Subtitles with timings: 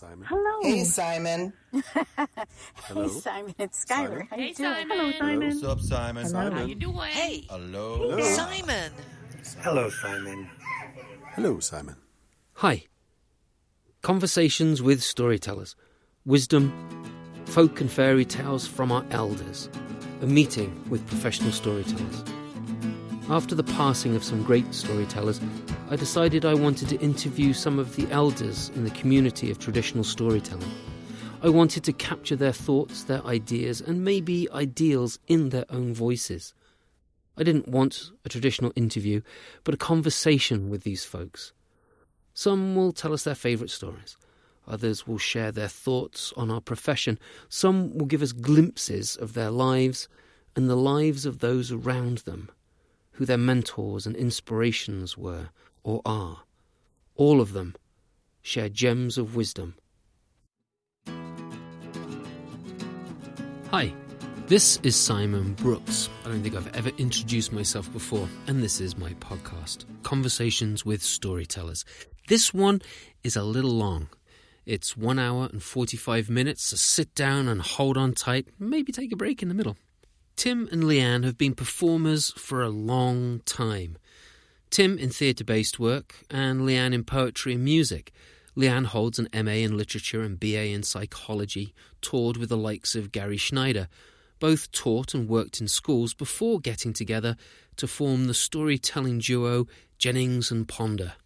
[0.00, 0.26] Simon.
[0.26, 0.62] Hello.
[0.62, 1.52] Hey, Simon.
[2.84, 3.02] Hello.
[3.02, 3.54] Hey, Simon.
[3.58, 4.26] It's Skylar.
[4.30, 4.54] How Hey, doing?
[4.54, 4.88] Simon.
[4.88, 5.48] Hello, Simon.
[5.48, 6.24] What's up, Simon?
[6.24, 6.50] Hello.
[6.52, 7.10] How you doing?
[7.10, 8.18] Hey, Hello.
[8.22, 8.92] Simon.
[9.60, 10.48] Hello, Simon.
[11.34, 11.96] Hello, Simon.
[12.54, 12.84] Hi.
[14.00, 15.76] Conversations with storytellers.
[16.24, 16.72] Wisdom,
[17.44, 19.68] folk and fairy tales from our elders.
[20.22, 22.24] A meeting with professional storytellers.
[23.30, 25.40] After the passing of some great storytellers,
[25.88, 30.02] I decided I wanted to interview some of the elders in the community of traditional
[30.02, 30.68] storytelling.
[31.40, 36.54] I wanted to capture their thoughts, their ideas, and maybe ideals in their own voices.
[37.36, 39.20] I didn't want a traditional interview,
[39.62, 41.52] but a conversation with these folks.
[42.34, 44.16] Some will tell us their favourite stories.
[44.66, 47.16] Others will share their thoughts on our profession.
[47.48, 50.08] Some will give us glimpses of their lives
[50.56, 52.50] and the lives of those around them,
[53.20, 55.50] who their mentors and inspirations were
[55.82, 56.38] or are.
[57.16, 57.76] All of them
[58.40, 59.74] share gems of wisdom.
[63.70, 63.92] Hi,
[64.46, 66.08] this is Simon Brooks.
[66.24, 71.02] I don't think I've ever introduced myself before, and this is my podcast, Conversations with
[71.02, 71.84] Storytellers.
[72.28, 72.80] This one
[73.22, 74.08] is a little long.
[74.64, 79.12] It's one hour and 45 minutes, so sit down and hold on tight, maybe take
[79.12, 79.76] a break in the middle.
[80.40, 83.98] Tim and Leanne have been performers for a long time.
[84.70, 88.10] Tim in theatre based work, and Leanne in poetry and music.
[88.56, 93.12] Leanne holds an MA in literature and BA in psychology, toured with the likes of
[93.12, 93.88] Gary Snyder.
[94.38, 97.36] Both taught and worked in schools before getting together
[97.76, 99.66] to form the storytelling duo
[99.98, 101.16] Jennings and Ponder.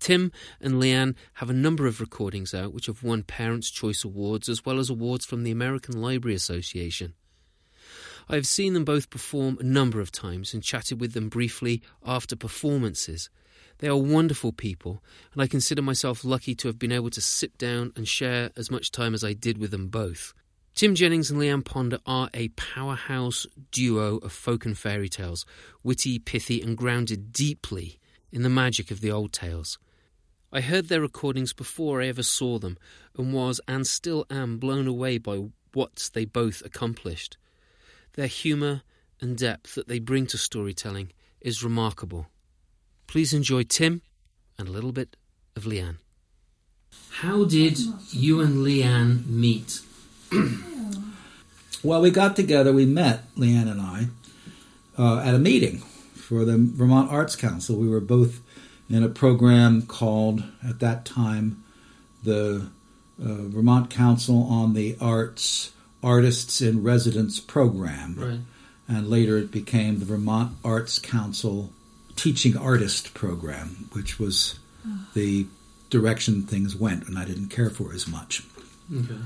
[0.00, 4.48] Tim and Leanne have a number of recordings out which have won Parents' Choice Awards
[4.48, 7.14] as well as awards from the American Library Association.
[8.28, 11.82] I have seen them both perform a number of times and chatted with them briefly
[12.04, 13.30] after performances.
[13.78, 17.58] They are wonderful people, and I consider myself lucky to have been able to sit
[17.58, 20.34] down and share as much time as I did with them both.
[20.74, 25.44] Tim Jennings and Leanne Ponder are a powerhouse duo of folk and fairy tales,
[25.82, 27.98] witty, pithy, and grounded deeply
[28.30, 29.78] in the magic of the old tales.
[30.50, 32.78] I heard their recordings before I ever saw them,
[33.18, 37.36] and was and still am blown away by what they both accomplished.
[38.14, 38.82] Their humour
[39.20, 42.26] and depth that they bring to storytelling is remarkable.
[43.06, 44.02] Please enjoy Tim
[44.58, 45.16] and a little bit
[45.56, 45.96] of Leanne.
[47.10, 47.78] How did
[48.10, 49.80] you and Leanne meet?
[51.84, 54.06] Well, we got together, we met, Leanne and I,
[54.96, 55.78] uh, at a meeting
[56.14, 57.74] for the Vermont Arts Council.
[57.74, 58.40] We were both
[58.88, 61.64] in a program called, at that time,
[62.22, 62.70] the
[63.20, 68.16] uh, Vermont Council on the Arts Artists in Residence Program.
[68.18, 68.40] Right.
[68.88, 71.70] And later it became the Vermont Arts Council
[72.16, 74.58] Teaching Artist Program, which was
[75.14, 75.46] the
[75.90, 78.42] direction things went, and I didn't care for as much.
[78.94, 79.20] Okay.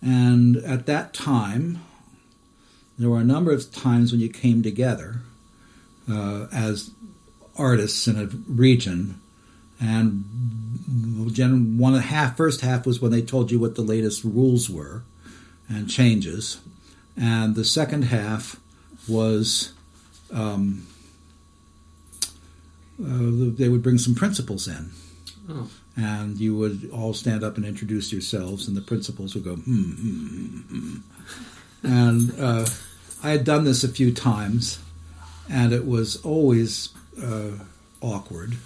[0.00, 1.80] And at that time,
[2.98, 5.20] there were a number of times when you came together
[6.10, 6.90] uh, as
[7.56, 9.20] artists in a region,
[9.80, 10.24] and
[11.78, 14.70] one of the half, first half was when they told you what the latest rules
[14.70, 15.02] were
[15.68, 16.60] and changes,
[17.16, 18.60] and the second half
[19.08, 19.72] was
[20.32, 20.86] um,
[23.02, 24.90] uh, they would bring some principals in
[25.48, 25.68] Oh.
[25.96, 29.82] and you would all stand up and introduce yourselves, and the principals would go, hmm,
[29.92, 30.96] hmm, hmm, hmm.
[31.82, 32.66] And uh,
[33.22, 34.78] I had done this a few times,
[35.50, 36.88] and it was always
[37.22, 37.50] uh,
[38.00, 38.56] awkward,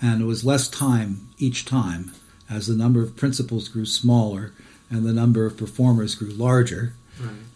[0.00, 2.12] and it was less time each time
[2.48, 4.52] as the number of principals grew smaller
[4.90, 6.94] and the number of performers grew larger.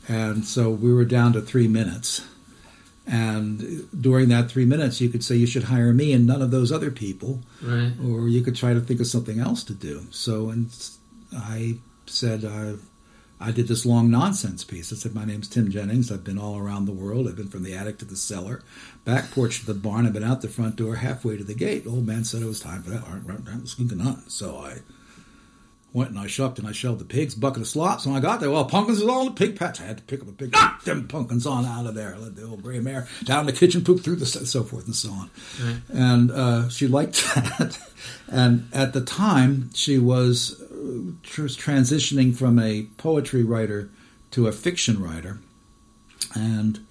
[0.09, 2.23] And so we were down to three minutes.
[3.07, 6.51] And during that three minutes, you could say you should hire me and none of
[6.51, 7.93] those other people Right.
[8.03, 10.07] or you could try to think of something else to do.
[10.11, 10.71] So, and
[11.37, 12.75] I said, uh,
[13.41, 14.91] I did this long nonsense piece.
[14.93, 16.11] I said, My name's Tim Jennings.
[16.11, 17.29] I've been all around the world.
[17.29, 18.63] I've been from the attic to the cellar,
[19.05, 20.07] back porch to the barn.
[20.07, 21.85] I've been out the front door, halfway to the gate.
[21.85, 23.03] The old man said it was time for that.
[23.05, 23.19] I
[24.29, 24.79] so I
[25.95, 28.05] went and I shucked and I shoved the pigs, bucket of slops.
[28.05, 29.81] When I got there, well, pumpkins was all in the pig patch.
[29.81, 32.17] I had to pick up a pig, ah, them pumpkins on out of there.
[32.19, 34.97] Let the old gray mare down in the kitchen, poop through the so forth and
[34.97, 35.31] so on.
[35.89, 37.79] And uh, she liked that.
[38.29, 43.89] and at the time, she was uh, tr- transitioning from a poetry writer
[44.33, 45.39] to a fiction writer,
[46.35, 46.85] and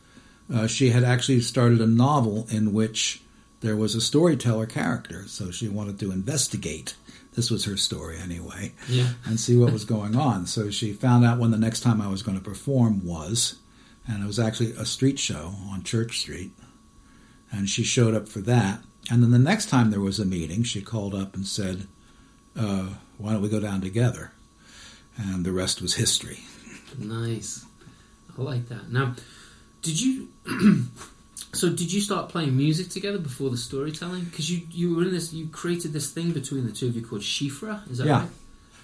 [0.54, 3.22] uh, she had actually started a novel in which
[3.60, 5.26] there was a storyteller character.
[5.28, 6.96] So she wanted to investigate.
[7.36, 9.14] This was her story anyway Yeah.
[9.26, 10.46] and see what was going on.
[10.46, 13.56] So she found out when the next time I was going to perform was,
[14.08, 16.52] and it was actually a street show on Church Street.
[17.52, 18.82] And she showed up for that.
[19.12, 21.88] And then the next time there was a meeting, she called up and said,
[22.56, 24.32] uh, "Why why don't we go down together?
[25.18, 26.40] And the rest was history.
[26.98, 27.66] Nice.
[28.38, 28.92] I like that.
[28.92, 29.16] Now,
[29.82, 30.30] did you?
[31.54, 34.24] so, did you start playing music together before the storytelling?
[34.26, 37.02] Because you you were in this, you created this thing between the two of you
[37.06, 37.90] called Shifra.
[37.92, 38.20] Is that Yeah.
[38.22, 38.30] right?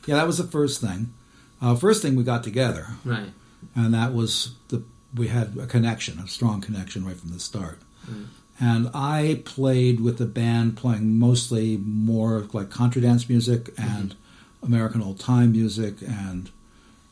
[0.06, 1.14] Yeah, that was the first thing.
[1.62, 3.32] Uh, first thing we got together, Right.
[3.76, 4.84] and that was the
[5.16, 7.80] we had a connection, a strong connection right from the start.
[8.10, 8.26] Mm.
[8.60, 14.16] And I played with the band, playing mostly more like contra dance music and
[14.62, 16.52] American old time music and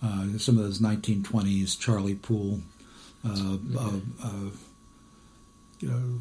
[0.03, 2.61] uh, some of those 1920s Charlie Poole,
[3.25, 3.91] uh, uh,
[4.23, 4.29] uh,
[5.79, 6.19] you know,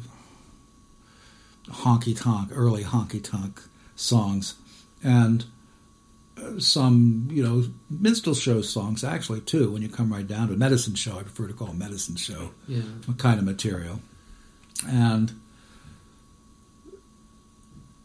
[1.71, 3.61] honky tonk, early honky tonk
[3.95, 4.55] songs,
[5.03, 5.45] and
[6.37, 9.71] uh, some you know minstrel show songs actually too.
[9.71, 10.59] When you come right down to it.
[10.59, 12.81] medicine show, I prefer to call it medicine show Yeah.
[13.17, 13.99] kind of material.
[14.87, 15.31] And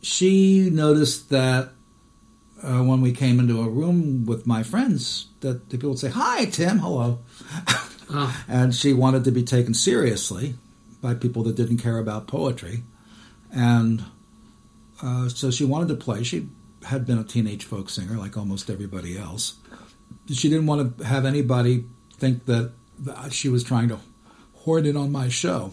[0.00, 1.70] she noticed that
[2.62, 6.08] uh, when we came into a room with my friends, that the people would say,
[6.10, 7.18] "Hi, Tim, hello,"
[8.10, 10.54] Oh, and she wanted to be taken seriously
[11.02, 12.82] by people that didn't care about poetry,
[13.52, 14.04] and
[15.02, 16.22] uh, so she wanted to play.
[16.22, 16.48] She
[16.84, 19.56] had been a teenage folk singer, like almost everybody else.
[20.30, 21.84] She didn't want to have anybody
[22.16, 22.72] think that
[23.30, 23.98] she was trying to
[24.54, 25.72] hoard it on my show.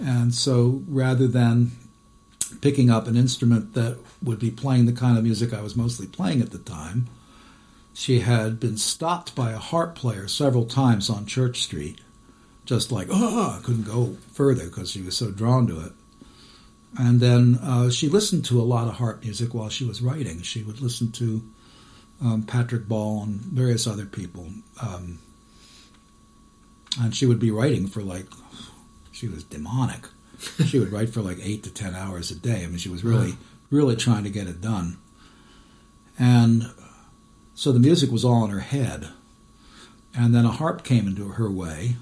[0.00, 1.72] And so rather than
[2.60, 6.06] picking up an instrument that would be playing the kind of music I was mostly
[6.06, 7.08] playing at the time,
[7.94, 12.00] she had been stopped by a harp player several times on Church Street,
[12.66, 15.92] just like, oh, I couldn't go further because she was so drawn to it.
[16.98, 20.42] And then uh, she listened to a lot of harp music while she was writing.
[20.42, 21.42] She would listen to
[22.22, 24.48] um, Patrick Ball and various other people.
[24.80, 25.18] Um,
[27.00, 28.26] and she would be writing for like
[29.12, 30.06] she was demonic.
[30.66, 32.64] she would write for like eight to ten hours a day.
[32.64, 33.34] I mean, she was really,
[33.70, 34.98] really trying to get it done.
[36.18, 36.70] And
[37.54, 39.08] so the music was all in her head.
[40.14, 41.96] And then a harp came into her way,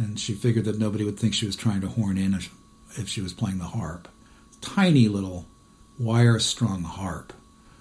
[0.00, 2.52] and she figured that nobody would think she was trying to horn in if,
[2.96, 4.08] if she was playing the harp.
[4.60, 5.46] Tiny little
[5.98, 7.32] wire strung harp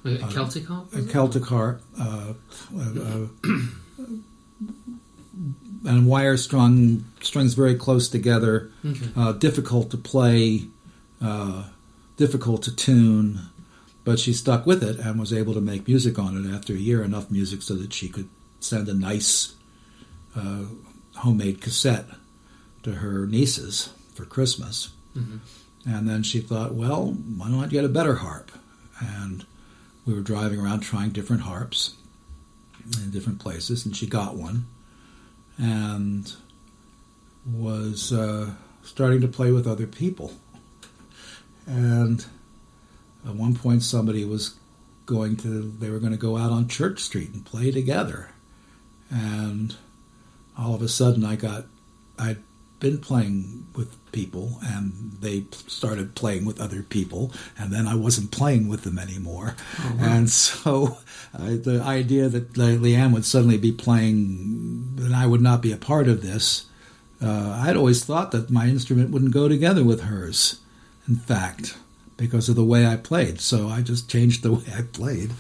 [0.06, 0.94] a Celtic harp.
[0.94, 1.02] a?
[1.04, 2.34] Celtic harp, uh,
[2.78, 3.28] uh, uh,
[5.86, 9.10] and wire strung strings very close together, Okay.
[9.16, 10.64] uh, difficult to play,
[11.22, 11.64] uh,
[12.18, 13.42] difficult to tune,
[14.04, 16.78] but she stuck with it and was able to make music on it after a
[16.78, 18.28] year, enough music so that she could
[18.60, 19.54] send a nice
[20.36, 20.64] uh,
[21.20, 22.06] homemade cassette
[22.84, 24.90] to her nieces for Christmas.
[25.16, 25.40] Mhm.
[25.86, 27.08] And then she thought, well,
[27.38, 28.52] why don't I get a better harp?
[29.00, 29.46] And
[30.06, 31.96] we were driving around trying different harps
[33.02, 34.66] in different places, and she got one
[35.58, 36.34] and
[37.46, 38.52] was uh,
[38.84, 40.34] starting to play with other people.
[41.66, 42.26] And
[43.26, 44.56] at one point, somebody was
[45.06, 48.30] going to, they were going to go out on Church Street and play together.
[49.10, 49.76] And
[50.60, 51.66] all of a sudden, I got,
[52.18, 52.38] I'd
[52.80, 58.32] been playing with people and they started playing with other people and then I wasn't
[58.32, 59.56] playing with them anymore.
[60.00, 60.98] And so
[61.34, 65.72] uh, the idea that Le- Leanne would suddenly be playing and I would not be
[65.72, 66.66] a part of this,
[67.22, 70.62] uh, I'd always thought that my instrument wouldn't go together with hers,
[71.08, 71.78] in fact,
[72.20, 73.40] because of the way I played.
[73.40, 75.32] So I just changed the way I played.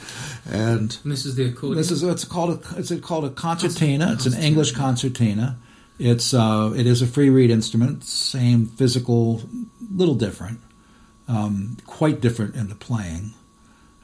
[0.49, 1.77] And And this is the accordion.
[1.77, 4.13] this is it's called a it's called a concertina.
[4.13, 5.59] It's an English concertina.
[5.99, 9.43] It's uh, it is a free reed instrument, same physical,
[9.93, 10.61] little different,
[11.27, 13.33] um, quite different in the playing,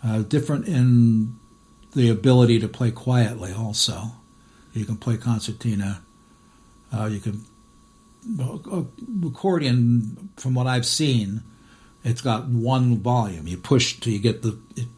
[0.03, 1.39] uh, different in
[1.93, 3.53] the ability to play quietly.
[3.53, 4.11] Also,
[4.73, 6.01] you can play concertina.
[6.93, 7.45] Uh, you can
[8.39, 8.83] uh,
[9.25, 10.29] accordion.
[10.35, 11.43] From what I've seen,
[12.05, 13.47] it's got one volume.
[13.47, 14.57] You push till you get the,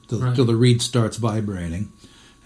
[0.10, 0.36] the Right.
[0.36, 1.92] till the reed starts vibrating.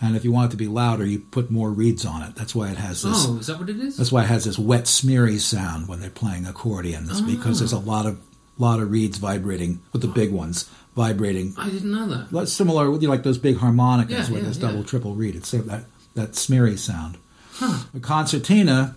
[0.03, 2.36] And if you want it to be louder, you put more reeds on it.
[2.36, 3.25] That's why it has this.
[3.27, 3.98] oh, is that what it is?
[3.98, 7.08] That's why it has this wet, smeary sound when they're playing accordion.
[7.10, 8.18] It's because there's a lot of
[8.58, 11.53] lot of reeds vibrating with the big ones vibrating.
[11.58, 12.48] I didn't know that.
[12.48, 14.68] Similar with you like those big harmonicas Yeah, where yeah, there's yeah.
[14.70, 15.36] double, triple reed.
[15.36, 17.18] It's that that smeary sound.
[17.53, 17.84] Huh.
[17.94, 18.96] The concertina,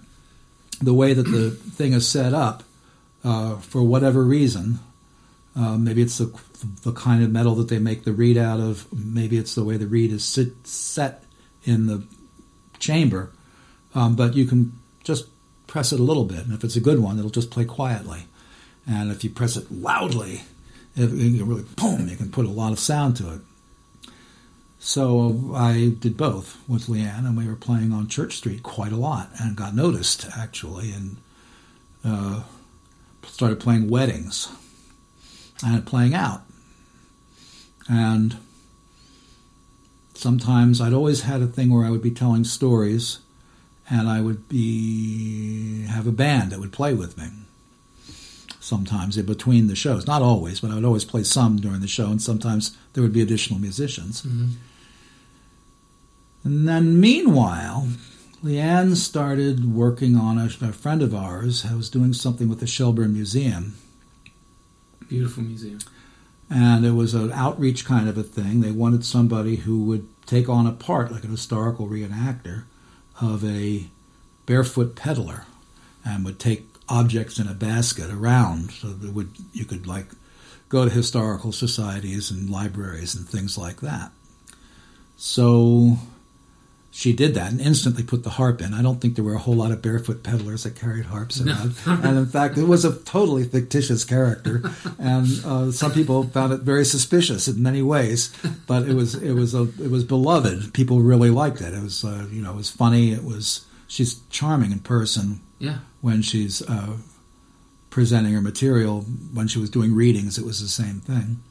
[0.80, 2.62] the way that the thing is set up,
[3.23, 4.78] uh, for whatever reason,
[5.56, 6.32] uh, maybe it's the,
[6.82, 8.92] the kind of metal that they make the reed out of.
[8.92, 11.25] Maybe it's the way the reed is sit, set
[11.62, 12.04] in the
[12.78, 13.30] chamber.
[13.94, 14.73] Um, but you can
[15.04, 15.28] just
[15.66, 18.26] press it a little bit, and if it's a good one, it'll just play quietly.
[18.87, 20.42] And if you press it loudly,
[20.96, 22.08] it, can really boom.
[22.08, 23.40] You can put a lot of sound to it.
[24.80, 28.96] So I did both with Leanne, and we were playing on Church Street quite a
[28.96, 31.16] lot, and got noticed actually, and
[32.04, 32.42] uh,
[33.23, 34.49] started playing weddings
[35.62, 36.42] and playing out.
[37.88, 38.37] And
[40.14, 43.18] sometimes I'd always had a thing where I would be telling stories,
[43.90, 47.28] and I would be have a band that would play with me.
[48.61, 51.87] Sometimes in between the shows, not always, but I would always play some during the
[51.87, 54.23] show, and sometimes there would be additional musicians.
[54.23, 54.52] Mm-hmm.
[56.44, 57.88] And then, meanwhile,
[58.42, 62.66] Leanne started working on a, a friend of ours who was doing something with the
[62.66, 63.76] Shelburne Museum.
[65.08, 65.78] Beautiful museum.
[66.50, 68.61] And it was an outreach kind of a thing.
[68.61, 72.64] They wanted somebody who would take on a part, like an historical reenactor,
[73.20, 73.87] of a
[74.46, 75.44] barefoot peddler
[76.04, 80.08] and would take objects in a basket around so that would you could like
[80.68, 84.12] go to historical societies and libraries and things like that.
[85.16, 85.99] So
[86.96, 88.72] she did that and instantly put the harp in.
[88.72, 91.74] I don't think there were a whole lot of barefoot peddlers that carried harps around.
[91.86, 94.62] and in fact, it was a totally fictitious character,
[94.96, 98.32] and uh, some people found it very suspicious in many ways.
[98.68, 100.72] But it was it was a it was beloved.
[100.72, 101.74] People really liked it.
[101.74, 103.10] It was uh, you know it was funny.
[103.10, 105.40] It was she's charming in person.
[105.58, 105.78] Yeah.
[106.00, 106.98] When she's uh,
[107.90, 109.00] presenting her material,
[109.32, 111.42] when she was doing readings, it was the same thing.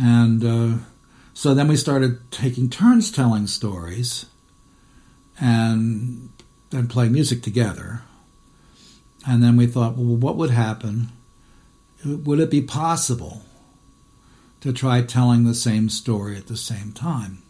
[0.00, 0.78] And uh,
[1.32, 4.26] so then we started taking turns telling stories
[5.40, 6.30] and
[6.70, 8.02] then play music together.
[9.26, 11.08] And then we thought, well, what would happen?
[12.04, 13.42] Would it be possible
[14.60, 17.42] to try telling the same story at the same time?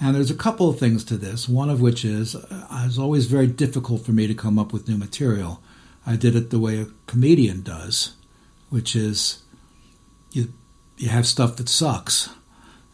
[0.00, 1.46] And there's a couple of things to this.
[1.48, 4.72] One of which is uh, it was always very difficult for me to come up
[4.72, 5.60] with new material.
[6.06, 8.14] I did it the way a comedian does,
[8.70, 9.42] which is
[10.32, 10.54] you
[10.96, 12.30] you have stuff that sucks,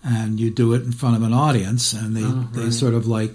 [0.02, 2.52] and you do it in front of an audience, and they Oh, right.
[2.52, 3.32] they sort of like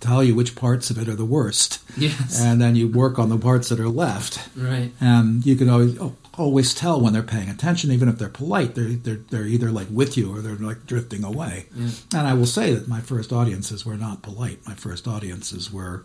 [0.00, 2.40] tell you which parts of it are the worst, Yes.
[2.40, 4.48] and then you work on the parts that are left.
[4.56, 4.90] right.
[5.00, 5.98] And you can always
[6.38, 8.74] always tell when they're paying attention, even if they're polite.
[8.74, 11.66] They're they're, they're either like with you or they're like drifting away.
[11.74, 11.90] Yeah.
[12.14, 14.66] And I will say that my first audiences were not polite.
[14.66, 16.04] My first audiences were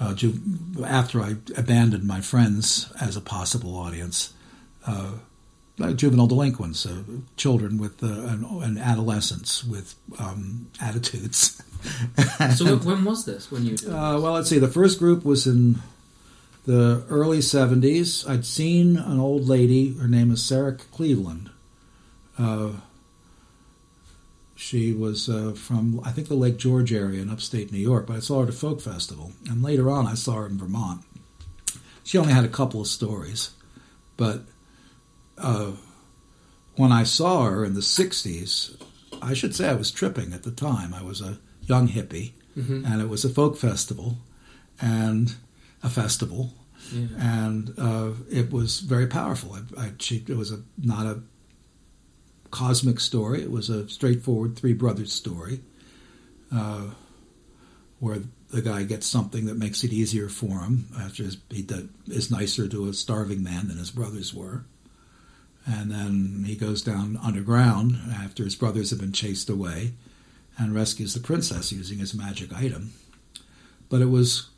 [0.00, 0.40] uh, ju-
[0.84, 4.32] after I abandoned my friends as a possible audience.
[4.86, 5.12] Uh,
[5.78, 7.02] uh, juvenile delinquents, uh,
[7.36, 11.62] children with uh, an, an adolescents with um, attitudes.
[12.54, 13.50] So when, when was this?
[13.50, 13.76] When you?
[13.86, 14.58] Uh, well, let's see.
[14.58, 15.76] The first group was in
[16.66, 18.28] the early 70s.
[18.28, 19.94] I'd seen an old lady.
[19.94, 21.50] Her name is Sarah Cleveland.
[22.38, 22.72] Uh,
[24.54, 28.16] she was uh, from, I think, the Lake George area in upstate New York, but
[28.16, 29.32] I saw her at a folk festival.
[29.48, 31.02] And later on, I saw her in Vermont.
[32.02, 33.50] She only had a couple of stories,
[34.16, 34.42] but
[35.38, 35.72] uh,
[36.76, 38.80] when I saw her in the 60s,
[39.20, 40.94] I should say I was tripping at the time.
[40.94, 42.86] I was a young hippie Mhm.
[42.86, 44.18] and it was a folk festival
[44.80, 45.34] and
[45.82, 46.54] a festival
[46.92, 47.06] Yeah.
[47.18, 51.20] and uh, it was very powerful I, I, she, it was a not a
[52.50, 55.60] cosmic story it was a straightforward three brothers story
[56.54, 56.86] uh,
[57.98, 58.20] where
[58.50, 62.30] the guy gets something that makes it easier for him after his, he did, is
[62.30, 64.64] nicer to a starving man than his brothers were
[65.66, 69.92] and then he goes down underground after his brothers have been chased away
[70.58, 72.92] and rescues the princess using his magic item.
[73.88, 74.48] But it was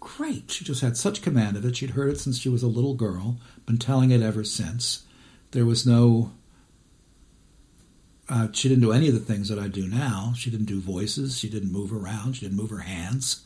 [0.00, 0.50] great.
[0.50, 1.76] She just had such command of it.
[1.76, 5.04] She'd heard it since she was a little girl, been telling it ever since.
[5.52, 6.32] There was no.
[8.28, 10.32] Uh, she didn't do any of the things that I do now.
[10.36, 11.38] She didn't do voices.
[11.38, 12.34] She didn't move around.
[12.34, 13.44] She didn't move her hands.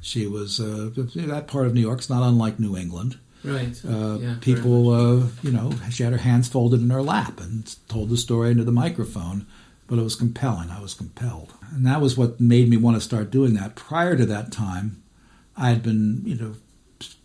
[0.00, 3.18] She was uh, that part of New York's not unlike New England.
[3.44, 3.80] Right.
[3.86, 4.36] Uh, yeah.
[4.40, 8.16] people, uh, you know, she had her hands folded in her lap and told the
[8.16, 9.46] story into the microphone,
[9.92, 10.70] but it was compelling.
[10.70, 11.52] I was compelled.
[11.70, 13.74] And that was what made me want to start doing that.
[13.74, 15.02] Prior to that time,
[15.54, 16.54] I had been, you know,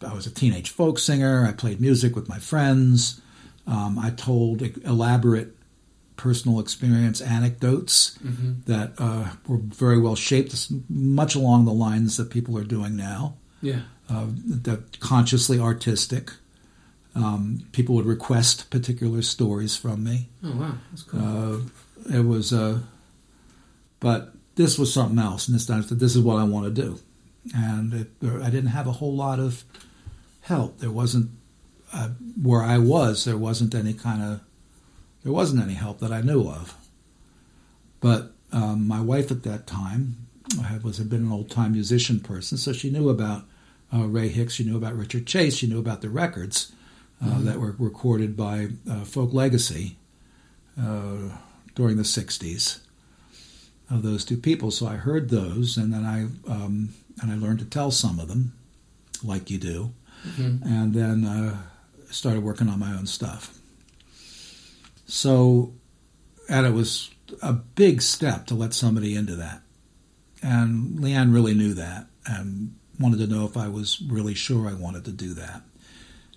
[0.06, 1.46] I was a teenage folk singer.
[1.48, 3.22] I played music with my friends.
[3.66, 5.56] Um, I told elaborate
[6.18, 12.30] personal experience anecdotes hmm that uh, were very well shaped, much along the lines that
[12.30, 13.84] people are doing now Yeah.
[14.10, 14.26] uh,
[14.66, 16.34] that consciously artistic.
[17.16, 20.28] Um, people would request particular stories from me.
[20.44, 21.22] Oh wow, that's cool.
[21.22, 21.60] Uh,
[22.12, 22.80] it was, uh,
[24.00, 27.00] but this was something else, and this time this is what I want to do.
[27.56, 28.08] And it,
[28.42, 29.64] I didn't have a whole lot of
[30.42, 30.80] help.
[30.80, 31.32] There wasn't
[31.94, 32.10] uh,
[32.42, 33.26] where I was.
[33.26, 34.42] There wasn't any kind of
[35.24, 36.76] there wasn't any help that I knew of.
[38.00, 40.28] But um, my wife at that time
[40.64, 43.44] had, was had been an old time musician person, so she knew about
[43.94, 44.54] uh, Ray Hicks.
[44.54, 45.56] She knew about Richard Chase.
[45.56, 46.72] She knew about the records
[47.24, 49.98] uh, that were recorded by uh, Folk Legacy
[50.80, 51.30] uh,
[51.78, 52.80] during the '60s
[53.90, 54.72] of those two people.
[54.72, 56.90] So I heard those, and then I um,
[57.22, 58.54] and I learned to tell some of them,
[59.24, 59.92] like you do,
[60.28, 60.62] Mhm.
[60.66, 61.62] and then uh,
[62.10, 63.54] started working on my own stuff.
[65.06, 65.74] So,
[66.50, 67.10] and it was
[67.42, 69.62] a big step to let somebody into that.
[70.42, 74.74] And Leanne really knew that and wanted to know if I was really sure I
[74.74, 75.62] wanted to do that.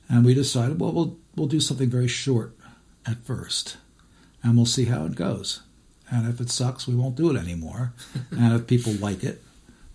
[0.09, 2.57] And we decided, well, we'll, we'll do something very short
[3.07, 3.77] at first,
[4.43, 5.61] and we'll see how it goes.
[6.11, 7.93] And if it sucks, we won't do it anymore.
[8.31, 9.43] and if people like it,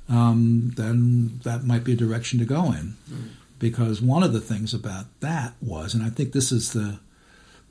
[0.07, 2.95] um, then that might be a direction to go in.
[3.09, 3.29] Mm.
[3.57, 6.99] Because one of the things about that was, and I think this is the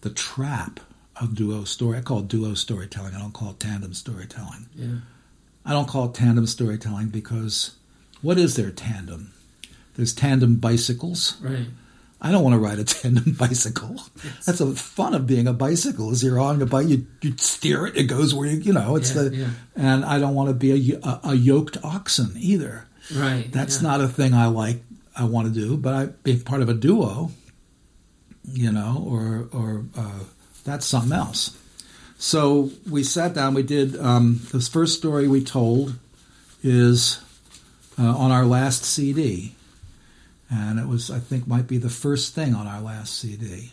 [0.00, 0.80] the trap
[1.20, 1.98] of duo story.
[1.98, 3.14] I call it duo storytelling.
[3.14, 4.66] I don't call it tandem storytelling.
[4.74, 4.96] Yeah.
[5.64, 7.76] I don't call it tandem storytelling because
[8.20, 9.32] what is there tandem?
[9.96, 11.36] There's tandem bicycles.
[11.40, 11.66] Right.
[12.24, 13.96] I don't want to ride a tandem bicycle.
[14.24, 14.46] Yes.
[14.46, 16.10] That's the fun of being a bicycle.
[16.10, 18.96] Is you're on a bike, you, you steer it, it goes where you you know.
[18.96, 19.48] It's yeah, the yeah.
[19.76, 22.86] and I don't want to be a, a, a yoked oxen either.
[23.14, 23.52] Right.
[23.52, 23.88] That's yeah.
[23.88, 24.82] not a thing I like.
[25.14, 27.30] I want to do, but I being part of a duo,
[28.44, 30.20] you know, or or uh,
[30.64, 31.60] that's something else.
[32.16, 33.52] So we sat down.
[33.52, 35.98] We did um, this first story we told
[36.62, 37.20] is
[37.98, 39.54] uh, on our last CD,
[40.54, 43.72] and it was I think might be the first thing on our last CD.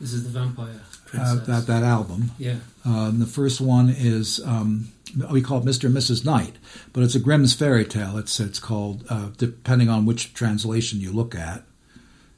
[0.00, 0.80] This is the Vampire
[1.18, 2.30] uh, that that album.
[2.38, 2.56] Yeah.
[2.84, 4.92] Um, the first one is um,
[5.30, 5.84] we call it Mr.
[5.84, 6.24] and Mrs.
[6.24, 6.54] Knight,
[6.92, 8.16] but it's a Grimm's fairy tale.
[8.16, 11.64] It's it's called uh, depending on which translation you look at.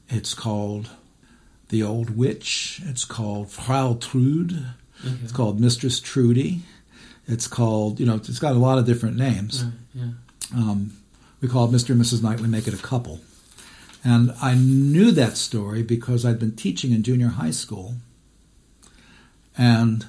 [0.09, 0.89] It's called
[1.69, 2.81] the Old Witch.
[2.85, 4.65] It's called Frau Trude.
[5.05, 5.15] Okay.
[5.23, 6.61] It's called Mistress Trudy.
[7.27, 9.63] It's called, you know, it's got a lot of different names.
[9.63, 10.09] Right, yeah.
[10.55, 10.97] Um,
[11.41, 11.91] we call it Mr.
[11.91, 12.21] and Mrs.
[12.21, 12.41] Knight.
[12.41, 13.21] We make it a couple.
[14.03, 17.95] And I knew that story because I'd been teaching in junior high school.
[19.57, 20.05] And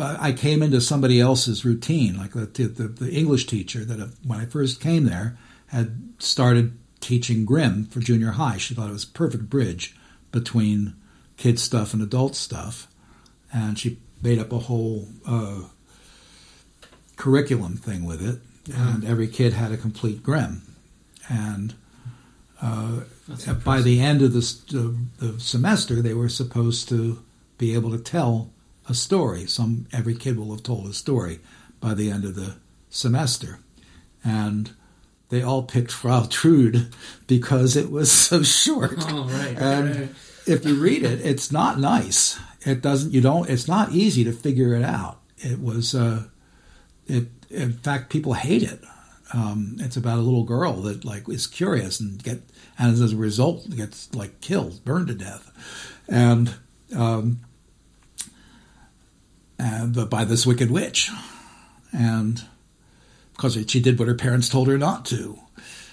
[0.00, 4.38] I came into somebody else's routine, like the, the, the English teacher that uh, when
[4.38, 5.36] I first came there
[5.68, 8.56] had started teaching Grimm for junior high.
[8.56, 9.96] She thought it was a perfect bridge
[10.32, 10.94] between
[11.36, 12.88] kid stuff and adult stuff,
[13.52, 15.62] and she made up a whole uh,
[17.16, 18.94] curriculum thing with it, yeah.
[18.94, 20.62] and every kid had a complete Grimm,
[21.28, 21.74] and.
[22.60, 23.00] Uh,
[23.64, 27.22] by the end of the, the semester, they were supposed to
[27.56, 28.50] be able to tell
[28.88, 29.46] a story.
[29.46, 31.40] Some every kid will have told a story
[31.80, 32.56] by the end of the
[32.90, 33.60] semester,
[34.24, 34.72] and
[35.28, 36.88] they all picked Frau Trude
[37.26, 38.94] because it was so short.
[39.08, 39.58] Oh, right.
[39.58, 40.08] And right.
[40.46, 42.38] if you read it, it's not nice.
[42.62, 43.12] It doesn't.
[43.12, 43.48] You don't.
[43.48, 45.20] It's not easy to figure it out.
[45.38, 45.94] It was.
[45.94, 46.24] Uh,
[47.06, 47.28] it.
[47.50, 48.80] In fact, people hate it.
[49.34, 52.42] Um, it's about a little girl that like is curious and get
[52.78, 55.50] and as a result gets like killed, burned to death,
[56.08, 56.54] and
[56.96, 57.40] um,
[59.58, 61.10] and but by this wicked witch,
[61.92, 62.42] and
[63.32, 65.38] because she did what her parents told her not to.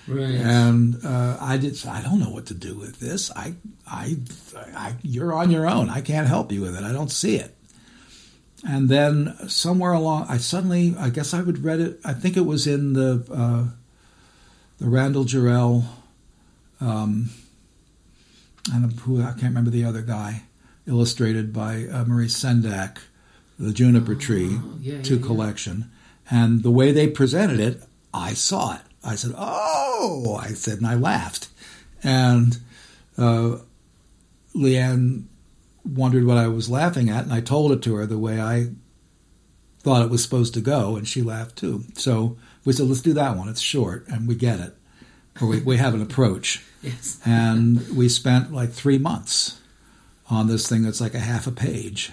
[0.08, 0.36] Right.
[0.36, 1.84] And uh, I did.
[1.88, 3.32] I don't know what to do with this.
[3.32, 3.56] I,
[3.88, 4.18] I,
[4.76, 5.90] I, you're on your own.
[5.90, 6.84] I can't help you with it.
[6.84, 7.55] I don't see it.
[8.68, 12.00] And then somewhere along, I suddenly, I guess I would read it.
[12.04, 13.66] I think it was in the uh,
[14.80, 15.86] the Randall Jarrell,
[16.82, 17.30] um,
[18.74, 20.44] and who I can't remember the other guy,
[20.88, 22.98] illustrated by uh, Maurice Sendak,
[23.60, 25.92] the Juniper oh, Tree yeah, two yeah, collection.
[26.32, 28.82] And the way they presented it, I saw it.
[29.04, 31.50] I said, "Oh!" I said, and I laughed.
[32.04, 32.58] And
[33.16, 33.58] uh,
[34.56, 35.26] Leanne
[35.86, 38.68] wondered what I was laughing at, and I told it to her the way I
[39.80, 41.84] thought it was supposed to go, and she laughed too.
[41.96, 43.50] So we said, "Let's do that one.
[43.50, 44.76] It's short, and we get it,
[45.42, 47.20] or we, we have an approach." yes.
[47.26, 49.60] and we spent like three months
[50.30, 52.12] on this thing that's like a half a page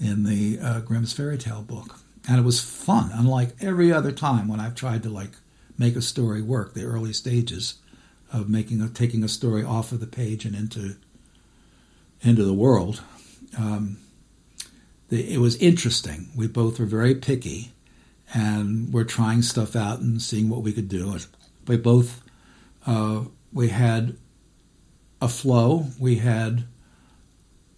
[0.00, 3.10] in the uh, Grimm's fairy tale book and it was fun.
[3.12, 5.32] Unlike every other time when I've tried to like
[5.76, 7.74] make a story work, the early stages
[8.32, 10.96] of making a, taking a story off of the page and into
[12.24, 13.02] into the world.
[13.56, 13.98] Um,
[15.08, 16.30] the, it was interesting.
[16.36, 17.72] We both were very picky,
[18.32, 21.16] and we're trying stuff out and seeing what we could do.
[21.66, 22.22] We both
[22.86, 24.16] uh, we had
[25.20, 25.86] a flow.
[25.98, 26.64] We had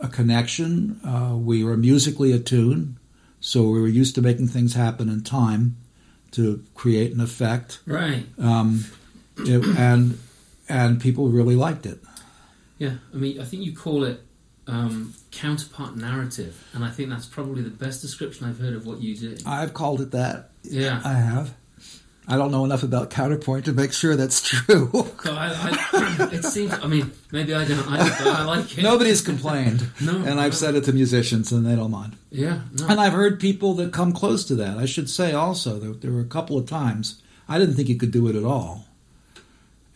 [0.01, 1.01] a connection.
[1.05, 2.97] Uh, we were musically attuned.
[3.41, 5.77] So we were used to making things happen in time
[6.33, 7.81] to create an effect.
[7.87, 8.27] Right.
[8.39, 8.85] Um,
[9.39, 10.19] it, and
[10.69, 12.01] and people really liked it.
[12.79, 14.26] Yeah, I mean, I think you call it
[14.67, 19.01] um, counterpoint narrative, and I think that's probably the best description I've heard of what
[19.01, 19.37] you do.
[19.47, 20.51] I've called it that.
[20.63, 21.55] Yeah, I have.
[22.29, 24.91] I don't know enough about counterpoint to make sure that's true.
[25.23, 26.73] So I, I, it seems.
[26.73, 27.87] I mean, maybe I don't.
[27.89, 28.83] I, I like it.
[28.83, 30.57] Nobody's complained, no, and I've no.
[30.57, 32.17] said it to musicians, and they don't mind.
[32.31, 32.89] Yeah, no.
[32.89, 34.79] And I've heard people that come close to that.
[34.79, 37.97] I should say also that there were a couple of times I didn't think you
[37.97, 38.87] could do it at all,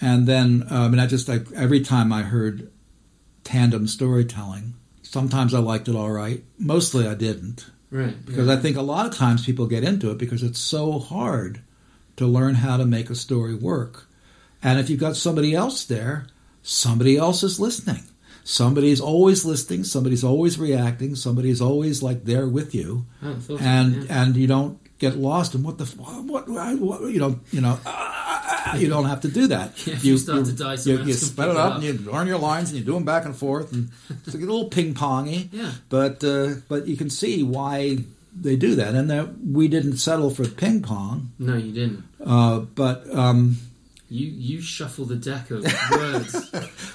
[0.01, 2.71] and then um, I mean, I just like every time I heard
[3.51, 6.45] tandem storytelling, sometimes I liked it all right.
[6.59, 7.67] Mostly I didn't.
[7.91, 8.25] Right.
[8.25, 8.53] because yeah.
[8.53, 11.61] I think a lot of times people get into it because it's so hard
[12.17, 14.07] to learn how to make a story work.
[14.63, 16.27] And if you've got somebody else there,
[16.63, 18.05] somebody else is listening.
[18.45, 19.83] Somebody's always listening.
[19.83, 21.17] Somebody's always reacting.
[21.17, 24.23] Somebody's always like there with you, I hadn't thought of and yeah.
[24.23, 27.79] and you don't get lost in what the what, what, what you don't you know.
[28.51, 29.73] Ah, you don't have to do that.
[29.87, 31.75] Yeah, if you start to die, you, you spell it up up.
[31.77, 33.91] and you learn your lines and you do them back and forth, and
[34.27, 35.49] it's like a little ping pongy.
[35.53, 35.73] Yeah.
[35.89, 37.99] But uh, but you can see why
[38.35, 41.31] they do that, and that we didn't settle for ping pong.
[41.39, 42.05] No, you didn't.
[42.25, 43.57] Uh, but um,
[44.09, 46.35] You you shuffle the deck of words.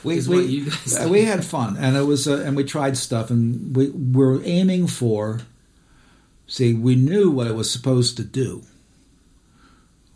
[0.04, 3.30] we we, you uh, we had fun, and it was uh, and we tried stuff,
[3.32, 5.39] and we were aiming for.
[6.48, 8.62] See, we knew what it was supposed to do.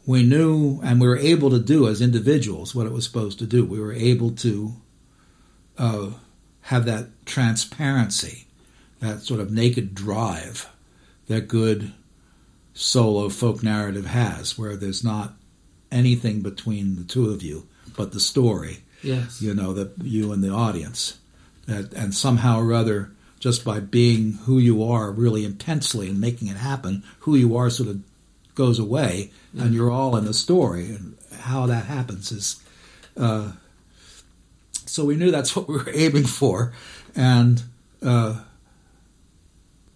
[0.10, 3.46] We knew, and we were able to do as individuals what it was supposed to
[3.46, 3.64] do.
[3.64, 4.74] We were able to
[5.78, 6.10] uh,
[6.62, 8.48] have that transparency,
[9.02, 10.68] that sort of naked drive
[11.28, 11.94] that good
[12.74, 15.34] solo folk narrative has, where there's not
[15.92, 19.42] anything between the two of you but the story yes.
[19.42, 21.20] you know that you and the audience
[21.66, 26.48] that and somehow or other just by being who you are really intensely and making
[26.48, 28.00] it happen who you are sort of
[28.60, 32.62] goes away and you're all in the story and how that happens is
[33.16, 33.54] uh,
[34.86, 36.74] so we knew that's what we were aiming for
[37.16, 37.64] and
[38.04, 38.42] uh,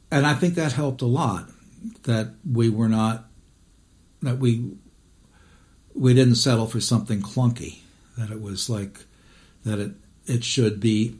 [0.09, 1.49] and I think that helped a lot
[2.03, 3.25] that we were not
[4.21, 4.71] that we
[5.93, 7.79] we didn't settle for something clunky
[8.17, 9.01] that it was like
[9.65, 9.91] that it
[10.25, 11.19] it should be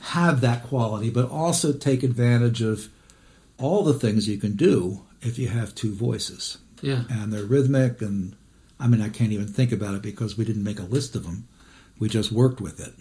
[0.00, 2.88] have that quality but also take advantage of
[3.56, 7.04] all the things you can do if you have two voices Yeah.
[7.10, 8.36] and they're rhythmic and
[8.80, 11.24] I mean I can't even think about it because we didn't make a list of
[11.24, 11.48] them
[11.98, 12.94] we just worked with it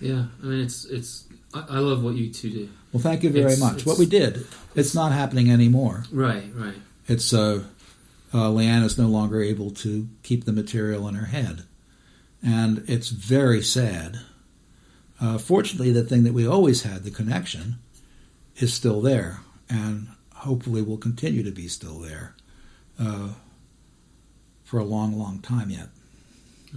[0.00, 0.26] Yeah.
[0.42, 1.24] I mean, it's it's.
[1.52, 2.68] I, I love what you two do.
[2.92, 6.50] well thank you very It's- much it's- what we did it's not happening anymore Right.
[6.54, 6.74] Right.
[7.08, 7.64] it's uh,
[8.32, 11.62] uh, is no longer able to keep the material in her head,
[12.42, 14.18] and it's very sad.
[15.20, 17.76] Uh, fortunately, the thing that we always had, the connection,
[18.56, 19.38] is still there,
[19.70, 20.08] and
[20.44, 22.34] hopefully will continue to be still there
[23.00, 23.30] uh,
[24.64, 25.88] for a long, long time yet.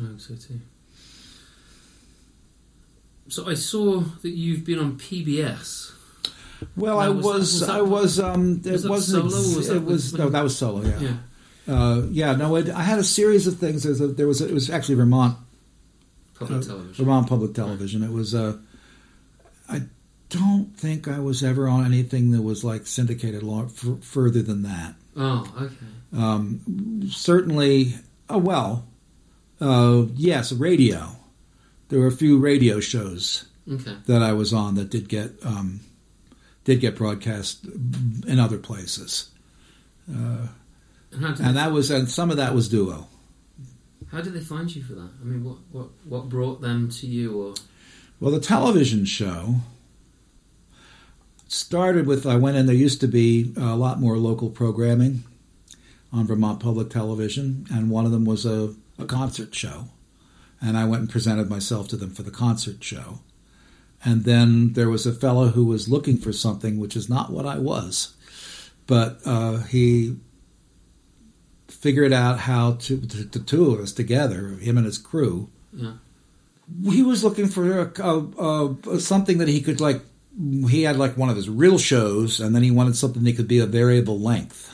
[0.01, 0.60] I hope so too.
[3.30, 5.91] So I saw that you've been on PBS.
[6.75, 9.69] Well, Now, I was that- was, was that- I was, um, was it wasn't, was
[9.69, 10.99] it was, no, that was solo, yeah.
[10.99, 11.13] Yeah.
[11.67, 13.84] Uh, yeah, no, it, I had a series of things.
[13.84, 15.38] There's a, there was, it was actually Vermont
[16.36, 17.06] Public uh, television.
[17.06, 18.03] Vermont Public Television.
[18.03, 18.34] It was.
[18.34, 18.58] Uh,
[19.67, 19.82] I
[20.30, 24.63] don't think I was ever on anything that was like syndicated long, f- further than
[24.63, 24.96] that.
[25.16, 25.76] Oh, okay.
[26.16, 27.96] Um, certainly,
[28.30, 28.86] oh well,
[29.62, 31.16] uh, yes, radio.
[31.90, 33.96] There were a few radio shows Okay.
[34.06, 35.80] that I was on that did get um,
[36.66, 37.66] did get broadcast
[38.28, 39.30] in other places,
[40.13, 40.48] uh,
[41.13, 43.08] And that was and some of that was duo.
[44.12, 45.10] how did they find you for that?
[45.22, 47.42] I mean, what what what brought them to you?
[47.42, 47.54] Or
[48.20, 49.62] Well, the television show
[51.48, 52.66] started with I went in.
[52.66, 55.24] There used to be a lot more local programming
[56.12, 59.90] on Vermont Public Television, and one of them was a, a concert show.
[60.62, 63.20] And I went and presented myself to them for the concert show.
[64.04, 67.46] And then there was a fellow who was looking for something, which is not what
[67.46, 68.16] I was,
[68.86, 70.18] but uh, he
[71.68, 75.94] figured out how to the, the two of us together, him and his crew, yeah,
[76.84, 80.02] he was looking for a, a, a, something that he could like.
[80.69, 83.47] He had like one of his real shows, and then he wanted something that could
[83.47, 84.73] be a variable length,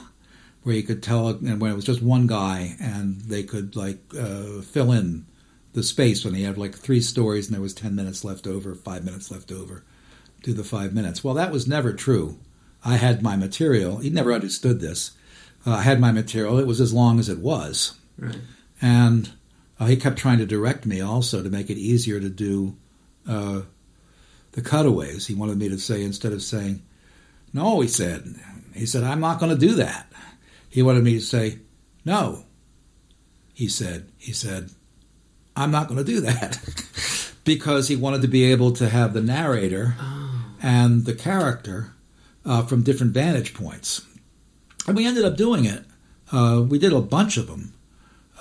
[0.63, 3.99] where he could tell, and when it was just one guy, and they could like
[4.17, 5.25] uh, fill in
[5.73, 8.75] the space when he had like three stories and there was ten minutes left over,
[8.75, 9.83] five minutes left over,
[10.41, 11.23] do the five minutes.
[11.23, 12.37] Well, that was never true.
[12.85, 13.97] I had my material.
[13.97, 15.11] He never understood this.
[15.65, 16.59] Uh, I had my material.
[16.59, 18.37] It was as long as it was right.
[18.81, 19.31] and
[19.79, 22.75] uh, he kept trying to direct me also to make it easier to do
[23.27, 23.61] uh,
[24.53, 25.27] the cutaways.
[25.27, 26.81] He wanted me to say instead of saying
[27.53, 28.35] no, he said
[28.73, 30.11] he said I'm not going to do that.
[30.69, 31.59] He wanted me to say
[32.05, 32.45] no.
[33.53, 34.71] He said he said
[35.55, 36.59] I'm not going to do that
[37.43, 41.93] because he wanted to be able to have the narrator Oh, and the character
[42.45, 44.01] uh, from different vantage points.
[44.87, 45.83] And we ended up doing it.
[46.31, 47.73] Uh, we did a bunch of them.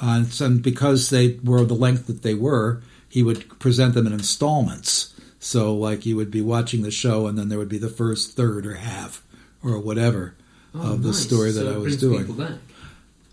[0.01, 3.93] Uh, and, so- and because they were the length that they were, he would present
[3.95, 5.15] them in installments.
[5.45, 8.37] So, like, you would be watching the show, and then there would be the first
[8.37, 9.25] third or half
[9.61, 10.37] or whatever
[10.73, 11.19] oh, of the nice.
[11.19, 12.61] story that So I was doing.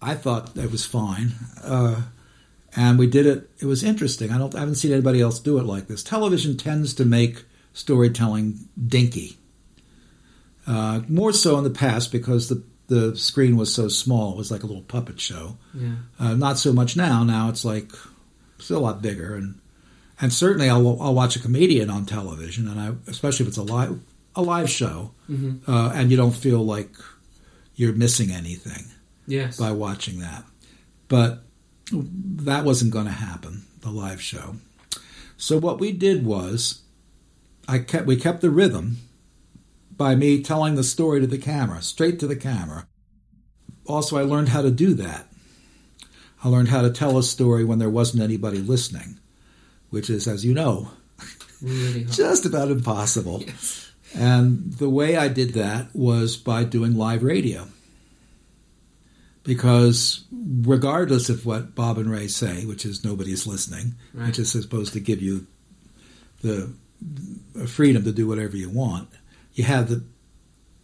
[0.02, 1.34] I thought that was fine.
[1.64, 2.02] Uh,
[2.76, 3.52] and we did it.
[3.60, 4.32] It was interesting.
[4.32, 4.56] I don't.
[4.56, 6.02] I haven't seen anybody else do it like this.
[6.02, 7.44] Television tends to make
[7.74, 9.38] storytelling dinky.
[10.66, 14.32] Uh, more so in the past because the the screen was so small.
[14.32, 15.58] It was like a little puppet show.
[15.76, 15.94] Yeah.
[16.20, 17.24] Uh, not so much now.
[17.24, 17.92] Now it's like
[18.58, 19.60] still a lot bigger, and
[20.22, 23.64] and certainly I'll I'll watch a comedian on television, and I especially if it's a
[23.64, 24.00] live
[24.36, 25.70] a live show, Mm-hmm.
[25.72, 26.90] uh, and you don't feel like
[27.76, 28.86] you're missing anything
[29.28, 29.58] Yes.
[29.58, 30.44] by watching that.
[31.08, 31.44] But
[31.92, 33.64] that wasn't going to happen.
[33.82, 34.56] The live show.
[35.38, 36.82] So what we did was,
[37.68, 38.98] I kept we kept the rhythm
[39.96, 42.88] by me telling the story to the camera, straight to the camera.
[43.86, 45.28] Also, I learned how to do that.
[46.44, 49.20] I learned how to tell a story when there wasn't anybody listening,
[49.90, 50.90] which is, as you know,
[51.62, 53.42] really just about impossible.
[53.46, 53.92] Yes.
[54.16, 57.68] And the way I did that was by doing live radio.
[59.44, 64.28] Because regardless of what Bob and Ray say, which is nobody's listening, Right.
[64.28, 65.48] which is supposed to give you
[66.42, 66.72] the
[67.68, 69.10] freedom to do whatever you want,
[69.54, 70.04] you have the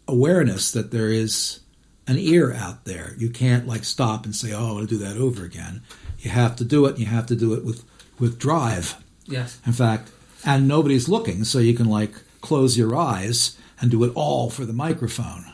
[0.07, 1.59] awareness that there is
[2.07, 3.15] an ear out there.
[3.17, 5.81] You can't like stop and say, "Oh, I want to do that over again."
[6.19, 6.91] You have to do it.
[6.91, 7.83] And you have to do it with
[8.19, 8.95] with drive.
[9.28, 9.60] Yes.
[9.65, 10.12] In fact,
[10.45, 14.65] and nobody's looking, so you can like close your eyes and do it all for
[14.65, 15.45] the microphone.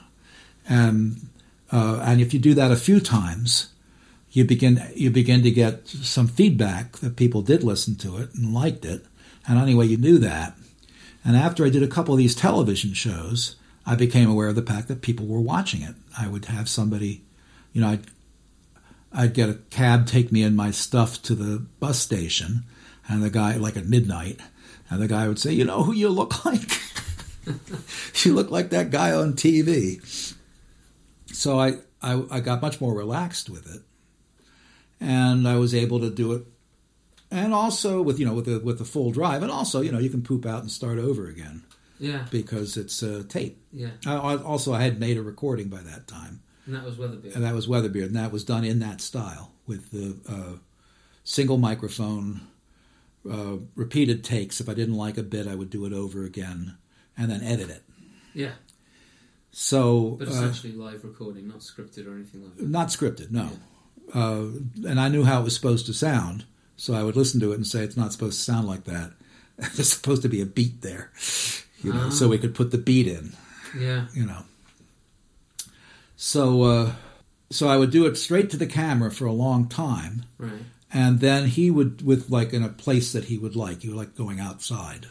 [0.68, 1.30] And
[1.72, 3.72] uh, and if you do that a few times,
[4.32, 8.54] you begin you begin to get some feedback that people did listen to it and
[8.54, 9.06] liked it.
[9.48, 10.56] And anyway, you knew that.
[11.24, 14.62] And after I did a couple of these television shows, I became aware of the
[14.62, 15.96] fact that people were watching it.
[16.18, 17.24] I would have somebody,
[17.74, 18.06] you know, I'd,
[19.14, 22.64] I'd get a cab take me and my stuff to the bus station,
[23.08, 24.40] and the guy, like at midnight,
[24.90, 26.80] and the guy would say, You know who you look like?
[28.24, 30.00] you look like that guy on TV.
[31.34, 33.82] So I, I, I got much more relaxed with it,
[35.00, 36.44] and I was able to do it.
[37.34, 40.00] And also with you know with the with the full drive, and also you know
[40.00, 41.64] you can poop out and start over again
[42.00, 42.26] Yeah.
[42.30, 43.58] because it's a tape.
[43.72, 43.92] Yeah.
[44.06, 46.98] Uh, I, I, also, I had made a recording by that time, And that was
[46.98, 47.36] Weatherbeard.
[47.36, 50.58] and that was Weatherbeard, and that was done in that style with the uh,
[51.24, 52.42] single microphone,
[53.30, 54.60] uh, repeated takes.
[54.62, 56.78] If I didn't like a bit, I would do it over again,
[57.18, 57.84] and then edit it.
[58.34, 58.52] yeah.
[59.54, 62.70] So, But uh, essentially live recording, not scripted or anything like that.
[62.70, 63.50] not scripted, no.
[64.14, 64.46] Uh,
[64.88, 66.46] and I knew how it was supposed to sound,
[66.78, 69.12] so I would listen to it and say it's not supposed to sound like that.
[69.58, 71.12] There's supposed to be a beat there,
[71.84, 73.34] you know, so we could put the beat in.
[73.78, 74.08] Yeah.
[74.14, 74.44] you know.
[76.26, 76.92] So, uh,
[77.50, 80.62] so I would do it straight to the camera for a long time, Right.
[80.94, 83.98] and then he would, with like in a place that he would like, he would
[83.98, 85.08] like going outside.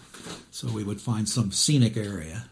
[0.53, 2.49] So we would find some scenic area,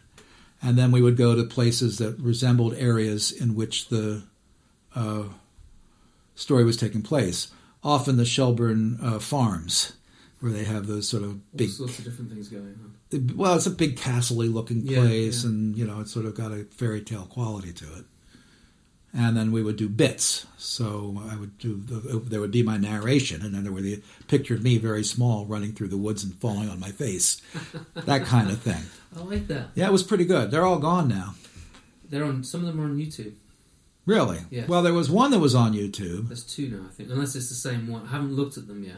[0.61, 4.23] and then we would go to places that resembled areas in which the
[4.93, 5.23] uh,
[6.35, 7.47] story was taking place.
[7.81, 9.93] Often the Shelburne uh, farms,
[10.41, 12.77] where they have those sort of All big sorts of different things going
[13.13, 13.37] on.
[13.37, 15.49] well, it's a big castle-y looking Yeah, place, yeah.
[15.49, 18.03] and you know, it's sort of got a fairy tale quality to it.
[19.13, 20.45] And then we would do bits.
[20.57, 23.95] So I would do the, there would be my narration, and then there would be
[23.95, 27.41] a picture of me very small running through the woods and falling on my face,
[27.95, 28.83] that kind of thing.
[29.17, 29.69] I like that.
[29.73, 30.51] Yeah, it was pretty good.
[30.51, 31.33] They're all gone now.
[32.07, 32.43] They're on.
[32.43, 33.33] Some of them are on YouTube.
[34.05, 34.39] Really?
[34.49, 34.67] Yes.
[34.67, 36.27] Well, there was one that was on YouTube.
[36.27, 38.05] There's two now, I think, unless it's the same one.
[38.05, 38.97] I haven't looked at them yet.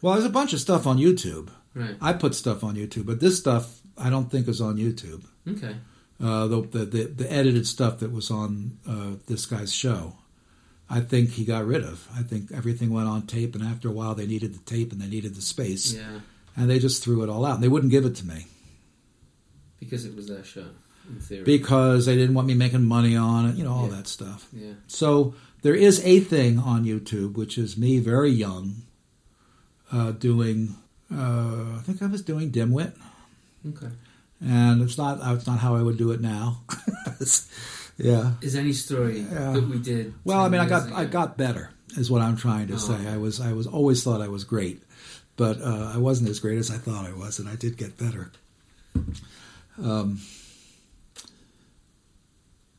[0.00, 1.50] Well, there's a bunch of stuff on YouTube.
[1.74, 1.96] Right.
[2.00, 5.24] I put stuff on YouTube, but this stuff I don't think is on YouTube.
[5.46, 5.76] Okay.
[6.22, 10.14] Uh, the, the, the the edited stuff that was on uh, this guy's show.
[10.88, 12.06] I think he got rid of.
[12.16, 15.00] I think everything went on tape, and after a while, they needed the tape and
[15.00, 16.20] they needed the space, Yeah.
[16.56, 17.56] and they just threw it all out.
[17.56, 18.46] And they wouldn't give it to me
[19.80, 20.68] Because it was their show,
[21.08, 21.42] in theory.
[21.44, 23.56] because they didn't want me making money on it.
[23.56, 23.96] You know all Yeah.
[23.96, 24.48] that stuff.
[24.52, 24.74] yeah.
[24.86, 28.82] So there is a thing on YouTube, which is me very young,
[29.92, 30.76] uh, doing.
[31.12, 32.92] Uh, I think I was doing Dimwit.
[33.68, 33.88] Okay.
[34.40, 36.58] And it's not it's not how I would do it now.
[37.98, 38.32] Yeah.
[38.42, 39.52] Is any story Yeah.
[39.52, 40.12] that we did?
[40.22, 43.08] Well, I mean, I got I got better, is what I'm trying to Oh, say.
[43.08, 44.82] I was I was always thought I was great,
[45.38, 47.96] but uh, I wasn't as great as I thought I was, and I did get
[47.96, 48.32] better.
[49.82, 50.20] Um,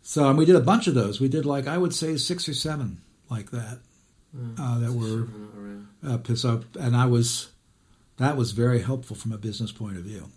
[0.04, 1.20] so, and we did a bunch of those.
[1.20, 3.80] We did like I would say six or seven like that.
[4.38, 5.88] Oh, uh, that were- shame we're not around.
[6.06, 7.50] Uh, piss up, and I was
[8.18, 10.30] that was very helpful from a business point of view.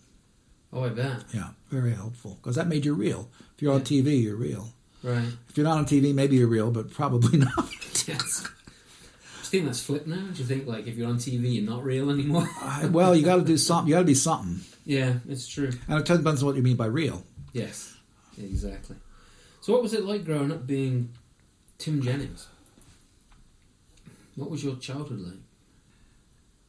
[0.72, 1.24] Oh, I bet.
[1.34, 3.28] Yeah, very helpful because that made you real.
[3.56, 4.72] If you're on TV, you're real.
[5.02, 5.28] Right.
[5.48, 7.68] If you're not on TV, maybe you're real, but probably not.
[8.06, 8.42] yes.
[8.42, 10.16] Do you think that's flipped now?
[10.32, 12.48] Do you think like if you're on TV, you're not real anymore?
[12.62, 13.88] I, well, you got to do something.
[13.88, 15.70] You got to be something, yeah, it's true.
[15.88, 17.24] and it depends on what you mean by real.
[17.52, 17.96] Yes,
[18.40, 18.96] exactly.
[19.60, 21.10] So, what was it like growing up being
[21.78, 22.46] Tim Jennings?
[24.36, 25.34] What was your childhood like?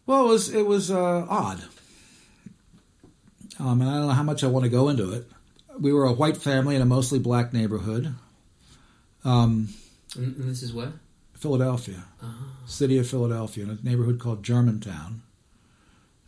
[0.07, 1.63] Well, it was it was uh, odd,
[3.59, 5.29] um, and I don't know how much I want to go into it.
[5.79, 8.13] we were a white family in a mostly black neighborhood.
[9.23, 9.69] Um,
[10.17, 10.93] And, this is where?
[11.33, 12.57] Philadelphia, Ah.
[12.65, 15.21] city of Philadelphia, in a neighborhood called Germantown.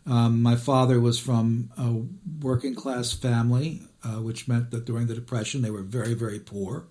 [0.06, 2.02] Um, my father was from a
[2.44, 6.84] working class family, uh, which meant that during the Depression they were very, very poor.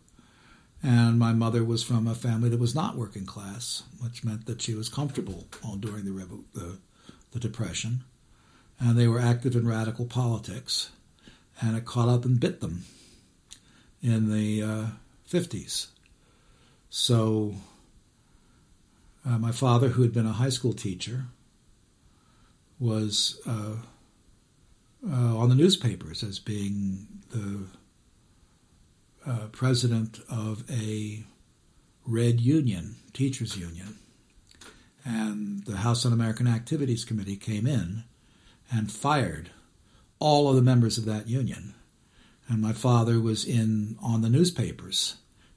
[0.82, 4.62] And my mother was from a family that was not working class, which meant that
[4.62, 6.78] she was comfortable all during the, the,
[7.32, 8.04] the Depression.
[8.80, 10.92] And they were active in radical politics,
[11.62, 12.84] and it caught up and bit them
[14.02, 14.86] in the uh,
[15.30, 15.88] 50s.
[16.90, 17.56] So
[19.26, 21.26] uh, my father, who had been a high school teacher,
[22.80, 23.78] was uh,
[25.10, 27.66] uh, on the newspapers as being the
[29.26, 31.24] uh, president of a
[32.06, 33.98] red union, teachers' union.
[35.06, 38.04] And the House Un-American Activities Committee came in
[38.74, 39.52] and fired
[40.20, 41.74] all of the members of that union.
[42.50, 45.16] And my father was in on the newspapers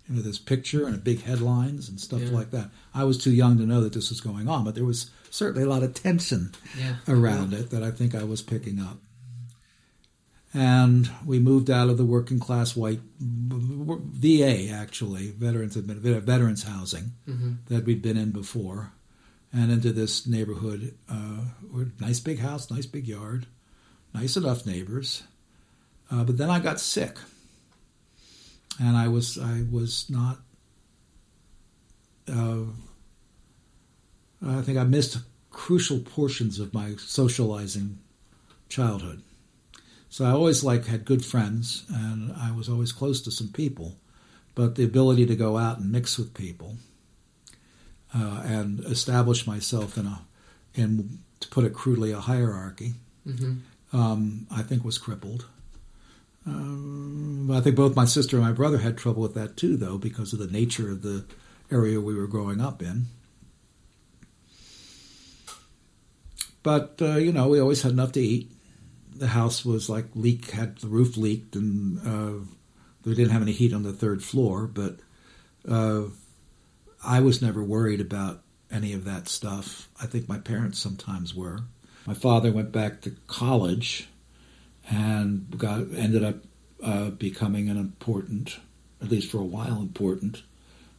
[0.08, 2.30] you know, this picture and a big headlines and stuff Yeah.
[2.30, 2.70] like that.
[2.94, 5.64] I was too young to know that this was going on, but there was certainly
[5.66, 6.96] a lot of tension Yeah.
[7.08, 8.98] around it that I think I was picking up.
[10.54, 17.54] And we moved out of the working class white VA, actually, veterans veterans housing hmm
[17.66, 18.92] that we'd been in before,
[19.56, 20.94] and into this neighborhood.
[21.10, 21.44] Uh,
[21.98, 23.46] nice big house, nice big yard,
[24.12, 25.22] nice enough neighbors.
[26.10, 27.16] Uh, but then I got sick,
[28.78, 30.38] and I was I was not.
[32.30, 32.64] Uh,
[34.46, 35.18] I think I missed
[35.50, 37.98] crucial portions of my socializing
[38.68, 39.22] childhood.
[40.10, 43.96] So I always like had good friends, and I was always close to some people,
[44.54, 46.76] but the ability to go out and mix with people
[48.16, 50.20] uh, and establish myself in a,
[50.74, 53.54] in to put it crudely, a hierarchy, hmm
[53.92, 55.46] um, I think was crippled.
[56.44, 59.98] Um, I think both my sister and my brother had trouble with that too, though,
[59.98, 61.24] because of the nature of the
[61.70, 63.06] area we were growing up in.
[66.62, 68.50] But uh, you know, we always had enough to eat.
[69.14, 72.44] The house was like leak had the roof leaked, and uh,
[73.04, 74.66] we didn't have any heat on the third floor.
[74.66, 74.96] But
[75.68, 76.02] uh,
[77.06, 79.88] I was never worried about any of that stuff.
[80.02, 81.60] I think my parents sometimes were.
[82.04, 84.08] My father went back to college
[84.90, 86.36] and got ended up
[86.82, 88.58] uh, becoming an important,
[89.00, 90.42] at least for a while, important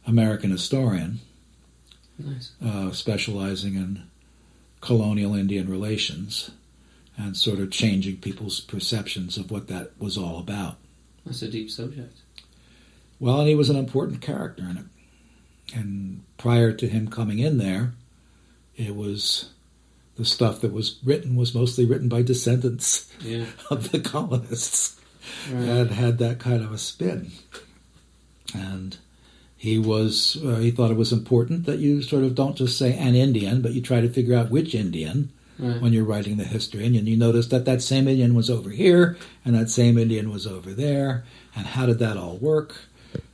[0.06, 1.20] American historian,
[2.18, 2.52] Nice.
[2.64, 4.04] uh, specializing in
[4.80, 6.50] colonial Indian relations
[7.16, 10.76] and sort of changing people's perceptions of what that was all about.
[11.26, 12.16] That's a deep subject.
[13.20, 14.84] Well, and he was an important character in it.
[15.74, 17.92] And prior to him coming in there,
[18.76, 19.50] it was
[20.16, 23.44] the stuff that was written was mostly written by descendants Yeah.
[23.70, 24.96] of the colonists
[25.52, 25.62] Right.
[25.68, 27.30] and had that kind of a spin.
[28.54, 28.96] And
[29.56, 32.94] he was uh, he thought it was important that you sort of don't just say
[32.96, 35.80] an Indian, but you try to figure out which Indian Right.
[35.82, 39.16] when you're writing the history, and you notice that that same Indian was over here
[39.44, 41.24] and that same Indian was over there,
[41.56, 42.76] and how did that all work?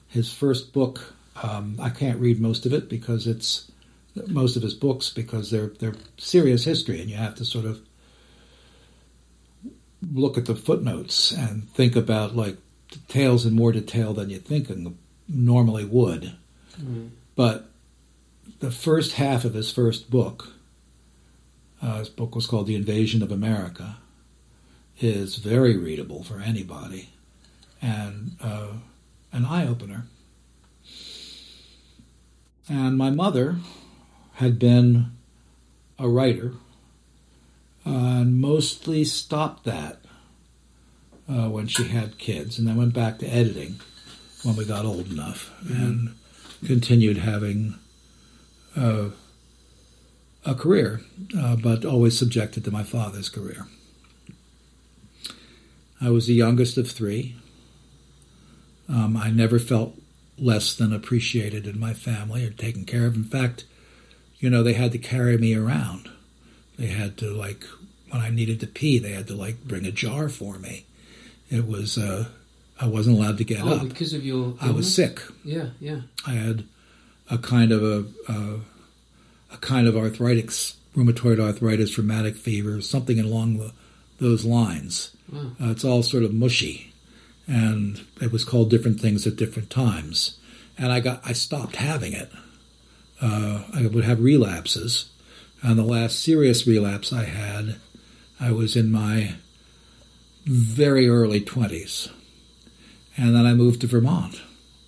[0.08, 3.70] His first book, um, I can't read most of it because it's
[4.28, 7.80] most of his books because they're they're serious history, and you have to sort of
[10.12, 12.56] look at the footnotes and think about like
[12.90, 14.96] details in more detail than you think and
[15.28, 16.34] normally would.
[16.80, 17.10] Mm.
[17.34, 17.68] But
[18.60, 20.52] the first half of his first book,
[21.82, 23.96] uh, his book was called The Invasion of America,
[25.00, 27.10] is very readable for anybody
[27.82, 28.68] and uh,
[29.32, 30.06] an eye opener.
[32.68, 33.56] And my mother
[34.34, 35.12] had been
[35.98, 36.54] a writer
[37.86, 40.00] uh, and mostly stopped that
[41.28, 43.80] uh, when she had kids and then went back to editing
[44.42, 46.14] when we got old enough and
[46.64, 47.74] continued having
[48.76, 49.08] uh,
[50.44, 51.00] a career,
[51.38, 53.66] uh, but always subjected to my father's career.
[56.00, 57.36] I was the youngest of three.
[58.88, 59.98] Um, I never felt
[60.38, 63.14] less than appreciated in my family or taken care of.
[63.14, 63.64] In fact,
[64.38, 66.10] you know, they had to carry me around.
[66.78, 67.64] They had to, like,
[68.10, 70.86] when I needed to pee, they had to, like, bring a jar for me.
[71.50, 72.26] It was, uh,
[72.80, 73.88] I wasn't allowed to get Oh, up.
[73.88, 74.54] because of your.
[74.60, 75.20] I was sick.
[75.44, 76.00] Yeah, yeah.
[76.26, 76.64] I had
[77.30, 78.60] a kind of a, a,
[79.52, 80.48] a kind of arthritic,
[80.96, 83.72] rheumatoid arthritis, rheumatic fever, something along the,
[84.18, 85.14] those lines.
[85.32, 85.52] Wow.
[85.62, 86.92] Uh, it's all sort of mushy,
[87.46, 90.38] and it was called different things at different times.
[90.78, 92.30] And I got, I stopped having it.
[93.20, 95.08] Uh, I would have relapses,
[95.62, 97.76] and the last serious relapse I had,
[98.40, 99.34] I was in my
[100.44, 102.08] very early twenties,
[103.16, 104.42] And then I moved to Vermont,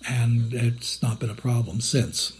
[0.07, 2.33] and it's not been a problem since.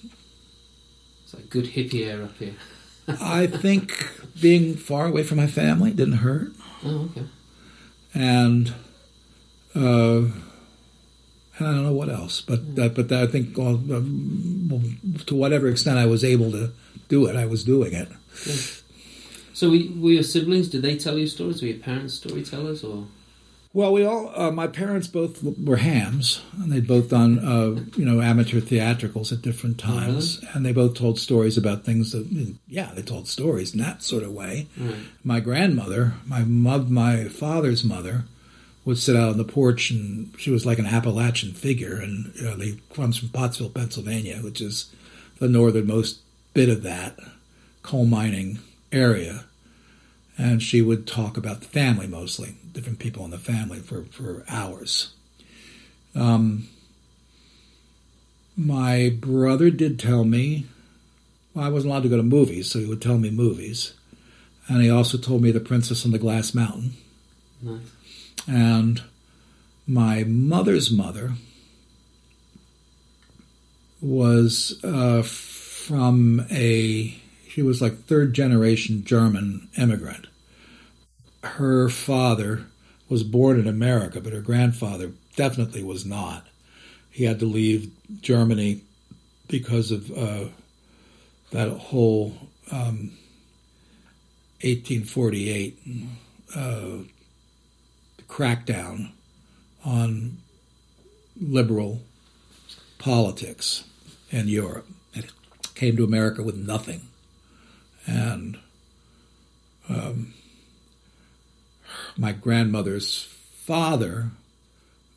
[1.24, 2.54] It's like good hippie air up here.
[3.22, 4.08] I think
[4.40, 6.52] being far away from my family didn't hurt,
[6.86, 7.26] Oh, okay.
[8.14, 8.74] and
[9.78, 10.22] uh,
[11.60, 15.98] I don't know what else, but that, but I think all, um, to whatever extent
[15.98, 16.72] I was able to
[17.10, 18.10] do it, I was doing it.
[19.54, 20.70] So, we, were your siblings?
[20.70, 21.62] Did they tell you stories?
[21.62, 23.08] Were your parents storytellers, or
[23.74, 28.06] Well, we all, uh, my parents both were hams, and they'd both done, uh, you
[28.06, 32.92] know, amateur theatricals at different times, and they both told stories about things that, yeah,
[32.94, 34.68] they told stories in that sort of way.
[34.78, 34.96] right?
[35.24, 38.26] My grandmother, my mo- my father's mother,
[38.88, 42.44] would sit out on the porch, and she was like an Appalachian figure, and you
[42.44, 44.90] know, they comes from Pottsville, Pennsylvania, which is
[45.40, 46.22] the northernmost
[46.54, 47.20] bit of that
[47.84, 48.60] coal mining
[48.94, 49.44] area.
[50.38, 54.46] And she would talk about the family mostly, different people in the family for, for
[54.48, 55.14] hours.
[56.16, 56.70] Um,
[58.56, 60.66] my brother did tell me,
[61.54, 63.96] well, I wasn't allowed to go to movies, so he would tell me movies.
[64.70, 66.94] And he also told me The Princess on the Glass Mountain.
[67.62, 67.82] Nice.
[68.48, 69.04] And
[69.86, 71.34] my mother's mother
[74.02, 77.16] was uh, from a,
[77.50, 80.28] she was like third generation German immigrant.
[81.44, 82.66] Her father
[83.10, 86.48] was born in America, but her grandfather definitely was not.
[87.10, 87.92] He had to leave
[88.22, 88.82] Germany
[89.48, 90.46] because of uh,
[91.52, 92.34] that whole
[92.72, 93.12] um,
[94.62, 95.80] 1848
[96.56, 96.98] uh,
[98.28, 99.12] crackdown
[99.86, 100.38] on
[101.40, 102.02] liberal
[102.98, 103.84] politics
[104.32, 104.88] in Europe.
[105.14, 105.32] It
[105.76, 107.08] came to America with nothing.
[108.06, 108.58] And
[109.90, 110.34] um,
[112.18, 114.32] my grandmother's father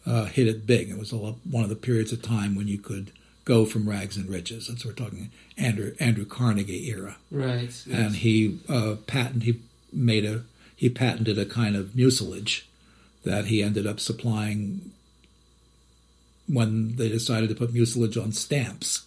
[0.07, 0.91] uh, hit it big.
[0.91, 3.13] It was a lot, one of the periods of time when you could
[3.45, 4.69] go from rags and riches.
[4.69, 7.63] That's what we're talking Andrew Andrew Carnegie era Right.
[7.65, 7.87] yes.
[7.91, 9.61] and he uh, patent he
[9.93, 10.43] made a
[10.77, 12.69] he patented a kind of mucilage
[13.25, 14.93] that he ended up supplying
[16.47, 19.07] when they decided to put mucilage on stamps.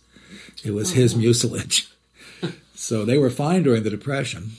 [0.64, 1.90] It was his mucilage.
[2.76, 4.52] so they were fine during the depression.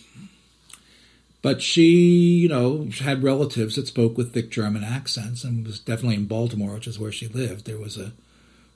[1.40, 6.16] But she, you know, had relatives that spoke with thick German accents, and was definitely
[6.16, 7.66] in Baltimore, which is where she lived.
[7.66, 8.12] There was a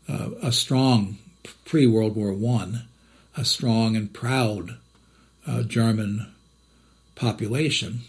[0.09, 1.19] a, a strong
[1.65, 2.85] pre World War One,
[3.37, 4.77] a strong and proud
[5.47, 6.33] uh, German
[7.15, 8.01] population.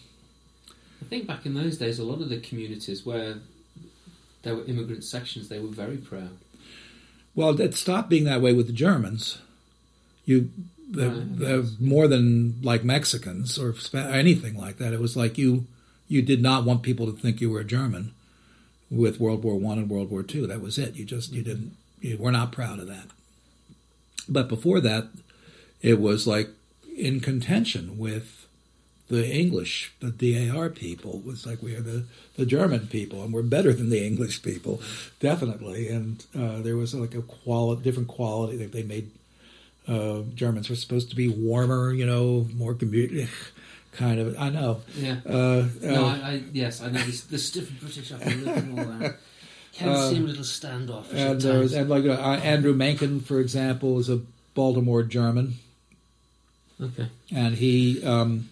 [1.01, 3.35] I think back in those days, a lot of the communities where
[4.43, 6.37] there were immigrant sections, they were very proud.
[7.35, 9.39] Well, it stopped being that way with the Germans.
[10.25, 10.51] You,
[10.89, 11.37] they're, Right.
[11.39, 14.93] they're more than like Mexicans or anything like that.
[14.93, 15.65] It was like you,
[16.07, 18.13] you did not want people to think you were a German
[18.91, 20.47] with World War One and World War Two.
[20.47, 20.95] That was it.
[20.95, 21.75] You just you didn't.
[22.01, 23.05] You were not proud of that.
[24.27, 25.07] But before that,
[25.81, 26.49] it was like
[26.97, 28.38] in contention with
[29.09, 31.17] the English, the DAR people.
[31.19, 32.05] It was like we are the,
[32.37, 34.81] the German people, and we're better than the English people,
[35.19, 35.87] definitely.
[35.89, 39.09] And uh, there was like a quality, different quality that they made.
[39.87, 43.27] Uh, Germans were supposed to be warmer, you know, more commu-
[43.93, 44.35] kind of.
[44.39, 44.81] I know.
[44.95, 45.17] Yeah.
[45.25, 48.79] Uh, no, uh, I, I, yes, I know this, the stiff British upper lip and
[48.79, 49.17] all that.
[49.73, 51.73] Can Uh, seem a little standoffish and at there's times.
[51.73, 54.19] and like uh, Andrew Mencken, for example, is a
[54.53, 55.55] Baltimore German.
[56.81, 57.07] Okay.
[57.31, 58.49] and he um,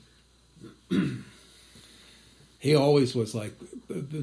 [2.60, 3.54] he always was like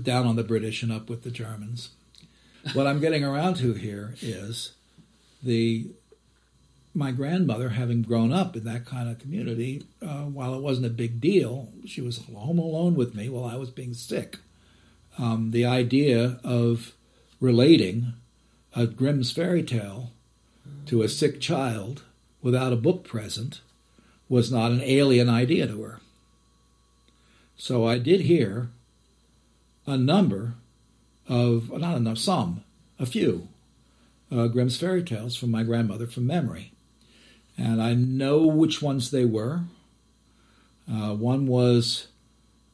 [0.03, 1.91] down on the British and up with the Germans.
[2.73, 4.73] What I'm getting around to here is
[5.43, 5.89] the
[6.95, 10.91] my grandmother, having grown up in that kind of community, uh, while it wasn't a
[10.91, 14.39] big deal, she was home alone with me while I was being sick.
[15.19, 16.93] Um, the idea of
[17.41, 18.13] relating
[18.75, 20.13] a Grimm's fairy tale
[20.87, 22.03] to a sick child
[22.41, 23.61] without a book present
[24.29, 26.01] was not an alien idea to her.
[27.57, 28.71] So I did hear
[29.87, 30.55] a number
[31.29, 32.65] of, not enough, some,
[32.99, 33.49] a few,
[34.31, 36.73] uh, Grimm's fairy tales from my grandmother from memory.
[37.57, 39.63] And I know which ones they were.
[40.91, 42.09] Uh, one was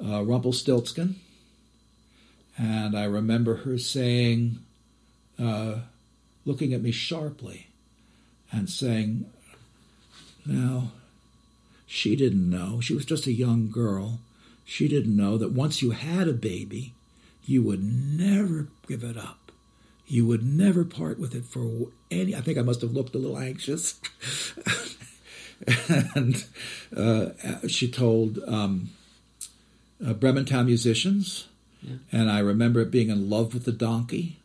[0.03, 1.17] uh, Rumpelstiltskin.
[2.57, 4.59] And I remember her saying,
[5.39, 5.81] uh,
[6.45, 7.69] looking at me sharply
[8.53, 9.27] and saying,
[10.45, 10.93] Now,
[11.87, 12.81] she didn't know.
[12.81, 14.21] She was just a young girl.
[14.71, 16.95] She didn't know that once you had a baby,
[17.45, 19.51] you would never give it up.
[20.07, 22.37] You would never part with it for any.
[22.37, 24.01] I think I must have looked a little anxious.
[26.15, 26.45] and
[26.97, 27.31] uh,
[27.67, 28.91] she told um,
[30.07, 31.49] uh, Bremen Town musicians,
[31.83, 31.97] Yeah.
[32.13, 34.37] and I remember being in love with the donkey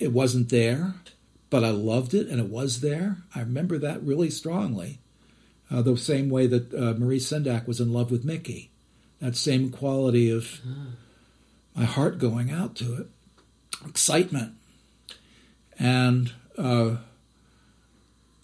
[0.00, 0.94] it wasn't there,
[1.48, 3.18] but I loved it and it was there.
[3.36, 4.98] I remember that really strongly.
[5.72, 8.70] Uh, the same way that uh, Maurice Sendak was in love with Mickey.
[9.20, 10.60] That same quality of
[11.74, 13.06] my heart going out to it,
[13.86, 14.54] excitement.
[15.78, 16.96] And uh,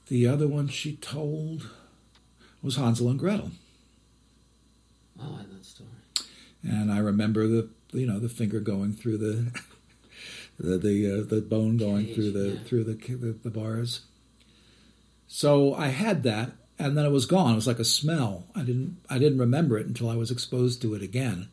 [0.06, 1.68] the other one she told
[2.62, 3.50] was Hansel and Gretel.
[5.20, 5.88] I like that story.
[6.62, 9.60] and I remember the you know the finger going through the
[10.58, 12.60] the the, uh, the bone going Cage, through the yeah.
[12.64, 14.02] through the, the the bars.
[15.26, 17.52] So I had that, and then it was gone.
[17.52, 18.44] It was like a smell.
[18.54, 21.48] I didn't I didn't remember it until I was exposed to it again,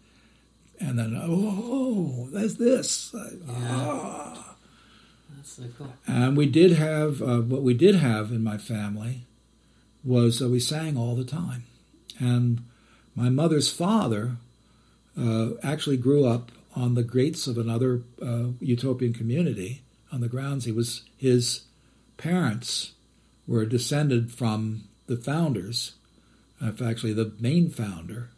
[0.80, 3.14] and then oh, there's this.
[3.50, 4.56] Ah.
[5.36, 5.94] That's so cool.
[6.08, 9.26] And we did have uh, what we did have in my family
[10.04, 11.64] was uh, we sang all the time,
[12.20, 12.64] and
[13.16, 14.38] my mother's father
[15.20, 20.66] uh, actually grew up on the grates of another uh, utopian community on the grounds.
[20.66, 21.62] He was his
[22.18, 22.92] parents
[23.48, 25.94] were descended from the founders,
[26.62, 28.30] uh, actually the main founder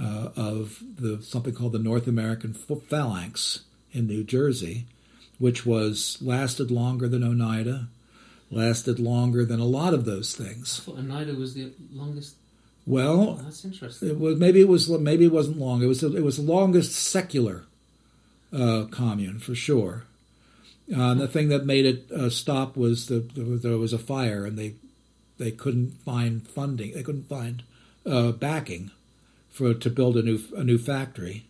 [0.00, 3.60] uh, of the something called the North American Phalanx
[3.92, 4.86] in New Jersey,
[5.38, 7.86] which was lasted longer than Oneida,
[8.50, 10.80] lasted longer than a lot of those I things.
[10.80, 12.34] thought Oneida was the longest.
[12.86, 14.10] Well, Oh, that's interesting.
[14.10, 15.82] it was maybe it was maybe it wasn't long.
[15.82, 17.62] It was it was the longest secular
[18.52, 20.04] uh, commune for sure.
[20.94, 24.44] Uh, and the thing that made it uh, stop was the, there was a fire
[24.44, 24.74] and they
[25.38, 26.92] they couldn't find funding.
[26.92, 27.62] They couldn't find
[28.06, 28.90] uh, backing
[29.50, 31.44] for to build a new a new factory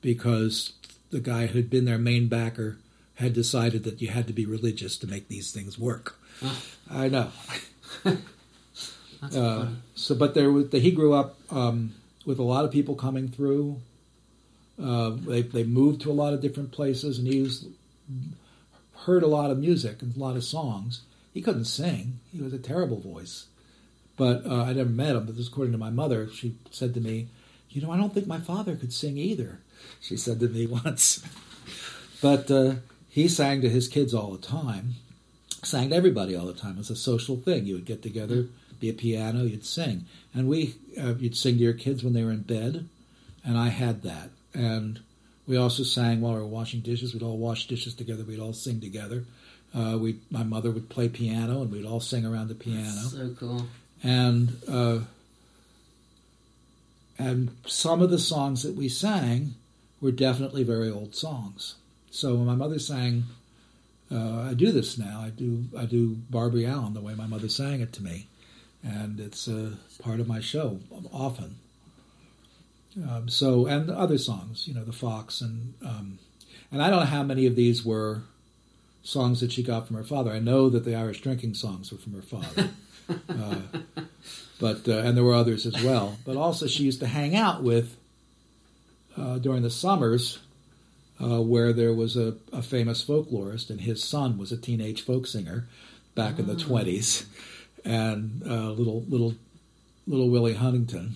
[0.00, 0.72] because
[1.10, 2.78] the guy who'd been their main backer
[3.16, 6.18] had decided that you had to be religious to make these things work.
[6.42, 6.62] Ah.
[6.90, 7.30] I know.
[8.04, 11.94] That's Uh, so, but there was he grew up um,
[12.24, 13.80] with a lot of people coming through.
[14.80, 17.66] Uh, they they moved to a lot of different places, and he was
[19.06, 21.02] heard a lot of music and a lot of songs.
[21.36, 23.48] He couldn't sing; he was a terrible voice.
[24.16, 25.26] But uh, I never met him.
[25.26, 27.28] But this, according to my mother, she said to me,
[27.68, 29.60] "You know, I don't think my father could sing either."
[30.00, 31.22] She said to me once.
[32.22, 32.76] but uh,
[33.10, 34.94] he sang to his kids all the time
[35.62, 36.72] sang to everybody all the time.
[36.72, 37.66] It was a social thing.
[37.66, 38.46] You would get together,
[38.80, 42.24] be a piano, you'd sing, and we uh, you'd sing to your kids when they
[42.24, 42.88] were in bed,
[43.44, 44.30] and I had that.
[44.54, 45.00] And
[45.46, 47.12] we also sang while we were washing dishes.
[47.12, 48.24] We'd all wash dishes together.
[48.24, 49.24] We'd all sing together.
[49.76, 53.02] Uh, we my mother would play piano, and we'd all sing around the piano.
[53.08, 53.66] So cool.
[54.02, 55.00] And uh,
[57.18, 59.54] and some of the songs that we sang
[60.00, 61.74] were definitely very old songs.
[62.10, 63.24] So when my mother sang,
[64.10, 65.20] uh, I do this now.
[65.20, 68.28] I do I do Barbary Allen the way my mother sang it to me,
[68.82, 69.72] and it's uh,
[70.02, 70.80] part of my show
[71.12, 71.56] often.
[72.96, 76.18] Um, so and other songs, you know, the Fox and um,
[76.72, 78.22] and I don't know how many of these were
[79.06, 80.32] songs that she got from her father.
[80.32, 82.70] I know that the Irish drinking songs were from her father.
[83.28, 83.60] Uh,
[84.60, 86.16] but uh, and there were others as well.
[86.24, 87.96] But also, she used to hang out with
[89.16, 90.40] uh, during the summers,
[91.22, 95.28] uh, where there was a, a famous folklorist, and his son was a teenage folk
[95.28, 95.68] singer
[96.16, 97.26] back in the twenties,
[97.84, 99.36] and uh, little little
[100.08, 101.14] little Willie Huntington.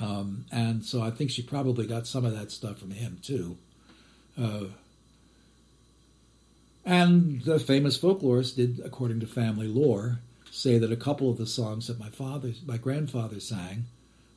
[0.00, 3.56] Um, and so I think she probably got some of that stuff from him too.
[6.88, 10.20] And the famous folklorist did, according to family lore,
[10.50, 13.84] say that a couple of the songs that my father, my grandfather sang,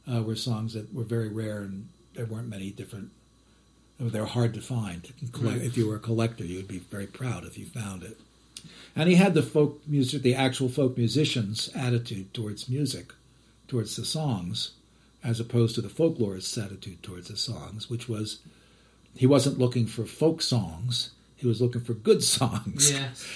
[0.05, 3.11] uh, were songs that were very rare and there weren't many different.
[3.97, 5.13] They're hard to find.
[5.39, 5.61] Right.
[5.61, 8.19] If you were a collector, you would be very proud if you found it.
[8.97, 13.13] And he had the folk music, the actual folk musician's attitude towards music,
[13.69, 14.71] towards the songs,
[15.23, 18.39] as opposed to the folklorist's attitude towards the songs, which was
[19.15, 22.91] he wasn't looking for folk songs; he was looking for good songs.
[22.91, 23.27] Yes.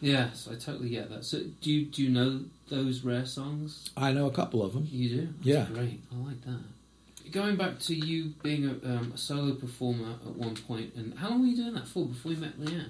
[0.00, 1.24] Yes, I totally get that.
[1.24, 2.40] So, do you do you know
[2.70, 3.90] those rare songs?
[3.96, 4.88] I know a couple of them.
[4.90, 5.26] You do.
[5.26, 5.66] That's Yeah.
[5.72, 6.00] Great.
[6.10, 7.32] I like that.
[7.32, 11.28] Going back to you being a, um, a solo performer at one point, and how
[11.30, 12.88] long were you doing that for before you met Leanne?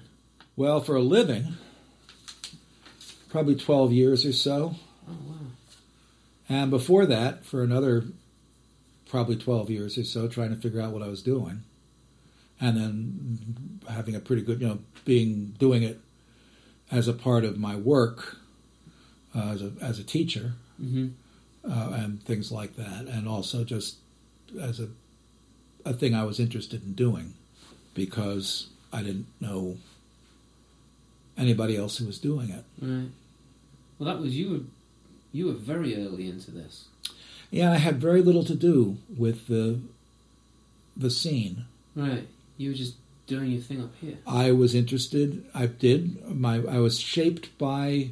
[0.55, 1.57] Well, for a living,
[3.29, 4.75] probably 12 years or so.
[5.07, 5.35] Oh wow.
[6.47, 8.05] And before that, for another
[9.09, 11.63] probably 12 years or so, trying to figure out what I was doing.
[12.61, 15.99] And then having a pretty good, you know, being, doing it
[16.91, 18.37] as a part of my work
[19.35, 21.07] uh, as, a, as a teacher hmm
[21.63, 23.05] uh, and things like that.
[23.05, 23.97] And also just
[24.59, 24.89] as a,
[25.85, 27.33] a thing I was interested in doing
[27.93, 29.77] because I didn't know
[31.37, 32.63] anybody else who was doing it.
[32.81, 33.09] Right.
[33.99, 34.49] Well, that was you.
[34.49, 34.59] Were
[35.31, 36.85] you were very early into this.
[37.51, 39.79] Yeah, I had very little to do with the
[40.95, 41.65] the scene.
[41.95, 42.27] Right.
[42.57, 42.95] You were just
[43.27, 44.17] doing your thing up here?
[44.27, 45.43] I was interested.
[45.53, 46.27] I did.
[46.29, 48.11] My I was shaped by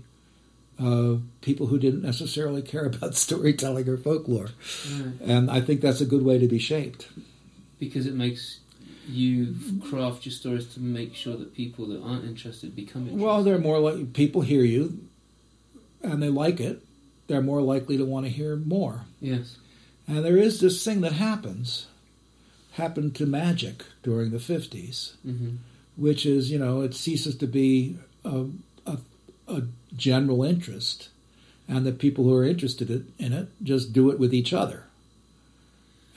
[0.79, 4.49] uh, people who didn't necessarily care about storytelling or folklore,
[4.91, 5.13] Right.
[5.21, 7.09] and I think that's a good way to be shaped.
[7.79, 8.59] Because it makes
[9.07, 9.55] you
[9.89, 13.23] craft your stories to make sure that people that aren't interested become interested.
[13.25, 14.99] Well, they're more like people hear you,
[16.01, 16.81] and they like it.
[17.27, 19.01] They're more likely to want to hear more.
[19.19, 19.57] yes.
[20.07, 21.85] And there is this thing that happens,
[22.79, 25.15] happened to magic during the fifties.
[25.23, 25.55] hmm
[25.97, 28.45] which is, you know, it ceases to be a,
[28.85, 28.97] a,
[29.49, 29.63] a
[29.97, 31.09] general interest,
[31.67, 34.85] and the people who are interested in in it just do it with each other.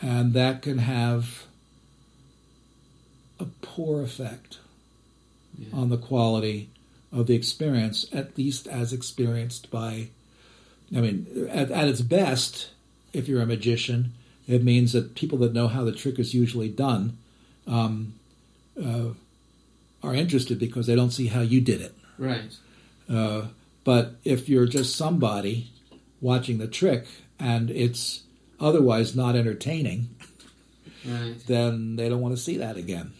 [0.01, 1.47] And that can have
[3.41, 4.59] a poor effect
[5.59, 5.69] Yeah.
[5.81, 6.71] on the quality
[7.11, 10.09] of the experience, at least as experienced by,
[10.97, 12.71] I mean, at, at its best,
[13.13, 14.13] if you're a magician,
[14.49, 17.16] it means that people that know how the trick is usually done
[17.66, 18.14] um,
[18.82, 19.11] uh,
[20.03, 21.95] are interested because they don't see how you did it.
[22.18, 22.55] Right.
[23.09, 23.47] Uh,
[23.84, 25.70] but if you're just somebody
[26.20, 27.07] watching the trick
[27.38, 28.22] and it's
[28.61, 30.09] otherwise not entertaining,
[31.05, 31.34] Right.
[31.49, 33.12] then they don't want to see that again.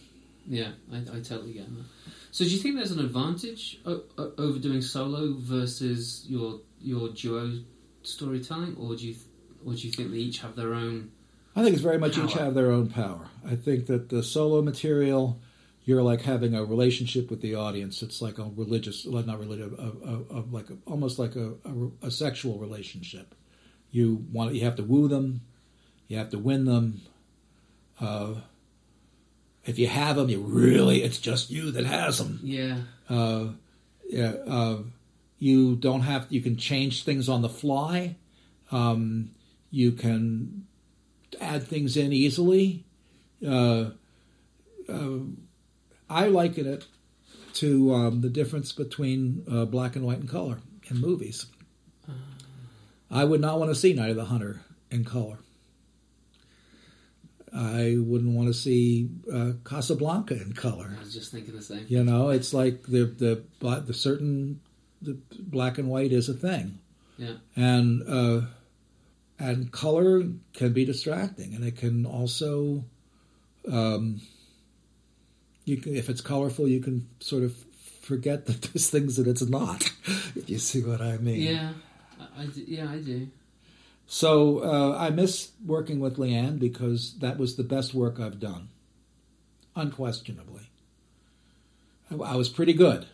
[0.47, 1.83] Yeah, I, I totally get that.
[2.31, 7.09] So, do you think there's an advantage o- o- over doing solo versus your your
[7.09, 7.59] duo
[8.03, 9.15] storytelling, or do you
[9.65, 11.11] or do you think they each have their own?
[11.55, 13.27] I think it's very much each have their own power.
[13.45, 15.39] I think that the solo material,
[15.85, 18.01] you're like having a relationship with the audience.
[18.01, 22.07] It's like a religious, not religious, a, a, a, like a, almost like a, a,
[22.07, 23.35] a sexual relationship.
[23.91, 25.41] You want, you have to woo them,
[26.07, 27.01] you have to win them.
[27.99, 28.35] Uh,
[29.65, 32.39] if you have them, you really, it's just you that has them.
[32.43, 33.49] Yeah, Uh,
[34.09, 34.77] yeah, uh,
[35.39, 36.27] you don't have.
[36.29, 38.15] You can change things on the fly.
[38.71, 39.31] Um,
[39.73, 40.67] you can
[41.41, 42.85] add things in easily.
[43.45, 43.89] Uh,
[44.87, 45.17] uh,
[46.07, 46.85] I liken it
[47.53, 50.59] to um, the difference between uh, black and white and color
[50.91, 51.47] in movies.
[53.09, 54.61] I would not want to see Night of the Hunter
[54.91, 55.39] in color.
[57.55, 60.95] I wouldn't want to see uh, Casablanca in color.
[60.99, 61.85] I was just thinking the same.
[61.87, 64.59] You know, it's like the the the certain
[65.01, 66.79] the black and white is a thing,
[67.17, 68.41] Yeah, and uh,
[69.39, 70.23] and color
[70.53, 72.83] can be distracting, and it can also,
[73.71, 74.21] um,
[75.65, 77.55] you can if it's colorful, you can sort of
[78.01, 79.91] forget that there's things that it's not.
[80.35, 81.41] If you see what I mean.
[81.41, 81.73] yeah,
[82.19, 83.27] I, I do, yeah, I do.
[84.07, 88.69] So uh, I miss working with Leanne because that was the best work I've done,
[89.75, 90.69] unquestionably.
[92.11, 93.05] I, I was pretty good,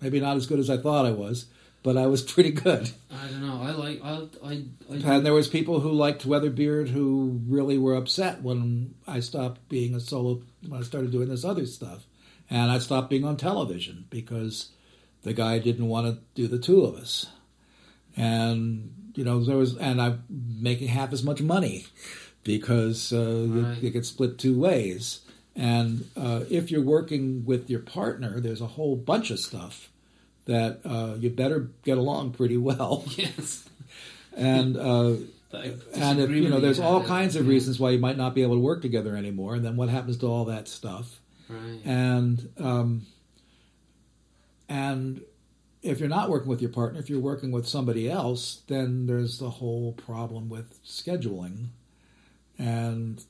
[0.00, 1.46] maybe not as good as I thought I was,
[1.82, 2.90] but I was pretty good.
[3.10, 3.60] I don't know.
[3.62, 4.00] I like.
[4.02, 4.26] I.
[4.44, 4.64] I.
[4.90, 9.68] I And there was people who liked Weatherbeard who really were upset when I stopped
[9.68, 12.06] being a solo when I started doing this other stuff,
[12.48, 14.70] and I stopped being on television because
[15.22, 17.26] the guy didn't want to do the two of us,
[18.16, 21.86] and you know there was and I'm making half as much money
[22.44, 23.78] because uh, Right.
[23.78, 25.20] it, it gets split two ways.
[25.56, 29.90] And uh, if you're working with your partner, there's a whole bunch of stuff
[30.46, 33.04] that uh, you better get along pretty well.
[33.16, 33.68] yes.
[34.36, 35.14] And uh,
[35.52, 38.54] and if, you know, there's all kinds of reasons why you might not be able
[38.54, 39.54] to work together anymore.
[39.54, 41.20] And then what happens to all that stuff?
[41.48, 41.80] Right.
[41.84, 43.06] And um,
[44.68, 45.22] and
[45.82, 49.38] if you're not working with your partner, if you're working with somebody else, then there's
[49.38, 51.68] the whole problem with scheduling,
[52.58, 53.24] and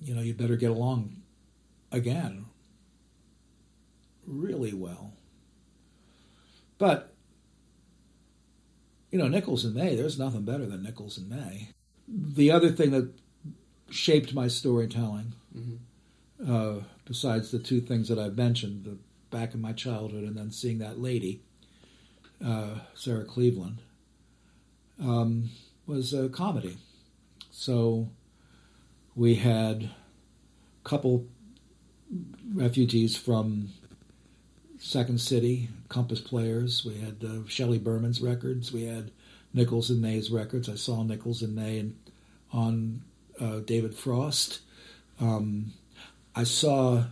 [0.00, 1.22] you know you better get along
[1.90, 2.46] again
[4.26, 5.12] really well.
[6.82, 7.14] But
[9.12, 11.68] you know, Nichols and May, there's nothing better than Nichols and May.
[12.08, 13.12] The other thing that
[13.88, 15.78] shaped my storytelling, Mhm.
[16.44, 18.98] uh, besides the two things that I've mentioned, the
[19.30, 21.44] back in my childhood and then seeing that lady,
[22.40, 23.78] uh, Sarah Cleveland,
[24.98, 25.50] um,
[25.86, 26.78] was a comedy.
[27.52, 28.10] So
[29.14, 29.92] we had a
[30.82, 31.28] couple
[32.52, 33.68] refugees from
[34.82, 36.84] Second City, Compass Players.
[36.84, 38.72] We had uh, Shelley Berman's records.
[38.72, 39.12] We had
[39.54, 40.68] Nichols and May's records.
[40.68, 41.96] I saw Nichols and May and,
[42.52, 43.02] on
[43.40, 44.60] uh, David Frost.
[45.20, 45.72] Um,
[46.34, 47.04] I saw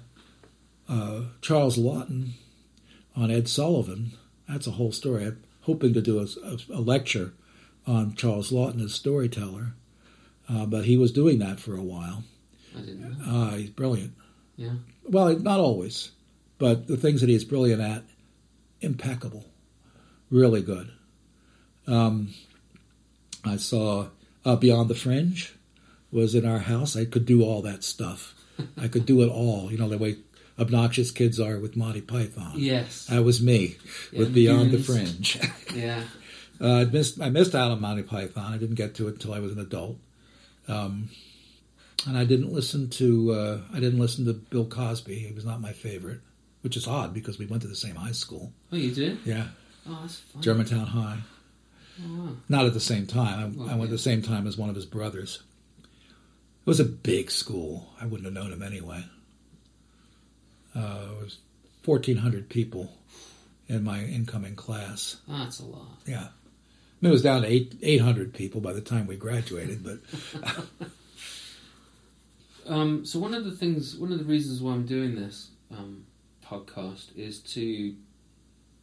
[0.89, 2.31] uh, Charles Laughton
[3.15, 4.13] on Ed Sullivan.
[4.49, 5.27] That's a whole story.
[5.27, 7.35] I'm hoping to do a, a, a lecture
[7.87, 9.75] on Charles Laughton as storyteller,
[10.49, 12.25] uh, but he was doing that for a while.
[12.77, 13.25] I didn't know.
[13.25, 14.15] Uh, he's brilliant.
[14.57, 14.75] Yeah.
[15.05, 16.11] Well, not always,
[16.61, 18.05] but the things that he's brilliant at,
[18.81, 19.47] impeccable,
[20.31, 20.93] really good.
[21.89, 22.35] Um,
[23.45, 24.09] I saw
[24.45, 25.53] uh, Beyond the Fringe
[26.13, 26.97] was in our house.
[26.97, 28.35] I could do all that stuff.
[28.81, 29.73] I could do it all.
[29.73, 30.19] You know the way
[30.59, 32.53] obnoxious kids are with Monty Python.
[32.57, 33.07] Yes.
[33.07, 33.77] That was me
[34.13, 35.39] Yeah, with Beyond the Fringe.
[35.75, 36.05] Yeah.
[36.61, 38.53] uh, I missed I missed out on Monty Python.
[38.53, 39.97] I didn't get to it until I was an adult.
[40.69, 41.09] Um,
[42.07, 45.15] and I didn't listen to uh, I didn't listen to Bill Cosby.
[45.15, 46.21] He was not my favorite,
[46.63, 48.53] which is odd because we went to the same high school.
[48.73, 49.19] Oh, you did?
[49.25, 49.49] Yeah,
[49.89, 50.43] Oh, that's fun.
[50.43, 51.19] Germantown High.
[52.03, 52.33] Oh, wow.
[52.49, 53.39] Not at the same time.
[53.39, 53.85] I, Well, I went yeah.
[53.85, 55.43] at the same time as one of his brothers.
[55.81, 57.89] It was a big school.
[58.01, 59.05] I wouldn't have known him anyway.
[60.77, 61.39] Uh, it was
[61.83, 62.93] fourteen hundred people
[63.69, 65.17] in my incoming class.
[65.27, 65.87] That's a lot.
[66.07, 66.29] Yeah, I
[67.01, 69.83] mean, it was down to eight eight hundred people by the time we graduated.
[69.83, 69.99] But
[72.67, 76.05] Um, so one of the things, one of the reasons why I'm doing this um,
[76.51, 77.95] podcast is to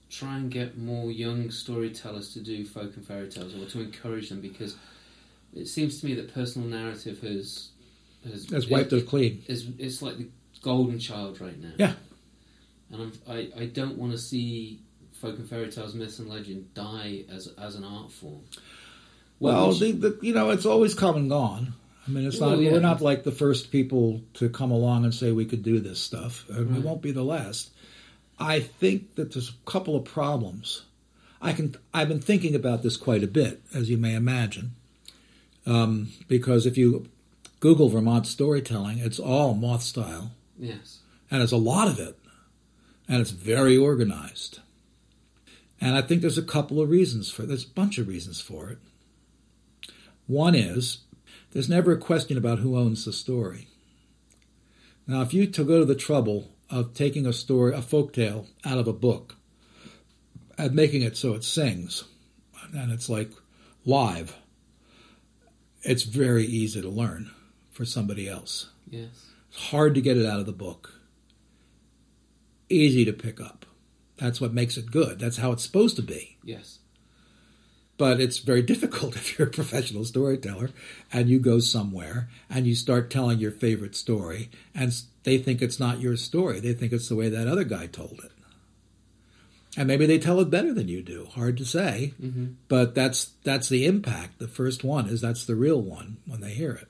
[0.09, 4.29] try and get more young storytellers to do folk and fairy tales, or to encourage
[4.29, 4.75] them, because
[5.53, 7.69] it seems to me that personal narrative has
[8.29, 9.43] has, it's wiped it clean.
[9.47, 10.27] is it's like the
[10.61, 11.73] golden child right now.
[11.77, 11.93] Yeah.
[12.91, 14.79] and I'm, I I don't want to see
[15.11, 18.41] folk and fairy tales, myths and legend die as as an art form.
[19.39, 21.73] Well, the, the, you know, it's always come and gone.
[22.07, 22.59] I mean, it's Well, not.
[22.59, 22.71] yeah.
[22.71, 25.99] We're not like the first people to come along and say we could do this
[25.99, 26.45] stuff.
[26.49, 26.83] And We Right.
[26.83, 27.71] won't be the last.
[28.39, 30.83] I think that there's a couple of problems.
[31.41, 31.75] I can.
[31.93, 34.71] I've been thinking about this quite a bit, as you may imagine,
[35.65, 37.07] um, because if you
[37.59, 40.99] Google Vermont storytelling, it's all moth style, yes,
[41.29, 42.17] and it's a lot of it,
[43.07, 44.59] and it's very organized.
[45.79, 47.43] And I think there's a couple of reasons for.
[47.43, 48.79] There's a bunch of reasons for it.
[50.25, 50.99] One is
[51.57, 53.67] there's never a question about who owns the story.
[55.07, 58.45] Now, if you to go to the trouble of taking a story, a folk tale,
[58.63, 59.37] out of a book
[60.55, 62.03] and making it so it sings,
[62.75, 63.31] and it's like
[63.85, 64.35] live,
[65.81, 67.31] it's very easy to learn
[67.71, 68.69] for somebody else.
[68.87, 70.93] yes, It's hard to get it out of the book.
[72.69, 73.65] Easy to pick up.
[74.17, 75.17] That's what makes it good.
[75.17, 76.37] That's how it's supposed to be.
[76.43, 76.76] yes,
[77.97, 80.69] But it's very difficult if you're a professional storyteller
[81.11, 84.93] and you go somewhere and you start telling your favorite story and
[85.23, 86.59] they think it's not your story.
[86.59, 88.31] They think it's the way that other guy told it.
[89.75, 91.25] And maybe they tell it better than you do.
[91.25, 94.39] Hard to say, hmm but that's that's the impact.
[94.39, 96.87] The first one is that's the real one when they hear it.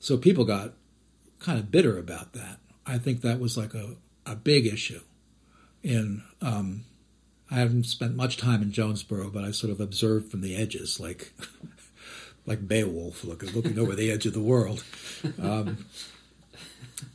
[0.00, 0.72] So people got
[1.40, 2.58] kind of bitter about that.
[2.86, 5.00] I think that was like a, a big issue.
[5.82, 6.84] In um,
[7.52, 10.98] I haven't spent much time in Jonesborough, but I sort of observed from the edges,
[10.98, 11.34] like
[12.46, 14.82] like Beowulf, looking looking over the edge of the world.
[15.40, 15.84] Um,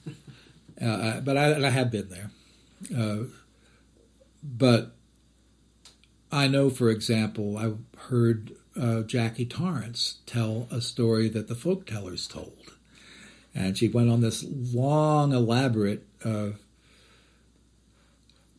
[0.81, 2.29] uh, but I, I have been there.
[2.95, 3.23] Uh,
[4.43, 4.95] but
[6.31, 7.73] I know, for example, I
[8.09, 12.73] heard uh, Jackie Torrance tell a story that the folk tellers told.
[13.55, 16.49] And she went on this long, elaborate uh,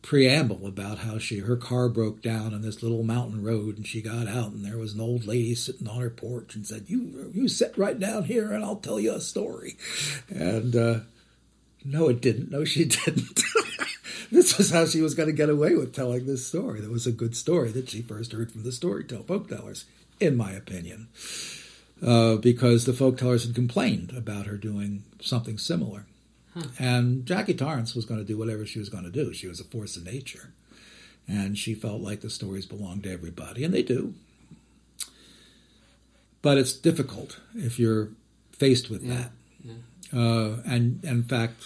[0.01, 4.01] preamble about how she her car broke down on this little mountain road, and she
[4.01, 7.31] got out, and there was an old lady sitting on her porch and said, "You
[7.33, 9.77] you sit right down here, and I'll tell you a story."
[10.29, 10.99] And uh,
[11.83, 12.51] no, it didn't.
[12.51, 13.41] No, she didn't.
[14.31, 16.81] this was how she was going to get away with telling this story.
[16.81, 19.85] That was a good story that she first heard from the storytell folktellers,
[20.19, 21.09] in my opinion,
[22.05, 26.05] uh, because the folktellers had complained about her doing something similar.
[26.79, 29.33] And Jackie Torrance was going to do whatever she was going to do.
[29.33, 30.51] She was a force of nature.
[31.27, 34.15] And she felt like the stories belonged to everybody, and they do.
[36.41, 38.09] But it's difficult if you're
[38.51, 39.31] faced with Yeah, that.
[39.63, 39.73] yeah.
[40.19, 41.61] Uh, and, and in fact,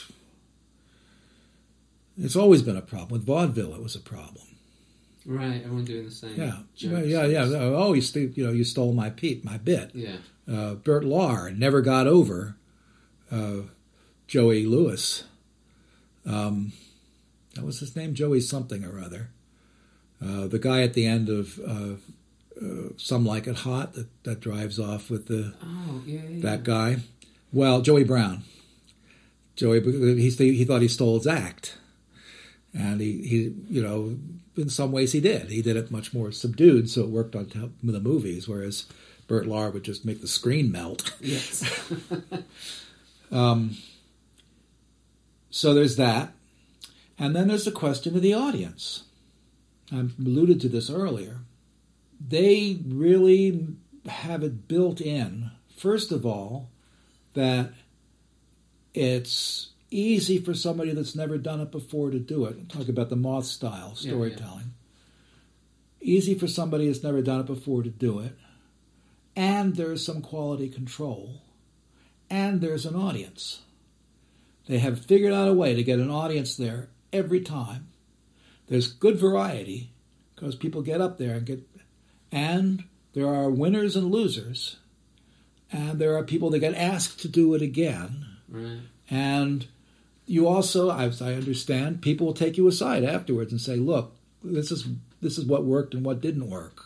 [2.18, 3.10] it's always been a problem.
[3.12, 4.46] With vaudeville, it was a problem.
[5.26, 5.62] right.
[5.64, 6.36] Everyone doing the same.
[6.36, 7.06] Yeah, jokes.
[7.08, 7.46] yeah, yeah.
[7.46, 7.58] yeah.
[7.60, 9.92] Oh, you, st- you know, you stole my peep, my bit.
[9.94, 10.18] yeah.
[10.52, 12.58] Uh, Bert Lahr never got over
[13.32, 13.62] uh,
[14.28, 15.24] Joey Lewis.
[16.26, 16.74] Um,
[17.56, 19.30] that was his name, Joey something or other.
[20.24, 21.96] Uh, the guy at the end of uh,
[22.66, 26.42] uh, Some Like It Hot that, that drives off with the Oh, yeah, yeah.
[26.42, 26.98] that guy.
[27.52, 28.44] Well, Joey Brown.
[29.56, 29.82] Joey,
[30.20, 31.78] he he thought he stole his act,
[32.74, 34.18] and he, he you know
[34.58, 35.52] in some ways he did.
[35.52, 38.48] He did it much more subdued, so it worked on top of the movies.
[38.48, 38.86] Whereas
[39.28, 41.14] Bert Lahr would just make the screen melt.
[41.22, 41.64] Yes.
[45.56, 46.34] So there's that,
[47.20, 49.04] and then there's the question of the audience.
[49.92, 51.42] I alluded to this earlier.
[52.20, 53.68] They really
[54.08, 55.52] have it built in.
[55.78, 56.72] First of all,
[57.36, 57.70] that
[58.96, 62.68] it's easy for somebody that's never done it before to do it.
[62.68, 64.12] Talk about the moth style Yeah, yeah.
[64.12, 64.74] storytelling.
[66.02, 68.36] Easy for somebody that's never done it before to do it.
[69.36, 71.44] And there's some quality control.
[72.28, 73.62] And there's an audience.
[74.68, 77.88] They have figured out a way to get an audience there every time.
[78.68, 79.92] There's good variety
[80.36, 81.68] because people get up there and get,
[82.32, 84.78] and there are winners and losers,
[85.72, 88.26] and there are people that get asked to do it again.
[88.48, 88.80] Right.
[89.10, 89.68] And
[90.26, 94.72] you also, as I understand, people will take you aside afterwards and say, "Look, this
[94.72, 94.88] is
[95.22, 96.86] this is what worked and what didn't work,"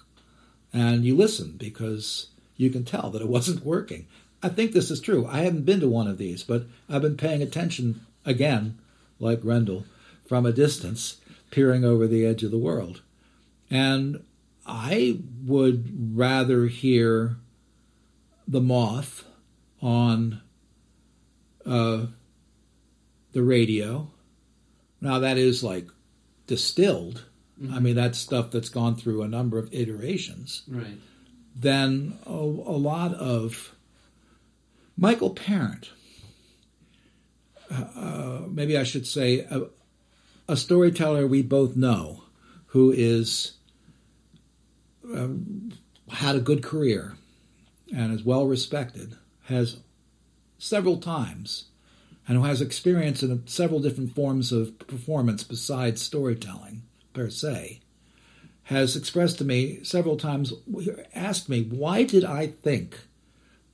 [0.73, 4.07] and you listen because you can tell that it wasn't working.
[4.43, 5.25] I think this is true.
[5.27, 8.77] I haven't been to one of these, but I've been paying attention again,
[9.19, 9.85] like Grendel,
[10.27, 11.17] from a distance,
[11.51, 13.01] peering over the edge of the world,
[13.69, 14.23] and
[14.65, 17.37] I would rather hear
[18.47, 19.25] the moth
[19.81, 20.41] on.
[21.65, 22.07] Uh,
[23.37, 24.09] the radio.
[24.99, 25.87] Now that is like
[26.47, 27.25] distilled.
[27.71, 30.63] I mean, that's stuff that's gone through a number of iterations.
[30.67, 30.97] Right.
[31.55, 33.75] Then a, a lot of
[34.97, 35.91] Michael Parent.
[37.69, 39.67] Uh, maybe I should say a,
[40.47, 42.23] a storyteller we both know,
[42.67, 43.53] who is
[45.13, 45.73] um,
[46.09, 47.17] had a good career
[47.93, 49.77] and is well respected, has
[50.57, 51.65] several times
[52.27, 56.83] and who has experience in several different forms of performance besides storytelling
[57.13, 57.81] per se,
[58.63, 60.53] has expressed to me several times,
[61.15, 62.97] asked me, why did I think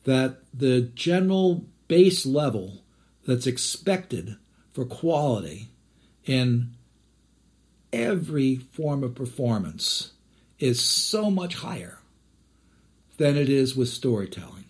[0.04, 2.84] that the general base level
[3.26, 4.38] that's expected
[4.74, 5.70] for quality
[6.26, 6.74] in
[7.92, 10.12] every form of performance
[10.60, 12.00] is so much higher
[13.18, 14.66] than it is with storytelling?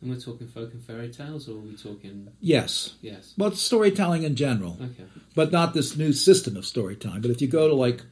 [0.00, 2.28] And we're talking folk and fairy tales, or are we talking?
[2.40, 2.94] Yes.
[3.00, 3.34] Yes.
[3.38, 4.76] Well, storytelling in general.
[4.82, 5.04] Okay.
[5.34, 7.22] but not this new system of storytelling.
[7.22, 8.02] But if you go to like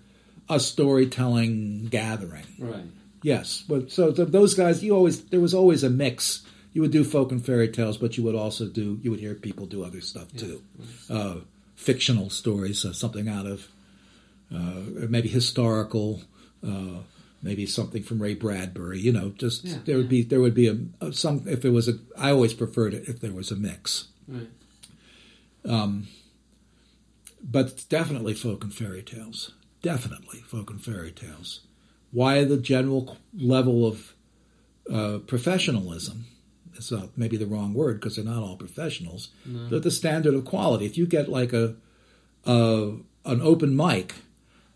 [0.49, 2.85] a storytelling gathering, Right.
[3.23, 3.65] Yes.
[3.69, 6.43] But so th- those guys, you always there was always a mix.
[6.73, 9.35] You would do folk and fairy tales, but you would also do you would hear
[9.35, 10.63] people do other stuff too,
[11.09, 11.37] uh,
[11.77, 13.69] fictional stories, uh, something out of
[14.55, 16.23] uh, maybe historical.
[16.67, 17.03] Uh,
[17.43, 19.31] Maybe something from Ray Bradbury, you know.
[19.31, 20.11] Just Yeah, there would yeah.
[20.11, 21.95] be there would be a, a some if it was a.
[22.19, 24.09] I always preferred it if there was a mix.
[24.29, 24.51] Right.
[25.65, 26.09] Um,
[27.43, 29.53] but definitely folk and fairy tales.
[29.81, 31.61] Definitely folk and fairy tales.
[32.13, 34.15] Why the general level of
[34.91, 36.25] uh, professionalism?
[36.75, 39.29] It's not maybe the wrong word because they're not all professionals.
[39.69, 40.87] But the standard of quality.
[40.87, 41.75] If you get like a,
[42.47, 42.93] a
[43.25, 44.15] an open mic,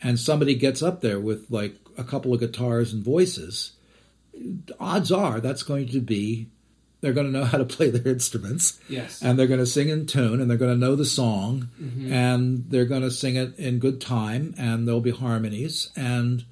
[0.02, 3.72] and somebody gets up there with like a couple of guitars and voices,
[4.78, 6.48] odds are that's going to be
[7.00, 9.20] they're going to know how to play their instruments Yes.
[9.22, 11.68] and they're going to sing in tune and they're going to know the song
[12.10, 16.44] and they're going to sing it in good time and there'll be harmonies and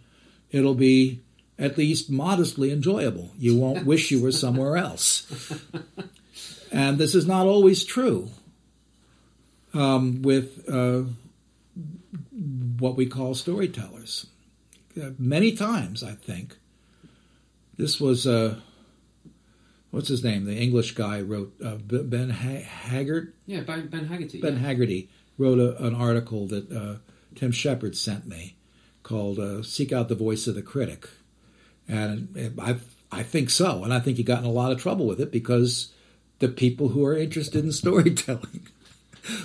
[0.52, 1.20] it'll be
[1.58, 5.26] at least modestly enjoyable you won't wish you were somewhere else
[6.70, 8.30] and this is not always true
[9.74, 11.02] um, with uh,
[12.78, 14.26] what we call storytellers
[14.94, 16.56] Uh, many times i think
[17.78, 18.54] this was uh,
[19.90, 23.60] what's his name the english guy wrote uh, ben ha- haggard yeah.
[23.62, 24.40] Ben, ben Haggarty.
[24.40, 24.60] Ben yeah.
[24.68, 26.96] Haggarty wrote a, an article that uh,
[27.34, 28.56] Tim Shepard sent me
[29.12, 31.02] called uh, "Seek Out the Voice of the Critic,"
[31.86, 32.72] and I
[33.20, 35.30] I think so, and I think he got in a lot of trouble with it
[35.30, 35.92] because
[36.38, 38.66] the people who are interested in storytelling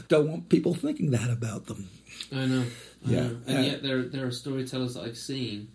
[0.07, 1.89] don't want people thinking that about them.
[2.31, 2.65] I know.
[3.05, 3.27] I Yeah.
[3.27, 3.37] know.
[3.47, 5.67] And Uh, yet there there are storytellers that I've seen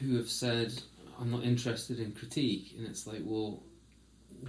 [0.00, 0.68] who have said,
[1.18, 3.62] "I'm not interested in critique," and it's like, well,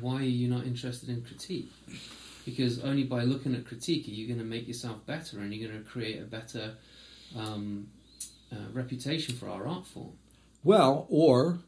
[0.01, 1.71] why are you not interested in critique?
[2.45, 5.67] Because only by looking at critique are you going to make yourself better, and you're
[5.69, 6.65] going to create a better
[7.35, 7.87] um,
[8.51, 10.13] uh, reputation for our art form.
[10.63, 11.59] Well, or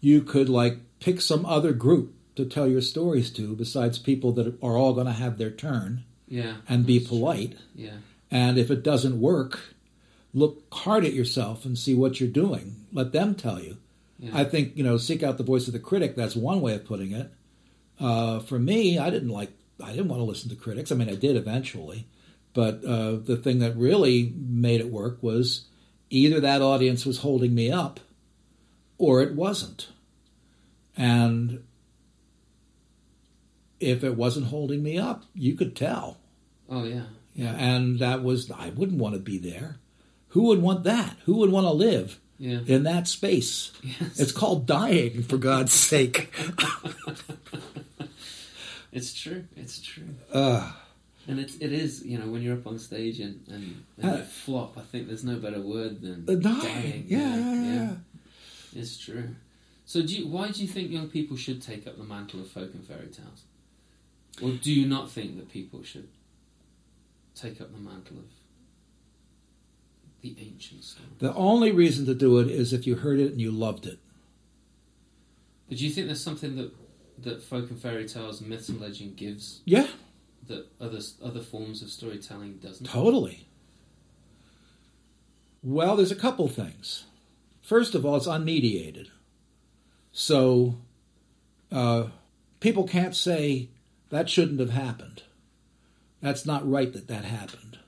[0.00, 4.46] you could like pick some other group to tell your stories to besides people that
[4.62, 7.18] are all going to have their turn Yeah, and be that's true.
[7.18, 7.56] polite.
[7.74, 7.96] Yeah,
[8.30, 9.74] And if it doesn't work,
[10.32, 12.86] look hard at yourself and see what you're doing.
[12.92, 13.76] Let them tell you.
[14.18, 14.30] yeah.
[14.34, 16.14] I think, you know, seek out the voice of the critic.
[16.16, 17.30] That's one way of putting it.
[17.98, 19.50] Uh, for me, I didn't like,
[19.82, 20.92] I didn't want to listen to critics.
[20.92, 22.06] I mean, I did eventually.
[22.54, 25.64] But uh, the thing that really made it work was
[26.10, 28.00] either that audience was holding me up
[28.96, 29.88] or it wasn't.
[30.96, 31.64] And
[33.80, 36.18] if it wasn't holding me up, you could tell.
[36.68, 37.04] oh yeah,
[37.34, 39.76] Yeah, and that was I wouldn't want to be there.
[40.28, 41.16] Who would want that?
[41.24, 42.60] Who would want to live yeah.
[42.66, 43.72] in that space?
[43.82, 44.18] Yes.
[44.18, 46.34] It's called dying, for God's sake.
[48.90, 49.44] It's true.
[49.54, 50.08] It's true.
[50.32, 50.72] uh,
[51.28, 54.16] And it, it is, you know, when you're up on stage and, and, and Uh,
[54.16, 56.58] you flop, I think there's no better word than the dying.
[56.62, 57.04] dying.
[57.06, 57.94] Yeah, yeah, yeah.
[58.74, 59.36] It's true.
[59.84, 62.50] So, do you, why do you think young people should take up the mantle of
[62.50, 63.44] folk and fairy tales?
[64.42, 66.08] Or do you not think that people should
[67.34, 68.24] take up the mantle of
[70.20, 71.06] the ancient story.
[71.18, 73.98] The only reason to do it is if you heard it and you loved it.
[75.68, 76.72] But do you think there's something that
[77.22, 79.88] that folk and fairy tales, myths and legend gives Yeah,
[80.46, 82.86] that other other forms of storytelling doesn't?
[82.86, 83.48] totally.
[85.62, 87.04] Well, there's a couple things.
[87.62, 89.08] First of all, it's unmediated.
[90.12, 90.76] So
[91.70, 92.04] uh,
[92.60, 93.68] people can't say
[94.10, 95.22] that shouldn't have happened.
[96.22, 97.78] That's not right that that happened.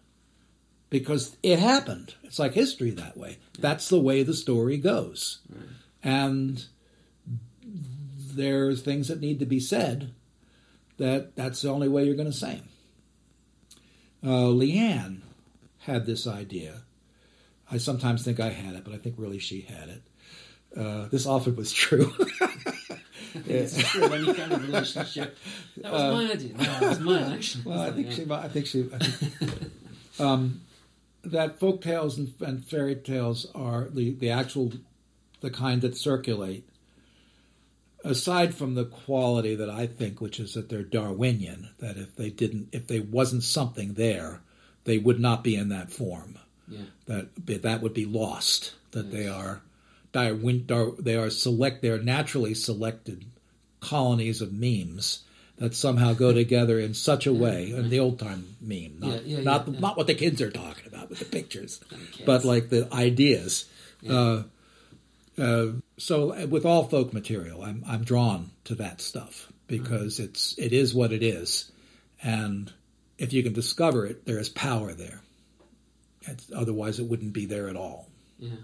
[0.90, 2.14] Because it happened.
[2.24, 3.38] It's like history that way.
[3.58, 5.38] That's the way the story goes.
[6.02, 6.64] And
[7.64, 10.12] there's things that need to be said
[11.00, 12.62] that that's the only way you're going to them.
[14.22, 15.20] Uh, Leanne
[15.78, 16.82] had this idea.
[17.70, 20.02] I sometimes think I had it, but I think really she had it.
[20.76, 22.12] Uh, this often was true.
[23.46, 25.36] It's true, any kind of relationship.
[25.76, 26.52] That was my idea.
[26.56, 27.62] No, that was mine, actually.
[27.64, 28.14] Well, I think Yeah.
[28.14, 28.30] she.
[28.32, 28.88] I think she.
[28.92, 29.52] I think,
[30.20, 30.60] um,
[31.22, 34.72] that folk tales and, and fairy tales are the the actual
[35.42, 36.68] the kind that circulate.
[38.02, 42.30] Aside from the quality that I think, which is that they're Darwinian, that if they
[42.30, 44.40] didn't, if they wasn't something there,
[44.84, 46.38] they would not be in that form.
[46.68, 46.82] Yeah.
[47.06, 48.74] That that would be lost.
[48.92, 49.62] That they are
[50.12, 51.82] Darwin, Dar, they are select.
[51.82, 53.24] They are naturally selected
[53.80, 55.24] colonies of memes
[55.58, 57.72] that somehow go together in such a way.
[57.72, 61.10] And the old time meme, not Yeah, not not what the kids are talking about
[61.10, 61.80] with the pictures,
[62.24, 63.66] but like the ideas.
[64.08, 64.44] Uh,
[65.40, 65.66] uh,
[65.96, 70.24] so uh, with all folk material, I'm I'm drawn to that stuff because Mm-hmm.
[70.24, 71.70] it's it is what it is,
[72.22, 72.72] and
[73.18, 75.20] if you can discover it, there is power there.
[76.22, 78.08] It's, otherwise, it wouldn't be there at all.
[78.38, 78.56] Yeah.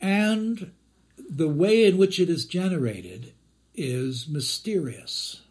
[0.00, 0.72] And
[1.18, 3.32] the way in which it is generated
[3.74, 5.42] is mysterious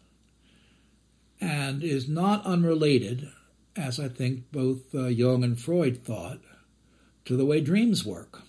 [1.40, 3.28] and is not unrelated,
[3.76, 6.40] as I think both uh, Jung and Freud thought,
[7.24, 8.42] to the way dreams work.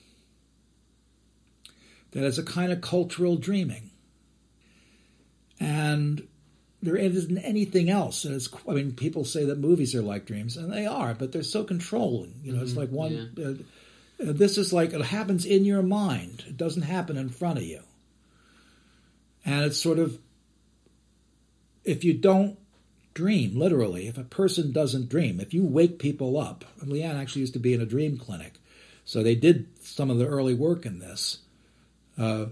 [2.11, 3.91] That it's a kind of cultural dreaming.
[5.59, 6.27] And
[6.81, 8.25] there isn't anything else.
[8.25, 11.31] And it's, I mean, people say that movies are like dreams, and they are, but
[11.31, 12.33] they're so controlling.
[12.43, 13.33] You know, it's like one.
[13.37, 16.43] Uh, uh, this is like it happens in your mind.
[16.47, 17.81] It doesn't happen in front of you.
[19.45, 20.19] And it's sort of
[21.83, 22.57] if you don't
[23.13, 27.41] dream, literally, if a person doesn't dream, if you wake people up, and Leanne actually
[27.41, 28.53] used to be in a dream clinic,
[29.03, 31.39] so they did some of the early work in this.
[32.17, 32.45] Uh,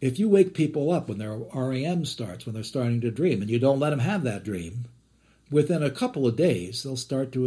[0.00, 3.50] if you wake people up when their REM starts, when they're starting to dream, and
[3.50, 4.86] you don't let them have that dream,
[5.50, 7.46] within a couple of days they'll start to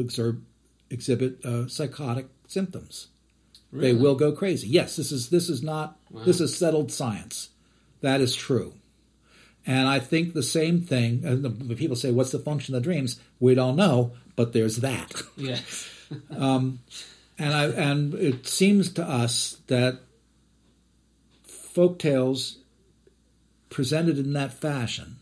[0.89, 3.08] exhibit uh, psychotic symptoms.
[3.74, 4.68] They will go crazy.
[4.68, 7.50] Yes, this is this is not this is settled science.
[8.02, 8.74] That is true.
[9.66, 11.24] And I think the same thing.
[11.24, 15.22] And the people say, "What's the function of dreams?" We don't know, but there's that.
[15.38, 15.60] Yeah.
[17.39, 20.00] and I and it seems to us that
[21.74, 22.58] folk tales
[23.70, 25.18] presented in that fashion,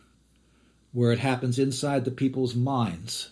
[0.92, 3.30] where it happens inside the people's minds,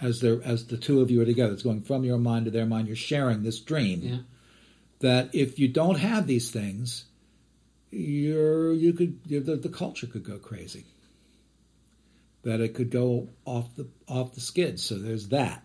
[0.00, 2.50] as they as the two of you are together, it's going from your mind to
[2.50, 2.86] their mind.
[2.86, 4.00] You're sharing this dream.
[4.02, 4.18] Yeah.
[5.00, 7.04] That if you don't have these things,
[7.90, 10.84] you're you could the, the culture could go crazy.
[12.42, 14.82] That it could go off the off the skids.
[14.84, 15.64] So there's that.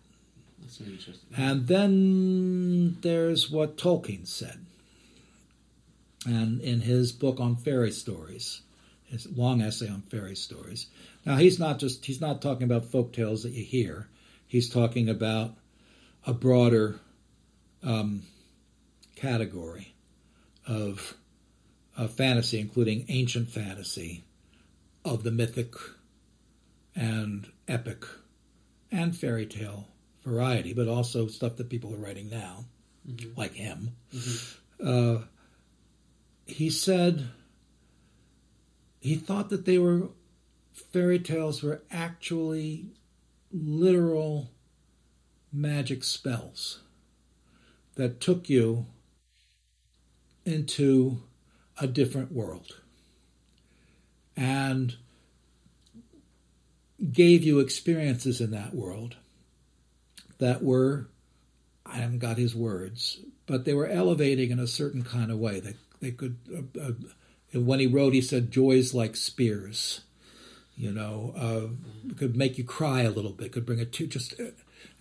[0.62, 1.30] That's interesting.
[1.36, 4.66] And then there's what Tolkien said.
[6.26, 8.62] And in his book on fairy stories,
[9.06, 10.88] his long essay on fairy stories.
[11.26, 14.08] Now he's not just he's not talking about folk tales that you hear.
[14.48, 15.56] He's talking about
[16.26, 17.00] a broader
[17.84, 18.24] um,
[19.16, 19.94] category
[20.68, 21.16] of,
[21.98, 24.24] of fantasy, including ancient fantasy,
[25.06, 25.74] of the mythic
[26.96, 28.06] and epic
[28.92, 29.88] and fairy tale
[30.24, 32.66] variety, but also stuff that people are writing now,
[33.36, 33.92] like him.
[34.84, 35.18] Uh,
[36.46, 37.30] he said
[39.00, 40.10] he thought that they were
[40.74, 42.88] fairy tales were actually
[43.52, 44.50] literal
[45.52, 46.80] magic spells
[47.96, 48.86] that took you
[50.46, 51.22] into
[51.80, 52.80] a different world
[54.36, 54.96] and
[57.12, 59.16] gave you experiences in that world
[60.40, 61.08] that were
[61.86, 65.60] I haven't got his words, but they were elevating in a certain kind of way.
[65.60, 66.38] They they could.
[66.54, 70.02] Uh, uh, when he wrote, he said, "Joys like spears."
[70.76, 73.52] You know, uh, could make you cry a little bit.
[73.52, 74.34] Could bring a to just,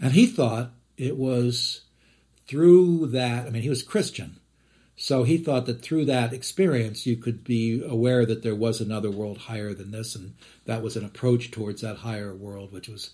[0.00, 1.82] and he thought it was
[2.46, 3.46] through that.
[3.46, 4.38] I mean, he was Christian,
[4.96, 9.10] so he thought that through that experience, you could be aware that there was another
[9.10, 10.34] world higher than this, and
[10.66, 13.10] that was an approach towards that higher world, which was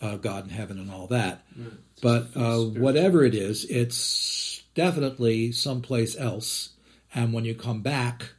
[0.00, 1.42] uh, God in heaven and all that.
[1.56, 1.72] Right.
[2.02, 6.70] But uh, whatever it is, it's definitely someplace else.
[7.14, 8.32] And when you come back,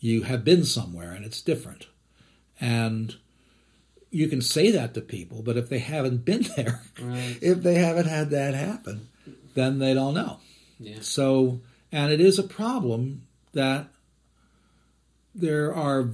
[0.00, 1.86] you have been somewhere and it's different.
[2.60, 3.16] And
[4.10, 7.36] you can say that to people, but if they haven't been there, Right.
[7.42, 9.08] if they haven't had that happen,
[9.54, 10.38] then they don't know.
[10.80, 10.98] Yeah.
[11.00, 11.60] So,
[11.92, 13.22] and it is a problem
[13.52, 13.86] that
[15.34, 16.10] there are.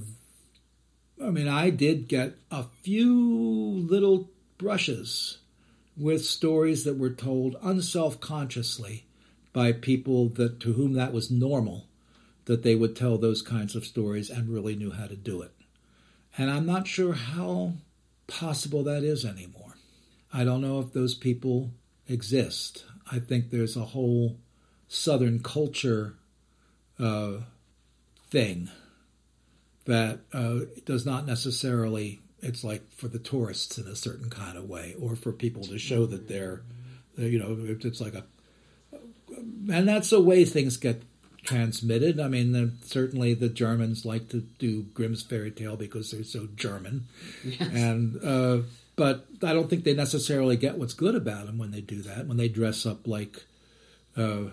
[1.23, 5.37] I mean, I did get a few little brushes
[5.95, 9.05] with stories that were told unself consciously
[9.53, 11.85] by people that to whom that was normal,
[12.51, 15.53] that they would tell those kinds of stories and really knew how to do it.
[16.37, 17.75] And I'm not sure how
[18.27, 19.77] possible that is anymore.
[20.33, 21.71] I don't know if those people
[22.09, 22.83] exist.
[23.09, 24.35] I think there's a whole
[24.89, 26.15] Southern culture
[26.99, 27.35] uh,
[28.29, 28.69] thing
[29.85, 32.19] that uh, does not necessarily.
[32.41, 35.79] It's like for the tourists in a certain kind of way, or for people to
[35.79, 36.63] show that they're,
[37.15, 38.25] you know, it's like a,
[39.71, 41.03] and that's the way things get
[41.43, 42.19] transmitted.
[42.19, 46.47] I mean, the, certainly the Germans like to do Grimm's fairy tale because they're so
[46.55, 47.07] German,
[47.43, 47.69] yes.
[47.73, 51.81] and uh, but I don't think they necessarily get what's good about them when they
[51.81, 52.27] do that.
[52.27, 53.45] When they dress up like
[54.15, 54.49] uh,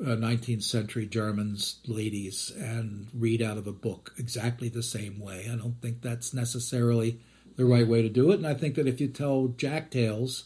[0.00, 5.48] uh, 19th century Germans ladies and read out of a book exactly the same way.
[5.52, 7.18] I don't think that's necessarily
[7.56, 8.36] the right way to do it.
[8.36, 10.44] And I think that if you tell Jack tales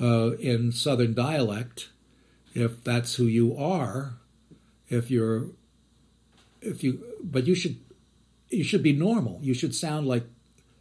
[0.00, 1.88] uh, in Southern dialect,
[2.54, 4.14] if that's who you are,
[4.88, 5.48] if you're,
[6.62, 7.76] if you, but you should,
[8.50, 9.38] you should be normal.
[9.42, 10.24] You should sound like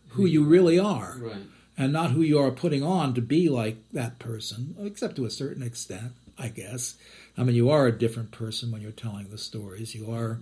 [0.09, 1.35] who you really are Right.
[1.77, 5.29] and not who you are putting on to be like that person, except to a
[5.31, 6.95] certain extent, I guess.
[7.37, 9.95] I mean, you are a different person when you're telling the stories.
[9.95, 10.39] You are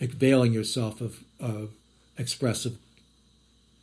[0.00, 1.70] availing yourself of, of
[2.18, 2.76] expressive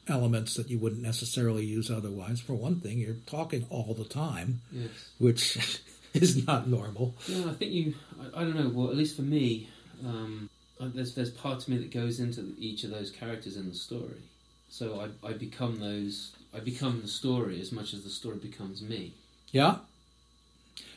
[0.08, 2.40] elements that you wouldn't necessarily use otherwise.
[2.40, 4.90] For one thing, you're talking all the time, Yes.
[5.18, 5.82] which
[6.14, 7.16] is not normal.
[7.28, 7.94] Yeah, I think you.
[8.20, 8.70] I, I don't know.
[8.74, 9.70] Well, at least for me,
[10.06, 10.50] um,
[10.80, 14.22] there's there's part of me that goes into each of those characters in the story.
[14.70, 16.32] So I I become those.
[16.54, 19.14] I become the story as much as the story becomes me.
[19.52, 19.78] Yeah.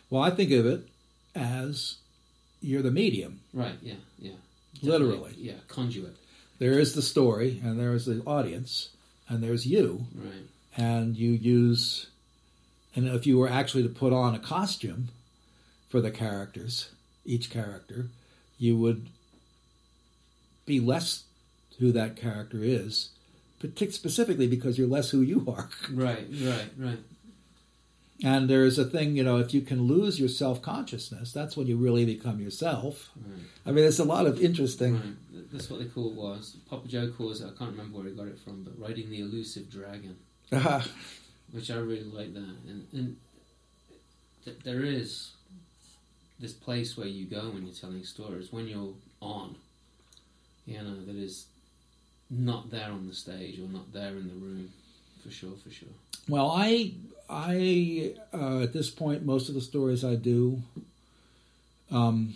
[0.09, 0.89] Well, I think of it
[1.35, 1.97] as
[2.61, 3.41] you're the medium.
[3.53, 3.77] Right.
[3.83, 3.95] Yeah.
[4.19, 4.33] Yeah.
[4.83, 5.35] Literally.
[5.37, 5.55] Yeah.
[5.69, 6.17] Conduit.
[6.59, 8.91] There is the story, and there is the audience,
[9.29, 10.07] and there's you.
[10.15, 10.33] Right.
[10.77, 12.07] and you use
[12.95, 15.09] and if you were actually to put on a costume
[15.88, 16.91] for the characters
[17.24, 18.09] each character
[18.59, 19.09] you would
[20.66, 21.24] be less
[21.78, 23.11] who that character is
[23.91, 26.26] specifically because you're less who you are Right.
[26.43, 26.70] Right.
[26.78, 26.99] Right.
[28.22, 31.76] and there's a thing you know if you can lose your self-consciousness that's when you
[31.76, 33.41] really become yourself Right.
[33.66, 35.14] i mean there's a lot of interesting Right.
[35.53, 36.57] That's what they call it was.
[36.68, 37.47] Papa Joe calls it.
[37.47, 40.14] I can't remember where he got it from, but riding the elusive dragon.
[40.53, 40.86] Ah,
[41.53, 42.57] which I really like that.
[42.69, 43.17] And, and
[44.45, 45.33] th- there is
[46.39, 49.57] this place where you go when you're telling stories, when you're on,
[50.67, 51.47] you know, that is
[52.31, 54.73] not there on the stage or not there in the room,
[55.23, 55.89] for sure, for sure.
[56.29, 56.93] Well, I,
[57.29, 60.63] I uh, at this point, most of the stories I do,
[61.91, 62.35] um,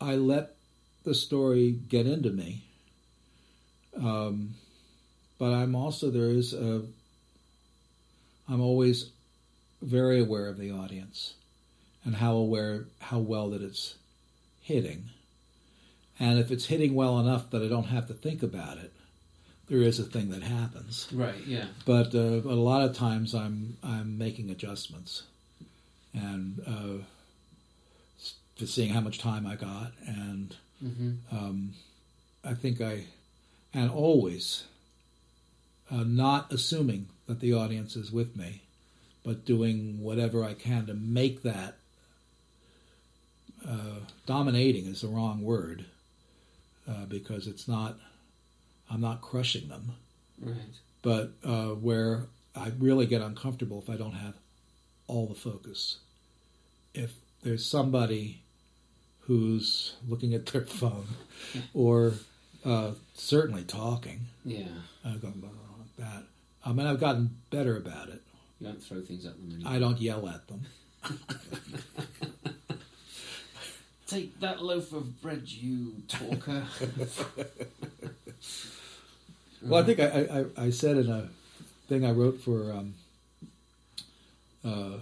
[0.00, 0.54] I let
[1.04, 2.64] the story get into me.
[3.96, 4.54] Um,
[5.38, 6.82] but I'm also there is a.
[8.52, 9.10] I'm always
[9.80, 11.34] very aware of the audience,
[12.04, 13.94] and how aware how well that it's
[14.60, 15.04] hitting,
[16.20, 18.92] and if it's hitting well enough that I don't have to think about it,
[19.68, 21.08] there is a thing that happens.
[21.12, 21.66] Right, yeah.
[21.86, 25.22] but, uh, a lot of times I'm I'm making adjustments,
[26.12, 27.04] and uh,
[28.56, 31.72] just seeing how much time I got, and hmm um,
[32.44, 33.04] I think I,
[33.72, 34.64] and always,
[35.92, 38.62] uh, not assuming that the audience is with me,
[39.24, 41.74] but doing whatever I can to make that.
[43.66, 45.84] Uh, dominating is the wrong word,
[46.88, 47.96] uh, because it's not.
[48.90, 49.92] I'm not crushing them
[50.40, 50.56] Right.
[51.02, 54.34] but uh, where I really get uncomfortable if I don't have
[55.06, 55.98] all the focus.
[56.92, 57.12] If
[57.42, 58.42] there's somebody
[59.20, 61.06] who's looking at their phone
[61.72, 62.14] or
[62.66, 64.66] uh, certainly talking, Yeah.
[65.04, 66.24] uh, going blah, blah, blah, that.
[66.64, 68.22] I mean, I've gotten better about it.
[68.60, 69.72] You don't throw things at them anymore.
[69.72, 70.66] I don't yell at them.
[74.06, 76.64] Take that loaf of bread, you talker.
[79.64, 81.28] Well, I think I, I, I said in a
[81.88, 82.94] thing I wrote for um,
[84.64, 84.98] uh,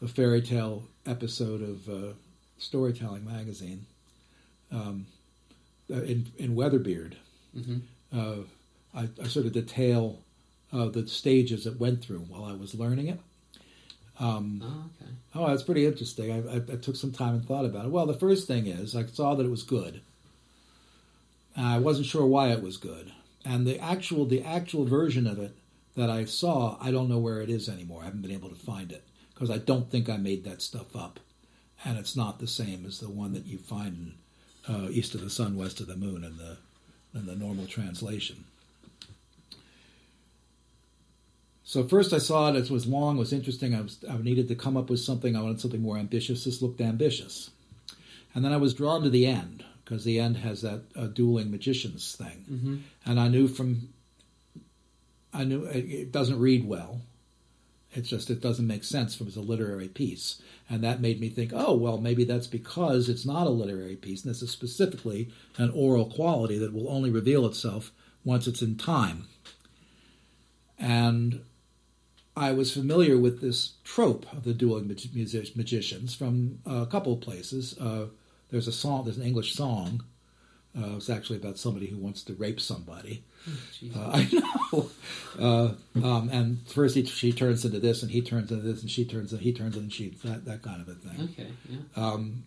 [0.00, 2.12] the fairy tale episode of uh,
[2.58, 3.86] Storytelling magazine
[4.70, 5.06] um,
[5.90, 7.16] uh, in, in Weatherbeard.
[7.54, 7.78] hmm
[8.14, 8.42] Uh,
[8.94, 10.20] I, I sort of detail
[10.72, 13.20] uh, the stages it went through while I was learning it.
[14.20, 14.36] Oh,
[15.00, 15.12] okay.
[15.34, 16.30] Oh, that's pretty interesting.
[16.30, 17.90] I, I, I took some time and thought about it.
[17.90, 20.00] Well, the first thing is I saw that it was good.
[21.56, 23.12] I wasn't sure why it was good,
[23.44, 25.54] and the actual the actual version of it
[25.96, 28.00] that I saw, I don't know where it is anymore.
[28.02, 29.04] I haven't been able to find it
[29.34, 31.20] because I don't think I made that stuff up,
[31.84, 34.14] and it's not the same as the one that you find
[34.66, 36.56] in uh, East of the Sun, West of the Moon, in the
[37.14, 38.44] in the normal translation.
[41.72, 42.56] So first I saw it.
[42.56, 43.74] It was long, it was interesting.
[43.74, 45.34] I was I needed to come up with something.
[45.34, 46.44] I wanted something more ambitious.
[46.44, 47.48] This looked ambitious,
[48.34, 51.50] and then I was drawn to the end because the end has that uh, dueling
[51.50, 52.76] magicians thing, Mm-hmm.
[53.06, 53.88] and I knew from
[55.32, 57.00] I knew it, it doesn't read well.
[57.92, 61.30] It's just it doesn't make sense from as a literary piece, and that made me
[61.30, 65.30] think, oh well, maybe that's because it's not a literary piece, and this is specifically
[65.56, 67.92] an oral quality that will only reveal itself
[68.24, 69.24] once it's in time.
[70.78, 71.40] And
[72.36, 77.12] I was familiar with this trope of the dueling mag- music- magicians from a couple
[77.12, 77.78] of places.
[77.78, 78.06] Uh,
[78.50, 80.04] there's a song, there's an English song.
[80.76, 83.22] Uh, it's actually about somebody who wants to rape somebody.
[83.78, 83.94] Jesus.
[83.94, 84.28] Uh, I
[84.72, 84.90] know.
[85.38, 88.90] Uh, um, and first he, she turns into this, and he turns into this, and
[88.90, 91.28] she turns, and he turns into she, that, that kind of a thing.
[91.32, 91.78] okay, yeah.
[91.94, 92.44] Um,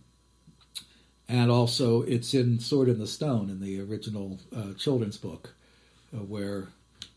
[1.30, 5.54] and also, it's in Sword in the Stone in the original uh, children's book,
[6.16, 6.70] uh, where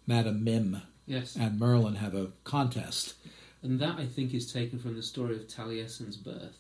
[0.07, 1.35] Madame Mim Yes.
[1.37, 3.15] and Merlin have a contest.
[3.63, 6.57] And that, I think, is taken from the story of Taliesin's birth.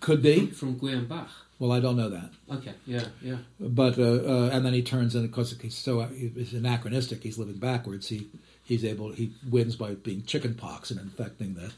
[0.00, 0.46] Could be.
[0.46, 1.28] From Gwion Bach.
[1.58, 2.30] Well, I don't know that.
[2.50, 3.36] Okay, yeah, yeah.
[3.60, 7.22] But uh, uh, and then he turns in because he's so he's anachronistic.
[7.22, 8.08] He's living backwards.
[8.08, 8.26] He
[8.64, 11.72] he's able he wins by being chickenpox and infecting the.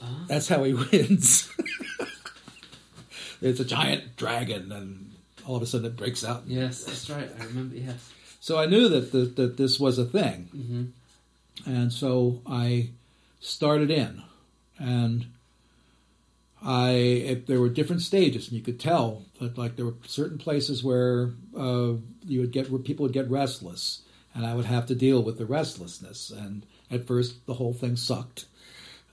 [0.00, 0.24] Ah.
[0.28, 1.52] That's how he wins.
[3.42, 5.12] it's a giant dragon, and
[5.46, 6.44] all of a sudden it breaks out.
[6.46, 7.30] Yes, that's right.
[7.40, 8.12] I remember, yes.
[8.40, 10.84] So I knew that the, that this was a thing, hmm
[11.66, 12.90] and so I
[13.40, 14.22] started in,
[14.78, 15.26] and
[16.62, 20.38] I if there were different stages, and you could tell that like there were certain
[20.38, 24.02] places where uh, you would get where people would get restless,
[24.34, 26.30] and I would have to deal with the restlessness.
[26.30, 28.46] And at first, the whole thing sucked,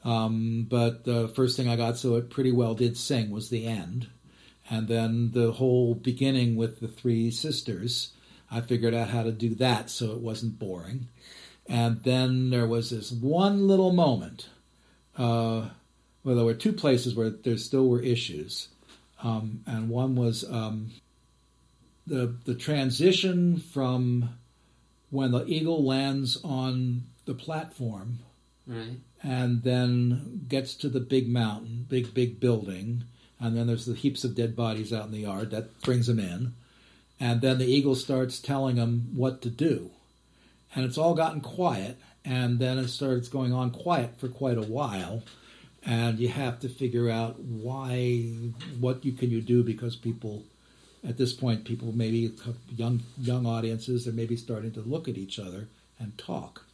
[0.04, 3.66] um, but the first thing I got so it pretty well did sing was the
[3.66, 4.08] end,
[4.70, 8.14] and then the whole beginning with the three sisters.
[8.52, 11.08] I figured out how to do that so it wasn't boring.
[11.70, 14.50] And then there was this one little moment.
[15.16, 15.70] Uh,
[16.24, 18.70] well, there were two places where there still were issues,
[19.24, 20.92] um, and one was um,
[22.08, 24.30] the the transition from
[25.12, 28.20] when the eagle lands on the platform
[28.68, 29.00] Right.
[29.24, 33.04] and then gets to the big mountain, big big building,
[33.40, 36.20] and then there's the heaps of dead bodies out in the yard that brings him
[36.20, 36.54] in,
[37.20, 39.92] and then the eagle starts telling him what to do,
[40.76, 44.62] and it's all gotten quiet, and then it starts going on quiet for quite a
[44.62, 45.24] while,
[45.84, 48.26] and you have to figure out why,
[48.80, 50.44] what you can you do because people.
[51.08, 52.34] At this point, people maybe
[52.76, 55.68] young young audiences are maybe starting to look at each other
[55.98, 56.66] and talk.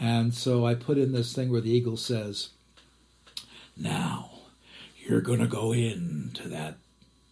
[0.00, 2.50] And so I put in this thing where the eagle says,
[3.76, 4.30] Now,
[4.98, 6.74] you're going to go into that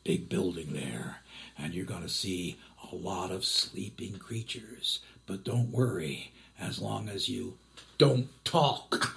[0.05, 1.23] big building there,
[1.59, 2.59] and you're going to see
[2.93, 5.01] a lot of sleeping creatures.
[5.31, 7.57] But don't worry, as long as you
[7.99, 9.15] don't talk.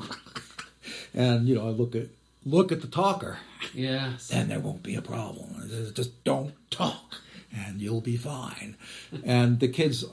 [1.16, 2.10] and, you know, I look at
[2.46, 3.40] look at the talker
[3.74, 4.28] Yes.
[4.28, 5.48] then there won't be a problem.
[5.96, 7.16] Just don't talk,
[7.52, 8.76] and you'll be fine.
[9.24, 10.06] and the kids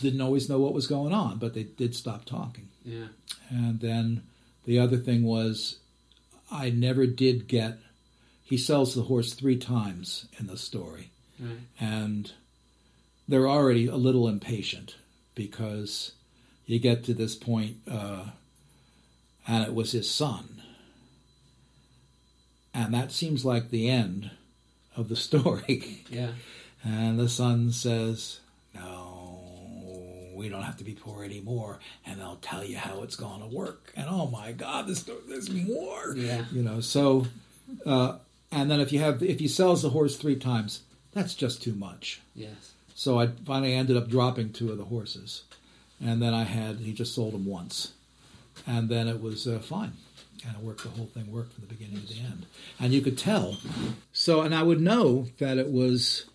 [0.00, 2.68] didn't always know what was going on, but they did stop talking.
[2.82, 3.08] Yeah.
[3.50, 4.22] And then
[4.64, 5.76] the other thing was,
[6.50, 7.76] I never did get.
[8.44, 11.58] He sells the horse three times in the story, Right.
[11.78, 12.32] and
[13.28, 14.94] they're already a little impatient
[15.34, 16.12] because
[16.66, 18.26] you get to this point, uh,
[19.46, 20.62] and it was his son.
[22.72, 24.30] And that seems like the end
[24.96, 26.04] of the story.
[26.10, 26.30] Yeah.
[26.82, 28.40] And the son says,
[28.74, 29.40] No,
[30.34, 31.78] we don't have to be poor anymore.
[32.04, 33.92] And I'll tell you how it's going to work.
[33.96, 36.14] And oh my God, there's, there's more.
[36.16, 36.44] Yeah.
[36.52, 37.26] You know, so,
[37.86, 38.18] uh,
[38.50, 40.82] and then if you have, if he sells the horse three times,
[41.12, 42.20] that's just too much.
[42.34, 42.73] Yes.
[42.94, 45.42] So I finally ended up dropping two of the horses.
[46.00, 47.92] And then I had, he just sold them once.
[48.66, 49.92] And then it was uh, fine.
[50.46, 52.46] And it worked, the whole thing worked from the beginning to the end.
[52.78, 53.58] And you could tell.
[54.12, 56.26] So, and I would know that it was,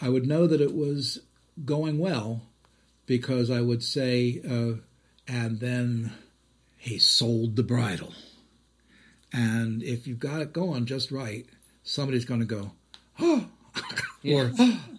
[0.00, 1.20] I would know that it was
[1.64, 2.42] going well
[3.06, 4.80] because I would say, uh,
[5.28, 6.12] and then
[6.78, 8.14] he sold the bridle.
[9.32, 11.46] And if you've got it going just right,
[11.84, 12.72] somebody's going to go,
[13.20, 13.46] oh,
[14.22, 14.50] Yeah.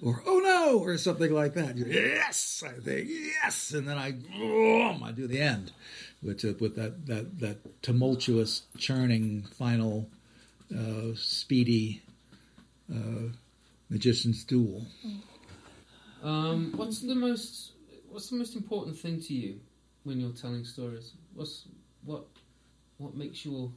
[0.01, 0.39] or, or oh
[0.79, 1.77] or something like that.
[1.77, 5.71] Yes, I think yes, and then I boom, I do the end,
[6.21, 10.09] which uh, with that that that tumultuous churning final
[10.75, 12.01] uh, speedy
[12.93, 13.29] uh,
[13.89, 14.85] magician's duel.
[16.23, 17.73] Um, what's the most
[18.13, 19.59] What's the most important thing to you
[20.03, 21.13] when you're telling stories?
[21.33, 21.65] What's
[22.05, 22.25] what
[22.99, 23.71] What makes your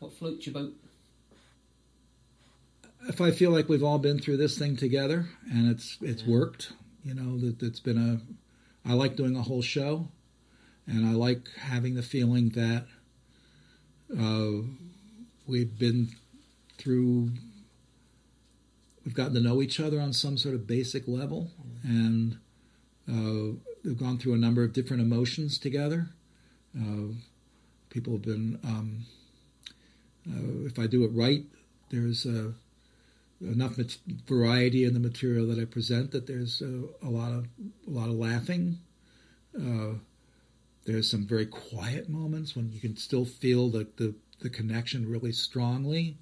[0.00, 0.74] What floats your boat?
[3.08, 6.72] If I feel like we've all been through this thing together and it's it's worked,
[7.04, 8.20] you know that it's been a.
[8.88, 10.08] I like doing a whole show,
[10.86, 12.86] and I like having the feeling that
[14.18, 14.66] uh,
[15.46, 16.10] we've been
[16.78, 17.30] through.
[19.04, 21.50] We've gotten to know each other on some sort of basic level,
[21.82, 22.38] and
[23.08, 26.10] uh, we've gone through a number of different emotions together.
[26.78, 27.14] Uh,
[27.88, 28.58] people have been.
[28.62, 29.06] Um,
[30.28, 31.44] uh, if I do it right,
[31.90, 32.52] there's uh,
[33.40, 33.76] enough
[34.26, 37.46] variety in the material that I present that there's uh, a lot of
[37.86, 38.78] a lot of laughing.
[39.58, 39.94] Uh,
[40.84, 45.32] there's some very quiet moments when you can still feel the the, the connection really
[45.32, 46.16] strongly.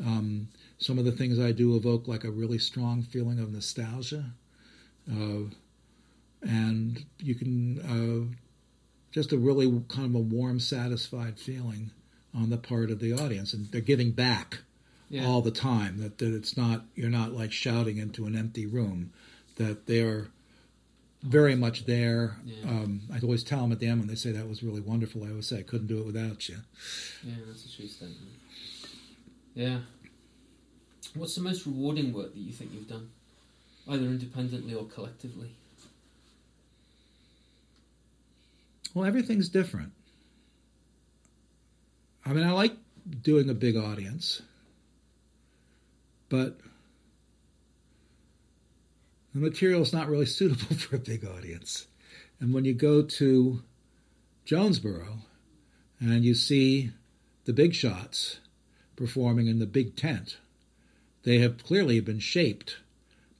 [0.00, 0.48] Um,
[0.78, 4.26] some of the things I do evoke like a really strong feeling of nostalgia,
[5.10, 5.50] uh,
[6.42, 8.34] and you can uh,
[9.10, 11.90] just a really kind of a warm, satisfied feeling
[12.34, 14.58] on the part of the audience, and they're giving back
[15.10, 15.26] Yeah.
[15.26, 15.98] all the time.
[16.00, 19.12] That, that it's not you're not like shouting into an empty room.
[19.56, 20.28] That they're
[21.22, 22.36] very much there.
[22.44, 22.68] Yeah.
[22.68, 25.24] Um, I always tell them at the end when they say that was really wonderful.
[25.24, 26.58] I always say I couldn't do it without you.
[27.24, 28.18] Yeah, that's a true statement.
[29.54, 29.78] Yeah.
[31.14, 33.10] What's the most rewarding work that you think you've done,
[33.88, 35.50] either independently or collectively?
[38.94, 39.92] Well, everything's different.
[42.24, 42.74] I mean, I like
[43.22, 44.42] doing a big audience,
[46.28, 46.58] but
[49.34, 51.86] the material is not really suitable for a big audience.
[52.40, 53.62] And when you go to
[54.46, 55.20] Jonesborough
[56.00, 56.92] and you see
[57.44, 58.40] the big shots
[58.96, 60.38] performing in the big tent,
[61.24, 62.78] they have clearly been shaped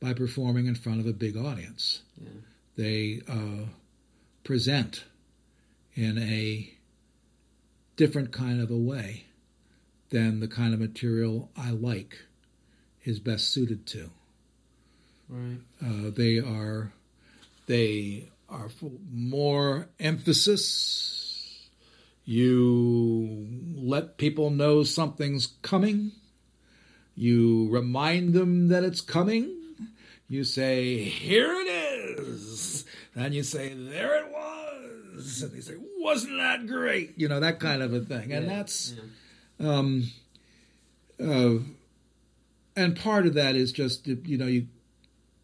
[0.00, 2.02] by performing in front of a big audience.
[2.20, 2.28] Yeah.
[2.76, 3.66] They uh,
[4.44, 5.04] present
[5.94, 6.72] in a
[7.96, 9.24] different kind of a way
[10.10, 12.18] than the kind of material I like
[13.08, 14.10] is best suited to.
[15.30, 15.58] Right.
[15.82, 16.92] Uh, they are
[17.66, 21.68] they are for more emphasis.
[22.26, 26.12] You let people know something's coming.
[27.16, 29.54] You remind them that it's coming.
[30.28, 31.68] You say, "Here it
[32.20, 32.84] is,"
[33.16, 37.58] and you say, "There it was," and they say, "Wasn't that great?" You know that
[37.60, 38.94] kind of a thing, and Yeah, that's
[39.58, 39.78] yeah.
[39.78, 40.10] um,
[41.18, 41.54] uh,
[42.78, 44.68] and part of that is just you know you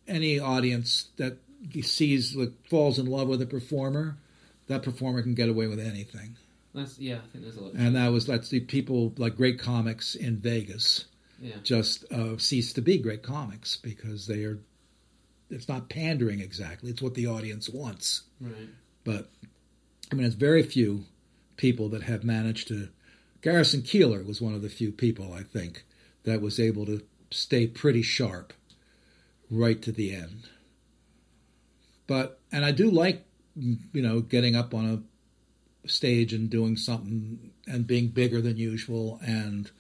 [0.07, 1.39] any audience that
[1.83, 4.17] sees like falls in love with a performer,
[4.69, 6.37] that performer can get away with anything.
[6.75, 7.17] That's yeah.
[7.17, 7.75] I think there's a lot.
[7.75, 11.07] And that was that's the people like great comics in Vegas
[11.41, 11.57] yeah.
[11.63, 14.59] just uh, cease to be great comics because they are.
[15.51, 18.23] It's not pandering exactly; it's what the audience wants.
[18.41, 18.69] Right.
[19.05, 19.31] But
[20.11, 21.05] I mean, it's very few
[21.57, 22.89] people that have managed to.
[23.43, 25.85] Garrison Keillor was one of the few people I think
[26.25, 27.03] that was able to
[27.35, 28.53] stay pretty sharp
[29.51, 30.49] right to the end.
[32.07, 33.25] But and I do like
[33.57, 34.85] you know getting up on
[35.85, 39.71] a stage and doing something and being bigger than usual and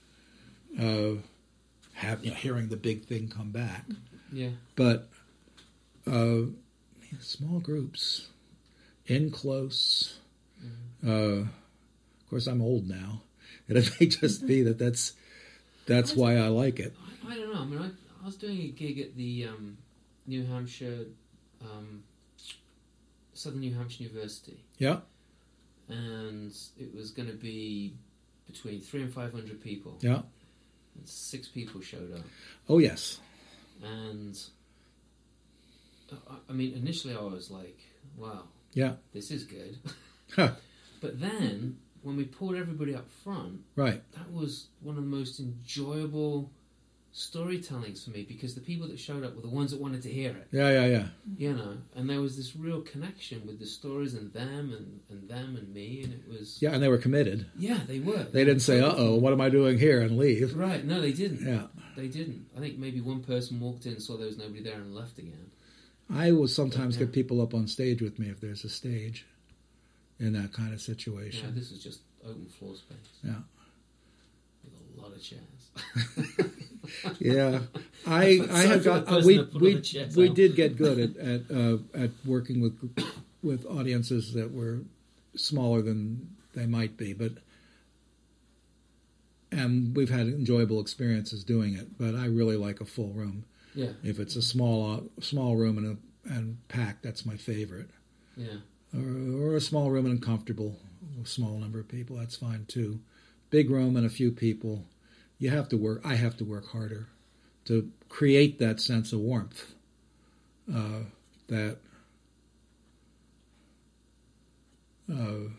[0.78, 1.20] uh,
[1.94, 3.84] have you know, hearing the big thing come back
[4.32, 4.50] Yeah.
[4.76, 5.08] but
[6.06, 6.42] uh,
[7.20, 8.28] small groups
[9.06, 10.18] in close.
[11.06, 11.10] Uh,
[11.42, 13.22] of course, I'm old now,
[13.68, 15.12] and it may just be that that's
[15.86, 16.94] that's why I like it.
[17.26, 17.60] I, don't know.
[17.60, 17.86] I mean, I,
[18.22, 19.76] I was doing a gig at the um,
[20.26, 21.06] New Hampshire,
[21.62, 22.02] um,
[23.32, 24.98] Southern New Hampshire University, Yeah,
[25.88, 27.94] and it was going to be
[28.46, 29.98] between three and five hundred people.
[30.00, 30.22] yeah.
[30.96, 32.24] And six people showed up,
[32.68, 33.18] Oh yes,
[33.82, 34.38] and
[36.12, 37.78] I, I mean, initially I was like,
[38.16, 38.44] "Wow,
[38.74, 38.92] yeah.
[39.12, 39.78] this is good,"
[40.36, 40.52] Huh.
[41.00, 44.02] but then when we pulled everybody up front, Right.
[44.12, 46.52] that was one of the most enjoyable
[47.14, 50.10] storytellings for me because the people that showed up were the ones that wanted to
[50.10, 50.48] hear it.
[50.50, 51.06] Yeah, yeah, yeah.
[51.36, 55.28] you know and there was this real connection with the stories and them and, and
[55.28, 57.46] them and me and it was Yeah, and they were committed.
[57.56, 60.56] yeah they were They didn't say, "Uh oh, what am I doing here?" and leave.
[60.56, 61.66] right no they didn't Yeah.
[61.96, 64.92] they didn't i think maybe one person walked in saw there was nobody there and
[64.94, 65.50] left again
[66.12, 67.04] I will sometimes Yeah.
[67.04, 69.24] get people up on stage with me if there's a stage
[70.18, 71.46] in that kind of situation.
[71.48, 73.34] yeah this is just open floor space Yeah.
[74.64, 76.50] with a lot of chairs
[77.18, 77.60] Yeah.
[78.06, 79.74] I I have got uh, we that put all we,
[80.24, 80.34] we out.
[80.34, 82.78] did get good at at uh, at working with
[83.42, 84.80] with audiences that were
[85.36, 87.32] smaller than they might be, but
[89.50, 91.96] and we've had enjoyable experiences doing it.
[91.98, 93.44] But I really like a full room.
[93.74, 97.90] Yeah, If it's a small uh, small room and a, and packed, that's my favorite.
[98.36, 98.58] yeah,
[98.96, 100.76] Or, or a small room and comfortable,
[101.22, 103.00] a small number of people, that's fine too.
[103.50, 104.84] Big room and a few people,
[105.38, 106.00] you have to work.
[106.04, 107.08] I have to work harder
[107.66, 109.74] to create that sense of warmth.
[110.72, 111.00] Uh,
[111.48, 111.76] that
[115.12, 115.50] uh,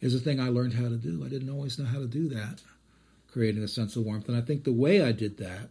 [0.00, 1.24] is a thing I learned how to do.
[1.24, 2.62] I didn't always know how to do that,
[3.32, 4.28] creating a sense of warmth.
[4.28, 5.70] And I think the way I did that,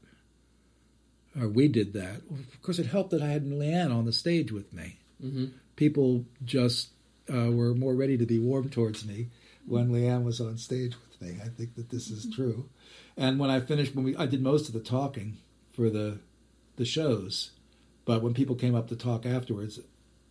[1.40, 4.52] or we did that, of course, it helped that I had Leanne on the stage
[4.52, 5.46] with me hmm
[5.76, 6.90] people just
[7.30, 9.28] uh, were more ready to be warm towards me
[9.66, 11.38] when Leanne was on stage with me.
[11.44, 12.70] I think that this is true.
[13.18, 15.38] And when I finished, when we, I did most of the talking
[15.74, 16.20] for the
[16.78, 17.52] the shows,
[18.04, 19.80] but when people came up to talk afterwards,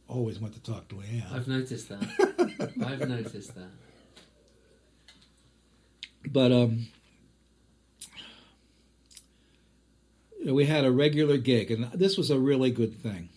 [0.09, 1.33] always went to talk to Leanne.
[1.33, 2.73] I've noticed that.
[2.85, 3.71] I've noticed that.
[6.27, 6.89] But um,
[10.47, 13.31] we had a regular gig, and this was a really good thing.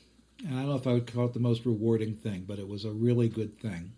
[0.46, 2.68] And I don't know if I would call it the most rewarding thing, but it
[2.68, 3.94] was a really good thing.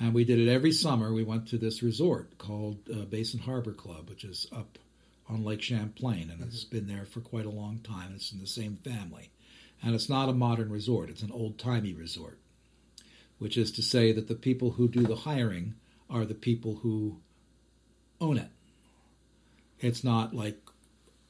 [0.00, 1.12] And we did it every summer.
[1.12, 4.78] We went to this resort called uh, Basin Harbor Club, which is up
[5.28, 8.12] on Lake Champlain, and it's been there for quite a long time.
[8.14, 9.30] It's in the same family.
[9.82, 12.38] And it's not a modern resort, it's an old timey resort,
[13.38, 15.74] which is to say that the people who do the hiring
[16.10, 17.18] are the people who
[18.20, 18.48] own it.
[19.80, 20.58] It's not like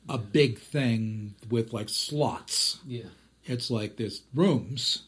[0.09, 2.79] a big thing with like slots.
[2.87, 3.11] Yeah,
[3.45, 5.03] It's like there's rooms,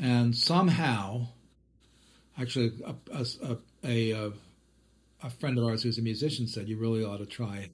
[0.00, 1.28] and somehow,
[2.38, 4.32] actually, a, a, a,
[5.22, 7.70] a, friend of ours who's a musician said you really ought to try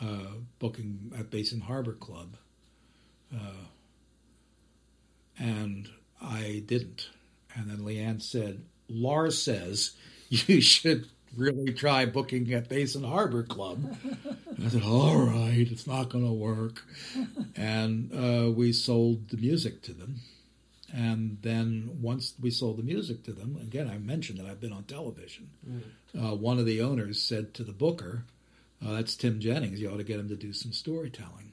[0.00, 2.36] uh, booking at Basin Harbor Club,
[3.34, 3.66] uh,
[5.38, 5.88] and
[6.20, 7.08] I didn't.
[7.54, 9.92] And then Leanne said, "Lars says
[10.28, 13.98] you should." Really try booking at Basin Harbor Club.
[14.04, 16.82] And I said, "All right, it's not going to work."
[17.54, 20.20] and uh, we sold the music to them.
[20.96, 24.72] And then once we sold the music to them, again, I mentioned that I've been
[24.72, 25.50] on television.
[26.18, 28.24] Uh, one of the owners said to the booker,
[28.82, 29.78] uh, "That's Tim Jennings.
[29.78, 31.52] You ought to get him to do some storytelling."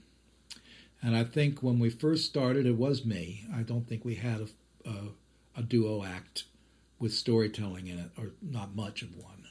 [1.01, 3.43] And I think when we first started, it was me.
[3.53, 6.45] I don't think we had a, a, a duo act
[6.99, 9.43] with storytelling in it, or not much of one.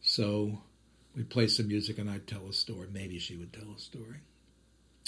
[0.00, 0.62] So
[1.14, 2.88] we'd play some music, and I'd tell a story.
[2.90, 4.20] Maybe she would tell a story.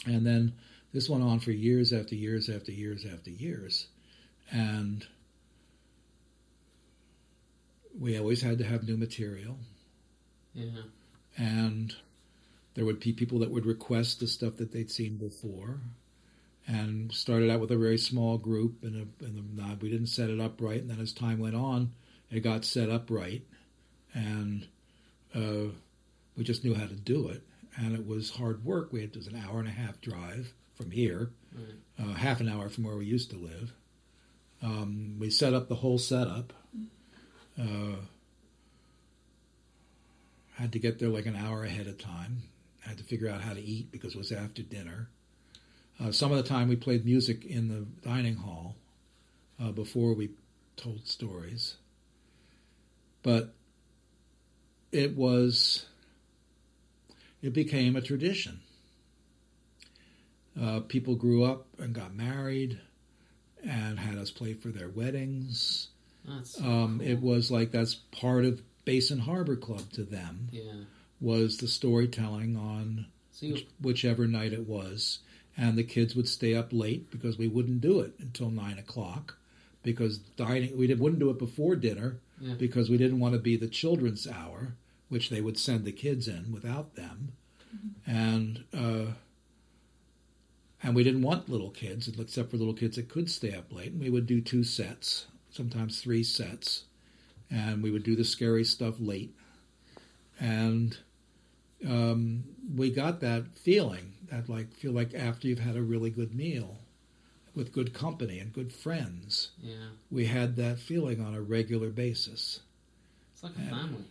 [0.05, 0.53] And then
[0.93, 3.87] this went on for years after years after years after years.
[4.51, 5.07] And
[7.99, 9.59] we always had to have new material.
[10.55, 10.83] yeah,
[11.37, 11.95] And
[12.75, 15.81] there would be people that would request the stuff that they'd seen before.
[16.67, 20.31] And started out with a very small group, and, a, and a, we didn't set
[20.31, 20.81] it up right.
[20.81, 21.93] And then as time went on,
[22.31, 23.43] it got set up right.
[24.15, 24.67] And
[25.35, 25.73] uh,
[26.37, 27.43] we just knew how to do it.
[27.77, 28.93] And it was hard work.
[28.93, 32.09] We had it was an hour and a half drive from here, right.
[32.09, 33.75] uh, half an hour from where we used to live.
[34.65, 36.55] Um, we set up the whole setup.
[37.61, 37.97] Uh,
[40.55, 42.45] had to get there like an hour ahead of time.
[42.81, 45.11] Had to figure out how to eat because it was after dinner.
[46.03, 48.75] Uh, some of the time we played music in the dining hall
[49.63, 50.31] uh, before we
[50.77, 51.77] told stories.
[53.23, 53.53] But
[54.93, 55.85] it was,
[57.43, 58.61] it became a tradition.
[60.61, 62.81] Uh, people grew up and got married
[63.67, 65.89] and had us play for their weddings.
[66.27, 67.09] That's Um, cool.
[67.09, 70.85] It was like that's part of Basin Harbor Club to them yeah.
[71.21, 75.21] was the storytelling on So which, whichever night it was,
[75.57, 79.37] and the kids would stay up late because we wouldn't do it until nine o'clock
[79.83, 82.55] because dining we did, wouldn't do it before dinner Yeah.
[82.55, 84.75] because we didn't want to be the children's hour,
[85.09, 87.33] which they would send the kids in without them,
[88.07, 89.13] and uh,
[90.85, 93.91] and we didn't want little kids except for little kids that could stay up late.
[93.93, 96.85] And we would do two sets, sometimes three sets,
[97.51, 99.35] and we would do the scary stuff late,
[100.39, 100.97] and
[101.87, 102.45] um,
[102.77, 106.79] we got that feeling that like feel like after you've had a really good meal
[107.55, 109.75] with good company and good friends yeah.
[110.11, 112.61] we had that feeling on a regular basis
[113.35, 114.05] It's like a family.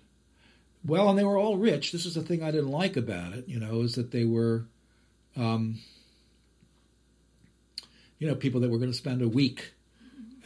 [0.86, 3.48] well and they were all rich this is the thing i didn't like about it
[3.50, 4.66] you know is that they were
[5.36, 5.80] um,
[8.20, 9.72] you know people that were going to spend a week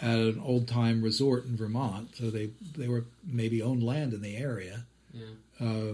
[0.02, 4.22] at an old time resort in vermont so they they were maybe owned land in
[4.22, 5.26] the area Yeah.
[5.60, 5.94] uh,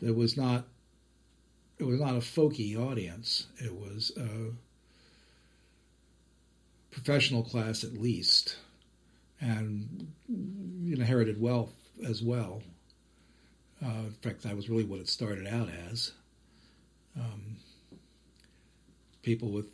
[0.00, 0.64] there was not
[1.78, 3.46] it was not a folky audience.
[3.58, 4.52] It was a
[6.90, 8.56] professional class at least,
[9.42, 11.74] and inherited wealth
[12.08, 12.62] as well.
[13.84, 16.12] Uh, in fact, that was really what it started out as.
[17.14, 17.56] Um,
[19.22, 19.66] people with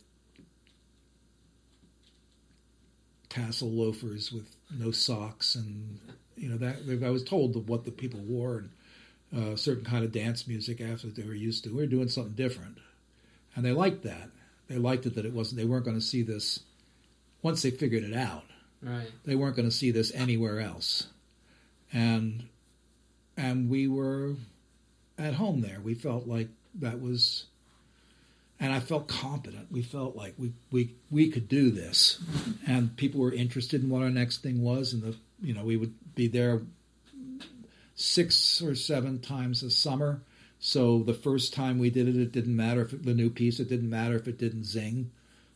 [3.43, 5.99] tassel loafers with no socks, and
[6.35, 8.63] you know that I was told what the people wore
[9.33, 11.69] and uh, certain kind of dance music after they were used to.
[11.69, 12.77] We were doing something different,
[13.55, 14.29] and they liked that.
[14.67, 15.59] They liked it that it wasn't.
[15.59, 16.61] They weren't going to see this
[17.41, 18.45] once they figured it out.
[18.81, 19.11] Right.
[19.25, 21.07] They weren't going to see this anywhere else,
[21.91, 22.45] and
[23.37, 24.35] and we were
[25.17, 25.79] at home there.
[25.83, 27.45] We felt like that was
[28.63, 29.69] and I felt competent.
[29.69, 32.17] We felt like we, we, we could do this,
[32.65, 34.93] and people were interested in what our next thing was.
[34.93, 36.61] And the you know we would be there
[37.95, 40.21] six or seven times a summer.
[40.59, 43.59] So the first time we did it, it didn't matter if it, the new piece.
[43.59, 45.11] It didn't matter if it didn't zing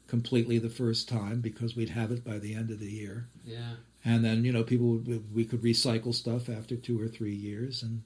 [0.07, 3.29] completely the first time because we'd have it by the end of the year.
[3.45, 3.75] Yeah.
[4.03, 5.01] And then you know people
[5.33, 8.03] we could recycle stuff after two or three years and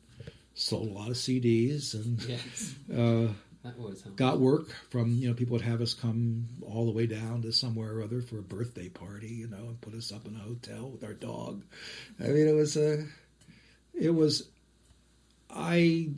[0.54, 2.22] sold a lot of CDs and.
[2.24, 2.76] Yes.
[2.96, 4.18] Uh, that always helps.
[4.18, 7.52] got work from you know people would have us come all the way down to
[7.52, 10.40] somewhere or other for a birthday party you know and put us up in a
[10.40, 11.64] hotel with our dog
[12.20, 13.06] i mean it was a
[13.94, 14.50] it was
[15.50, 16.10] i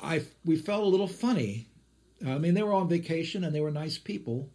[0.00, 1.66] i we felt a little funny
[2.26, 4.48] i mean they were on vacation and they were nice people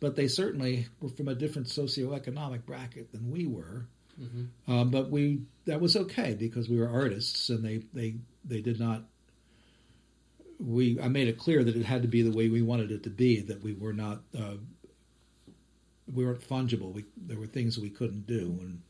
[0.00, 3.86] but they certainly were from a different socioeconomic bracket than we were
[4.20, 4.72] Mm-hmm.
[4.72, 8.80] um, but we that was okay because we were artists and they they they did
[8.80, 9.04] not
[10.58, 13.02] we I made it clear that it had to be the way we wanted it
[13.04, 13.40] to be.
[13.40, 14.54] That we were not uh,
[16.12, 16.92] we weren't fungible.
[16.92, 18.58] We, there were things we couldn't do.
[18.60, 18.80] And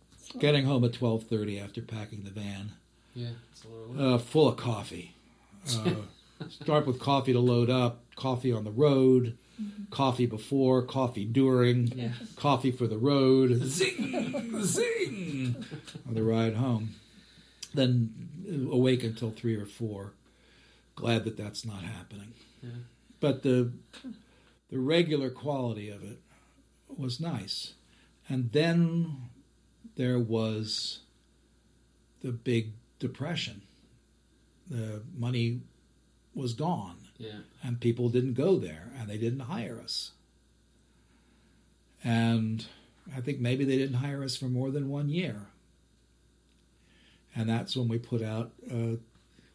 [0.41, 2.73] getting home at twelve thirty after packing the van,
[3.15, 3.29] Yeah.
[3.53, 4.01] It's a lot of work.
[4.01, 5.15] uh, full of coffee.
[5.71, 5.91] Uh,
[6.49, 8.03] start with coffee to load up.
[8.17, 9.37] Coffee on the road.
[9.91, 10.83] Coffee before.
[10.83, 11.89] Coffee during.
[11.89, 12.13] yeah.
[12.37, 13.61] Coffee for the road.
[13.65, 15.65] Zing, zing
[16.07, 16.95] on the ride home.
[17.75, 18.15] Then
[18.71, 20.13] awake until three or four.
[20.99, 22.35] Glad that that's not happening.
[22.61, 22.71] Yeah.
[23.21, 23.71] But the
[24.69, 26.19] the regular quality of it
[26.89, 27.75] was nice.
[28.29, 29.31] And then
[29.95, 31.01] there was
[32.21, 33.63] the big depression.
[34.69, 35.61] The money
[36.35, 37.43] was gone Yeah.
[37.63, 40.11] and people didn't go there and they didn't hire us.
[42.03, 42.67] And
[43.17, 45.47] I think maybe they didn't hire us for more than one year.
[47.37, 48.97] And that's when we put out uh,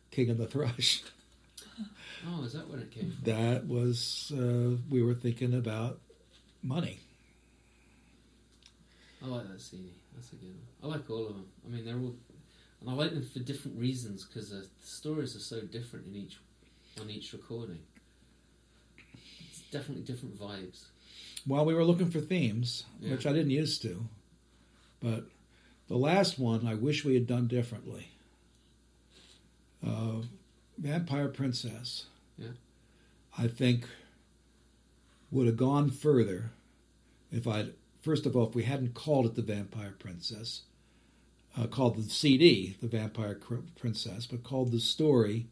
[0.10, 1.04] King of the Thrush.
[2.26, 3.24] Oh, is that where it came from?
[3.24, 6.00] That was, uh, we were thinking about
[6.62, 7.00] money.
[9.24, 9.90] I like that CD.
[10.16, 10.58] That's a good one.
[10.84, 11.46] I like all of them.
[11.66, 12.16] I mean, they're all,
[12.82, 16.38] and I like them for different reasons because the stories are so different in each
[17.02, 17.80] on each recording.
[19.50, 20.84] It's definitely different vibes.
[21.48, 23.12] Well, we were looking for themes, Yeah.
[23.12, 24.06] which I didn't used to.
[25.02, 25.26] But
[25.88, 28.10] the last one, I wish we had done differently.
[29.86, 30.22] Uh,
[30.78, 32.06] Vampire Princess.
[32.38, 32.50] Yeah.
[33.38, 33.86] I think
[35.32, 36.52] would have gone further
[37.32, 40.62] if I'd first of all if we hadn't called it the Vampire Princess,
[41.58, 43.40] uh, called the CD the Vampire
[43.76, 45.48] Princess, but called the story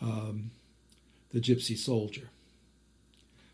[0.00, 0.50] um,
[1.32, 2.30] the Gypsy Soldier.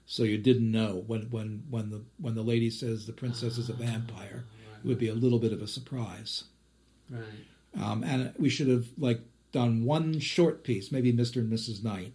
[0.07, 3.69] So you didn't know when when when the when the lady says the princess is
[3.69, 4.45] a vampire,
[4.83, 6.45] it would be a little bit of a surprise.
[7.09, 7.23] Right.
[7.81, 9.21] Um, and we should have like
[9.53, 11.37] done one short piece, maybe Mr.
[11.37, 11.85] and Mrs.
[11.85, 12.13] Knight,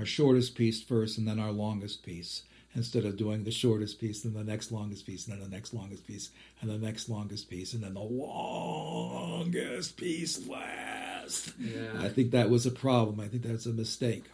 [0.00, 2.44] our shortest piece first, and then our longest piece,
[2.74, 5.74] instead of doing the shortest piece, then the next longest piece, and then the next
[5.74, 11.52] longest piece, and the next longest piece, and then the longest piece last.
[11.58, 11.92] Yeah.
[11.98, 13.20] I think that was a problem.
[13.20, 14.24] I think that's a mistake.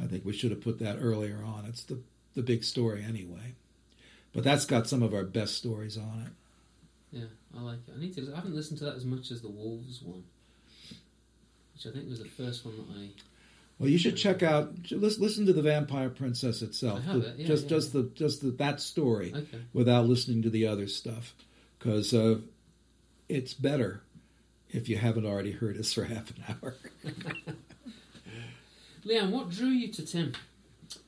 [0.00, 1.66] I think we should have put that earlier on.
[1.66, 1.98] It's the
[2.34, 3.54] the big story anyway.
[4.32, 7.18] But that's got some of our best stories on it.
[7.18, 7.26] Yeah,
[7.56, 7.94] I like it.
[7.96, 8.32] I need to.
[8.32, 10.24] I haven't listened to that as much as the Wolves one,
[11.74, 13.08] which I think was the first one that I.
[13.78, 14.72] Well, you should check out.
[14.90, 17.00] Listen, listen to the Vampire Princess itself.
[17.00, 17.68] I have The- it, yeah, just, yeah.
[17.70, 19.58] just the, just the, that story, Okay.
[19.72, 21.34] without listening to the other stuff,
[21.78, 22.38] because uh,
[23.28, 24.02] it's better
[24.70, 26.74] if you haven't already heard us for half an hour.
[29.04, 30.32] Leanne, what drew you to Tim?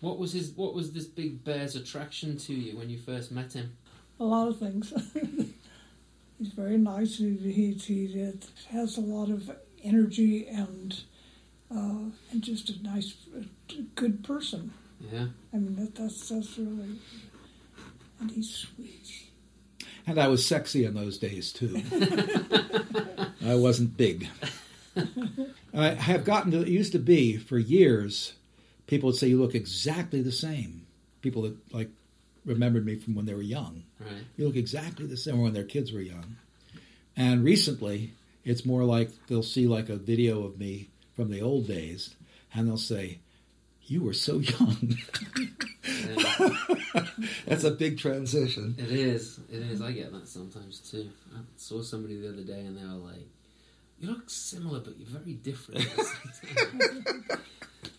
[0.01, 0.51] What was his?
[0.51, 3.77] What was this big bear's attraction to you when you first met him?
[4.19, 4.93] a lot of things.
[6.39, 7.17] He's very nice.
[7.19, 8.33] He, he, he
[8.71, 9.51] has a lot of
[9.85, 10.99] energy and
[11.71, 13.43] uh, and just a nice, uh,
[13.95, 14.73] good person.
[15.13, 15.27] Yeah.
[15.53, 16.99] I mean, that, that's that's really.
[18.21, 19.29] And he's sweet.
[20.07, 21.83] and I was sexy in those days too.
[23.45, 24.29] I wasn't big.
[25.75, 28.33] I have gotten to, it used to be for years,
[28.87, 30.87] people would say you look exactly the same.
[31.21, 31.91] People that like
[32.47, 33.83] remembered me from when they were young.
[34.01, 34.25] Right.
[34.37, 36.37] You look exactly the same when their kids were young.
[37.17, 38.13] And recently,
[38.45, 42.15] it's more like they'll see like a video of me from the old days,
[42.55, 43.19] and they'll say,
[43.87, 44.97] "You were so young."
[47.47, 48.75] That's a big transition.
[48.79, 49.41] It is.
[49.51, 49.81] It is.
[49.81, 51.11] I get that sometimes too.
[51.35, 53.27] I saw somebody the other day and they were like,
[53.99, 57.41] "You look similar, but you're very different." at the same time."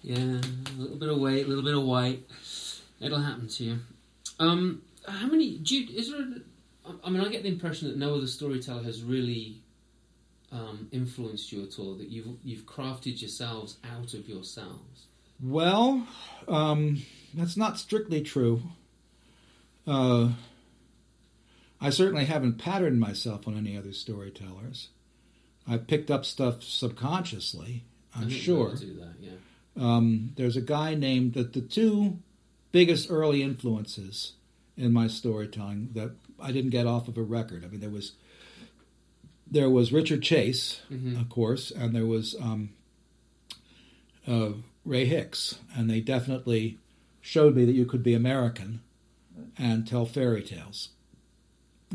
[0.04, 2.24] yeah, a little bit of weight, a little bit of white.
[3.02, 3.80] It'll happen to you.
[4.40, 5.58] Um, how many?
[5.58, 6.22] Do you, is there?
[6.22, 9.62] A, I mean, I get the impression that no other storyteller has really
[10.52, 11.96] um, influenced you at all.
[11.96, 15.08] That you've you've crafted yourselves out of yourselves.
[15.42, 16.08] Well,
[16.48, 17.04] um,
[17.34, 18.62] that's not strictly true.
[19.86, 20.32] Uh,
[21.80, 24.90] I certainly haven't patterned myself on any other storytellers.
[25.68, 27.84] I picked up stuff subconsciously.
[28.16, 28.74] I'm sure.
[28.76, 29.16] do that.
[29.20, 29.32] Yeah.
[29.76, 32.18] Um, there's a guy named that the two
[32.72, 34.34] biggest early influences
[34.76, 37.64] in my storytelling that I didn't get off of a record.
[37.64, 38.14] I mean, there was
[39.50, 41.20] there was Richard Chase, Mhm.
[41.20, 42.70] of course, and there was um,
[44.28, 44.52] uh,
[44.86, 46.78] Ray Hicks, and they definitely
[47.22, 48.82] showed me that you could be American
[49.58, 50.90] and tell fairy tales,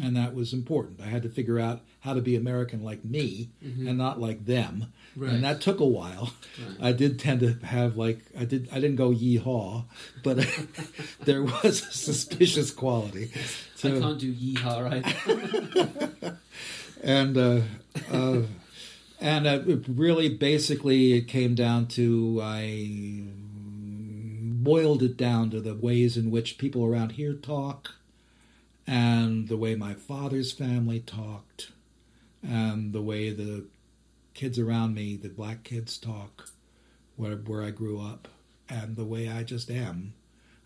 [0.01, 1.01] and that was important.
[1.01, 4.87] I had to figure out how to be American like me and not like them,
[5.16, 5.33] Right.
[5.33, 6.33] and that took a while.
[6.59, 6.77] Right.
[6.89, 9.85] I did tend to have like I did I didn't go yeehaw,
[10.23, 10.39] but
[11.24, 13.31] there was a suspicious quality.
[13.85, 14.85] I can't do yeehaw
[16.23, 16.35] right.
[17.03, 17.61] and uh,
[18.11, 18.43] uh,
[19.20, 23.24] and uh, it really basically it came down to I
[24.62, 27.95] boiled it down to the ways in which people around here talk,
[28.87, 31.73] and the way my father's family talked,
[32.43, 33.65] and the way the
[34.35, 36.49] kids around me, the black kids, talk,
[37.16, 38.29] where where I grew up,
[38.69, 40.15] and the way I just am.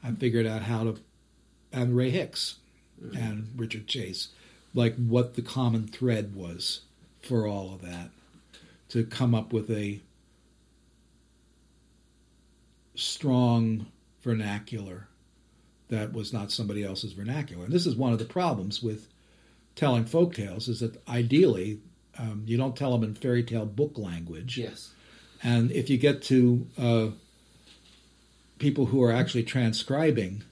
[0.04, 0.96] I figured out how to,
[1.72, 2.56] and Ray Hicks,
[3.16, 4.28] and Richard Chase,
[4.76, 6.82] like what the common thread was
[7.22, 8.10] for all of that,
[8.90, 10.00] to come up with a
[12.94, 13.86] strong
[14.22, 15.08] vernacular
[15.88, 17.64] that was not somebody else's vernacular.
[17.64, 19.08] And this is one of the problems with
[19.74, 21.80] telling folk tales is that ideally
[22.18, 24.58] um, you don't tell them in fairy tale book language.
[24.58, 24.92] yes.
[25.42, 27.08] And if you get to uh,
[28.58, 30.42] people who are actually transcribing,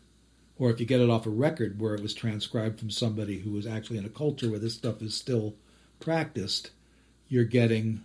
[0.58, 3.50] or if you get it off a record where it was transcribed from somebody who
[3.50, 5.54] was actually in a culture where this stuff is still
[6.00, 6.70] practiced,
[7.28, 8.02] you're getting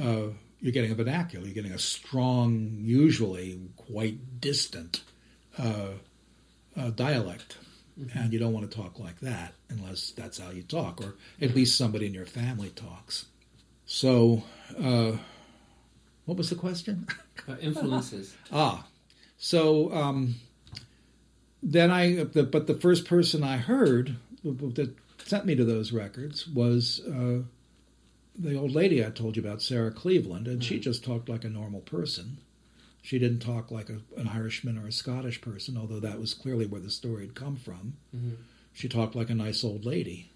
[0.00, 0.28] uh,
[0.60, 1.44] you're getting a vernacular.
[1.44, 5.02] You're getting a strong, usually quite distant
[5.58, 5.90] uh,
[6.76, 7.58] uh, dialect,
[8.14, 11.54] and you don't want to talk like that unless that's how you talk, or at
[11.54, 13.26] least somebody in your family talks.
[13.86, 14.42] So.
[14.78, 15.16] Uh,
[16.26, 17.06] what was the question?
[17.48, 18.36] Uh, influences.
[18.52, 18.84] ah,
[19.38, 20.34] so um,
[21.66, 24.94] then I, the, but the first person I heard that
[25.24, 27.40] sent me to those records was uh,
[28.38, 31.48] the old lady I told you about, Sara Cleveland, and she just talked like a
[31.48, 32.38] normal person.
[33.02, 36.66] She didn't talk like a, an Irishman or a Scottish person, although that was clearly
[36.66, 37.94] where the story had come from.
[38.72, 40.30] She talked like a nice old lady,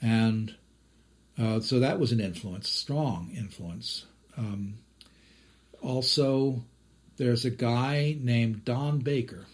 [0.00, 0.54] and
[1.38, 4.06] uh, so that was an influence, strong influence.
[4.38, 4.78] Um,
[5.82, 6.62] also,
[7.18, 9.44] there's a guy named Don Baker.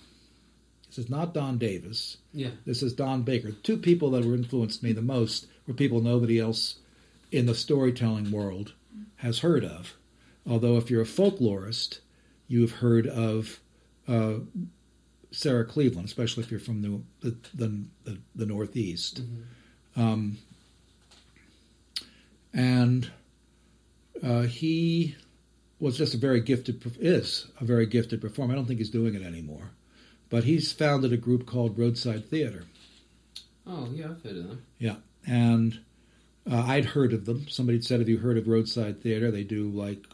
[0.92, 2.18] This is not Don Davis.
[2.34, 2.50] Yeah.
[2.66, 3.52] This is Don Baker.
[3.52, 6.80] Two people that were influenced me the most were people nobody else
[7.30, 8.74] in the storytelling world
[9.16, 9.94] has heard of.
[10.46, 12.00] Although, if you're a folklorist,
[12.46, 13.58] you've heard of
[14.06, 14.34] uh,
[15.30, 19.22] Sara Cleveland, especially if you're from the the, the, the, the Northeast.
[19.96, 20.36] Um,
[22.52, 23.10] and
[24.22, 25.16] uh, he
[25.80, 28.52] was just a very gifted is a very gifted performer.
[28.52, 29.70] I don't think he's doing it anymore,
[30.32, 32.64] but he's founded a group called Roadside Theater.
[33.66, 34.64] Oh, yeah, I've heard of them.
[34.78, 34.96] Yeah,
[35.26, 35.78] and
[36.50, 37.46] uh, I'd heard of them.
[37.48, 39.30] Somebody said, "Have you heard of Roadside Theater?
[39.30, 40.06] They do like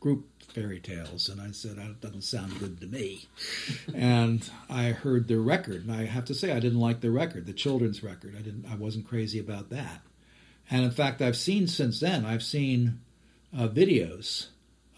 [0.00, 3.26] group fairy tales." And I said, "That doesn't sound good to me."
[3.94, 7.44] and I heard their record, and I have to say, I didn't like the record,
[7.44, 8.34] the children's record.
[8.34, 8.64] I didn't.
[8.64, 10.00] I wasn't crazy about that.
[10.70, 12.24] And in fact, I've seen since then.
[12.24, 13.02] I've seen
[13.54, 14.46] uh, videos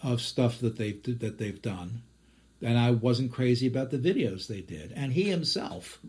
[0.01, 2.03] of stuff that they've that they've done,
[2.61, 4.91] and I wasn't crazy about the videos they did.
[4.95, 5.99] And he himself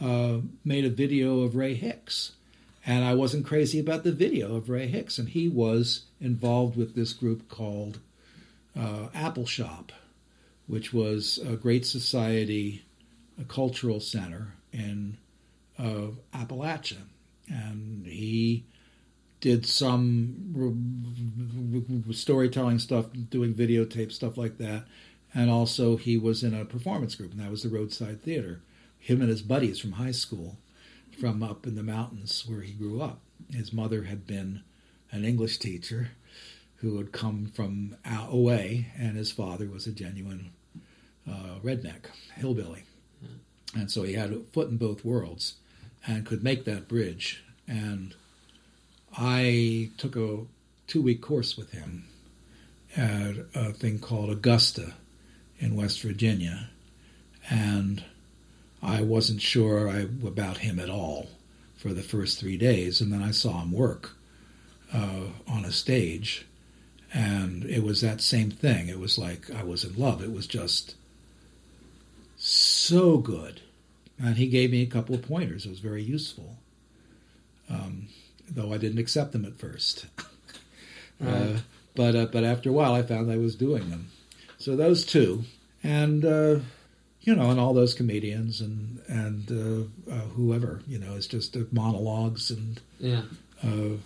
[0.00, 2.32] uh, made a video of Ray Hicks,
[2.84, 5.18] and I wasn't crazy about the video of Ray Hicks.
[5.18, 7.98] And he was involved with this group called
[8.78, 9.90] uh, Appalshop,
[10.66, 12.84] which was a great society,
[13.40, 15.16] a cultural center in
[15.78, 17.02] uh, Appalachia,
[17.48, 18.64] and he
[19.40, 20.34] did some
[22.12, 24.84] storytelling stuff, doing videotape stuff like that,
[25.36, 28.62] and also he was in a performance group, and that was the Roadside Theater.
[28.98, 30.56] Him and his buddies from high school,
[31.20, 33.20] from up in the mountains where he grew up.
[33.52, 34.62] His mother had been
[35.12, 36.08] an English teacher
[36.76, 37.96] who had come from
[38.30, 40.52] away, and his father was a genuine
[41.30, 42.84] uh, redneck hillbilly,
[43.74, 45.56] and so he had a foot in both worlds,
[46.06, 47.44] and could make that bridge.
[47.68, 48.14] And
[49.18, 50.46] I took a
[50.86, 52.06] two-week course with him
[52.96, 54.94] at a thing called Augusta
[55.58, 56.68] in West Virginia,
[57.48, 58.04] and
[58.82, 61.28] I wasn't sure I, about him at all
[61.76, 64.12] for the first three days, and then I saw him work
[64.92, 66.46] uh, on a stage,
[67.12, 68.88] and it was that same thing.
[68.88, 70.22] It was like I was in love.
[70.22, 70.94] It was just
[72.36, 73.60] so good,
[74.18, 75.66] and he gave me a couple of pointers.
[75.66, 76.56] It was very useful,
[77.70, 78.08] um,
[78.48, 80.06] though I didn't accept them at first.
[81.24, 81.58] uh,
[81.94, 84.10] but uh, but after a while, I found I was doing them.
[84.66, 85.44] So those two,
[85.84, 86.58] and uh,
[87.20, 91.56] you know, and all those comedians and and uh, uh, whoever, you know, it's just
[91.56, 93.22] uh, monologues and Yeah.
[93.62, 93.98] uh,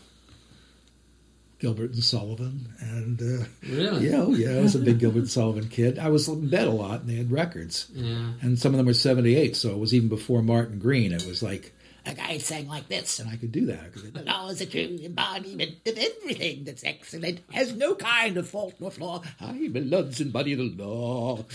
[1.60, 4.10] Gilbert and Sullivan, and uh, Really?
[4.10, 5.98] yeah, oh yeah, I was a big Gilbert and Sullivan kid.
[5.98, 8.32] I was in bed a lot, and they had records, Yeah.
[8.42, 11.12] and some of them were seventy eight, so it was even before Martyn Green.
[11.12, 11.72] It was like
[12.06, 13.92] a guy sang like this, and I could do that.
[13.92, 18.48] 'cause The law is a true embodiment of everything that's excellent, has no kind of
[18.48, 19.22] fault nor flaw.
[19.40, 21.44] I belongs embody the law.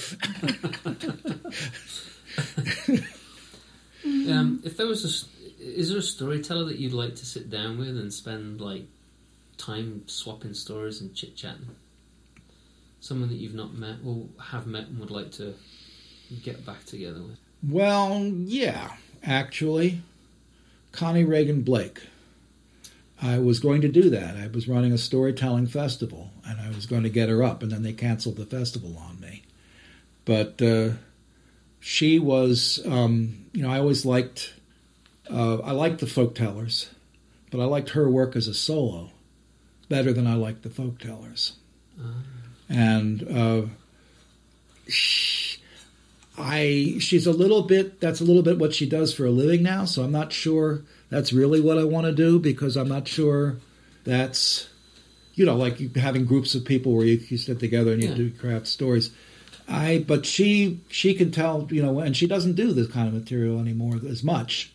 [4.05, 7.79] Um, if there was a, is there a storyteller that you'd like to sit down
[7.79, 8.83] with and spend like
[9.57, 11.67] time swapping stories and chit chatting?
[12.99, 15.55] Someone that you've not met or have met and would like to
[16.43, 17.37] get back together with.
[17.67, 20.01] Well, yeah, actually,
[20.95, 22.01] Connie Regan Blake.
[23.21, 24.35] I was going to do that.
[24.35, 27.71] I was running a storytelling festival, and I was going to get her up, and
[27.71, 29.43] then they canceled the festival on me.
[30.25, 30.91] But uh,
[31.79, 34.53] she was, um, you know, I always liked,
[35.31, 36.89] uh, I liked the folk tellers,
[37.51, 39.11] but I liked her work as a solo
[39.87, 41.53] better than I liked the folk tellers.
[42.69, 43.61] And uh,
[44.87, 45.57] sh
[46.37, 49.63] I she's a little bit that's a little bit what she does for a living
[49.63, 53.07] now, so I'm not sure that's really what I want to do because I'm not
[53.07, 53.57] sure
[54.03, 54.67] that's
[55.35, 58.15] you know like having groups of people where you, you sit together and you Yeah.
[58.15, 59.11] do craft stories.
[59.67, 63.13] I but she she can tell you know and she doesn't do this kind of
[63.13, 64.71] material anymore as much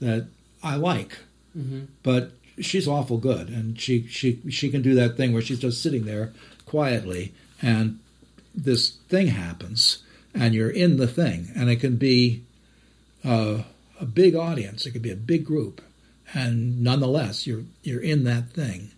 [0.00, 0.26] that
[0.62, 1.18] I like,
[1.56, 1.80] Mm-hmm.
[2.02, 5.82] but she's awful good and she she she can do that thing where she's just
[5.82, 6.32] sitting there
[6.66, 7.98] quietly and
[8.54, 10.01] this thing happens
[10.34, 11.50] and you're in the thing.
[11.54, 12.44] And it can be
[13.24, 13.62] uh,
[14.00, 14.86] a big audience.
[14.86, 15.80] It could be a big group.
[16.34, 18.90] And nonetheless you're you're in that thing.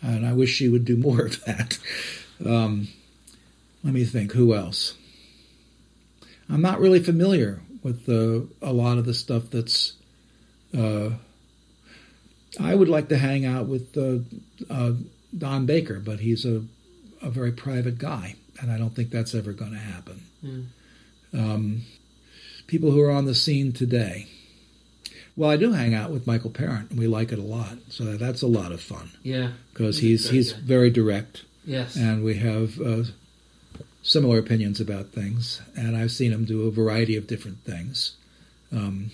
[0.00, 1.78] And I wish she would do more of that.
[2.44, 2.88] Um,
[3.84, 4.32] let me think.
[4.32, 4.94] Who else?
[6.48, 9.92] I'm not really familiar with the, a lot of the stuff that's
[10.76, 11.10] uh,
[12.60, 14.92] I would like to hang out with uh,
[15.36, 16.62] Don Baker, but he's a,
[17.22, 20.22] a very private guy, and I don't think that's ever going to happen.
[20.44, 20.66] Mm.
[21.34, 21.82] Um,
[22.66, 24.26] people who are on the scene today.
[25.36, 28.16] Well, I do hang out with Michael Parent, and we like it a lot, so
[28.18, 29.52] that's a lot of fun Yeah.
[29.72, 30.64] because He's he's very he's good.
[30.64, 31.96] very direct, Yes.
[31.96, 33.04] and we have uh,
[34.02, 35.62] similar opinions about things.
[35.74, 38.12] And I've seen him do a variety of different things.
[38.70, 39.10] Um,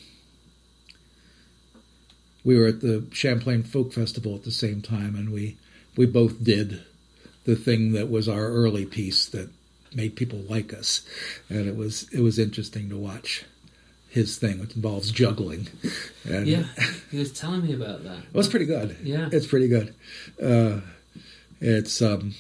[2.44, 5.56] we were at the Champlain Folk Festival at the same time, and we
[5.96, 6.82] we both did
[7.44, 9.50] the thing that was our early piece that
[9.94, 11.02] made people like us,
[11.48, 13.44] and it was it was interesting to watch
[14.08, 15.68] his thing, which involves juggling.
[16.24, 16.64] And yeah.
[17.10, 18.18] He was telling me about that.
[18.18, 18.96] it was pretty good.
[19.02, 19.28] Yeah.
[19.32, 19.94] it's pretty good.
[20.42, 20.80] Uh,
[21.60, 22.34] it's um,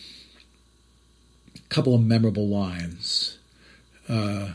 [1.56, 3.38] a couple of memorable lines.
[4.08, 4.50] Uh,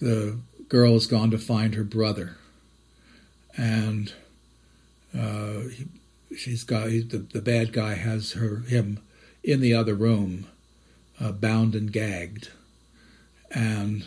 [0.00, 0.38] the
[0.68, 2.36] girl has gone to find her brother,
[3.56, 4.12] and
[5.16, 5.86] uh, he,
[6.36, 9.00] she's got he, the the bad guy has her him
[9.44, 10.46] in the other room,
[11.20, 12.50] uh, bound and gagged,
[13.50, 14.04] and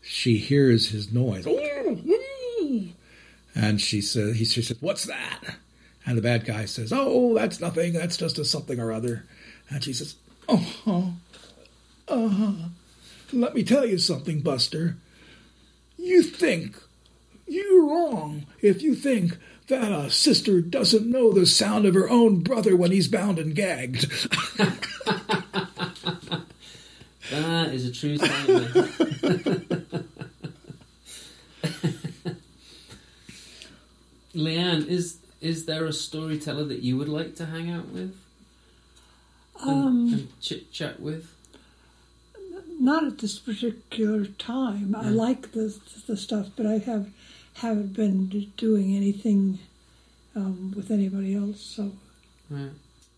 [0.00, 1.46] she hears his noise.
[3.54, 5.56] And she says, he she says, "What's that?"
[6.04, 7.92] And the bad guy says, "Oh, that's nothing.
[7.92, 9.24] That's just a something or other."
[9.70, 10.16] And she says,
[10.48, 11.14] "Oh,
[12.08, 12.52] uh huh.
[13.32, 14.96] Let me tell you something, Buster.
[15.96, 16.76] You think
[17.46, 19.38] you're wrong if you think
[19.68, 23.54] that a sister doesn't know the sound of her own brother when he's bound and
[23.54, 24.10] gagged."
[27.32, 28.74] That is a true statement.
[34.34, 38.16] Leanne, is is there a storyteller that you would like to hang out with
[39.60, 41.28] and, Um, and chit chat with?
[42.80, 44.94] not at this particular time.
[44.96, 45.14] I Mm.
[45.14, 45.74] like the
[46.06, 47.12] the stuff, but I have
[47.54, 49.58] haven't been doing anything
[50.34, 51.60] um, with anybody else.
[51.60, 51.92] So
[52.48, 52.70] Right.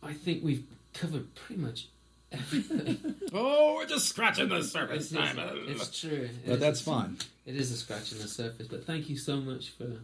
[0.02, 1.93] I think we've covered pretty much everything.
[3.36, 5.64] Oh, we're just scratching the surface, it's- Simon.
[5.66, 6.28] it's true.
[6.46, 7.16] But It- that's fine.
[7.46, 8.68] It is a scratch on the surface.
[8.68, 10.00] But thank you so much for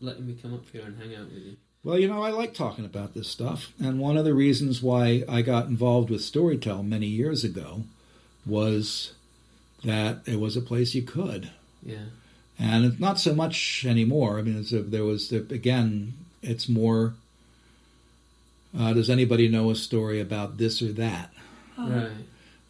[0.00, 1.56] letting me come up here and hang out with you.
[1.84, 3.72] Well, you know, I like talking about this stuff.
[3.82, 7.82] And one of the reasons why I got involved with Storytell many years ago
[8.46, 9.12] was
[9.84, 11.50] that it was a place you could.
[11.82, 12.06] Yeah.
[12.58, 14.38] And it's not so much anymore.
[14.38, 17.14] I mean, it's a, there was, again, it's more
[18.78, 21.32] uh, does anybody know a story about this or that,
[21.88, 22.10] Right.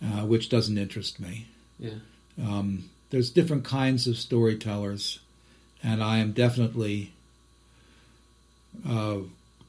[0.03, 1.47] uh, which doesn't interest me.
[1.79, 1.95] Yeah.
[2.41, 5.19] Um, there's different kinds of storytellers,
[5.83, 7.13] and I am definitely
[8.89, 9.19] uh,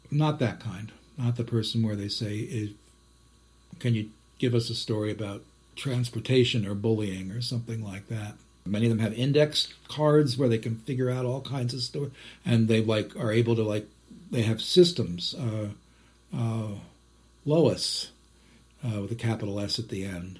[0.10, 0.92] not that kind.
[1.18, 2.70] Not the person where they say,
[3.80, 4.10] "Can you
[4.40, 5.44] give us a story about
[5.76, 8.36] transportation or bullying or something like that?"
[8.66, 12.12] Many of them have index cards where they can figure out all kinds of stories,
[12.46, 13.88] and they like are able to like
[14.30, 15.34] they have systems.
[15.36, 15.70] Uh,
[16.36, 16.68] uh,
[17.46, 18.12] Lois,
[18.86, 20.40] uh, with a capital S at the end,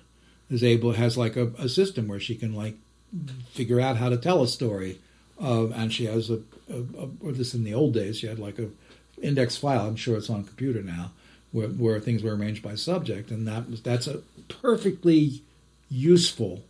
[0.50, 2.76] is able has like a, a system where she can like
[3.52, 5.00] figure out how to tell a story,
[5.42, 6.40] uh, and she has a,
[6.70, 8.70] a, a or this in the old days she had like a
[9.22, 9.88] index file.
[9.88, 11.12] I'm sure it's on computer now,
[11.52, 15.42] where, where things were arranged by subject, and that was that's a perfectly
[15.90, 16.64] useful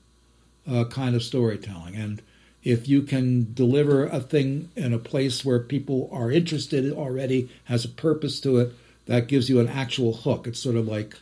[0.70, 1.96] uh, kind of storytelling.
[1.96, 2.22] And
[2.64, 7.86] if you can deliver a thing in a place where people are interested already, has
[7.86, 8.74] a purpose to it,
[9.06, 10.48] that gives you an actual hook.
[10.48, 11.16] It's sort of like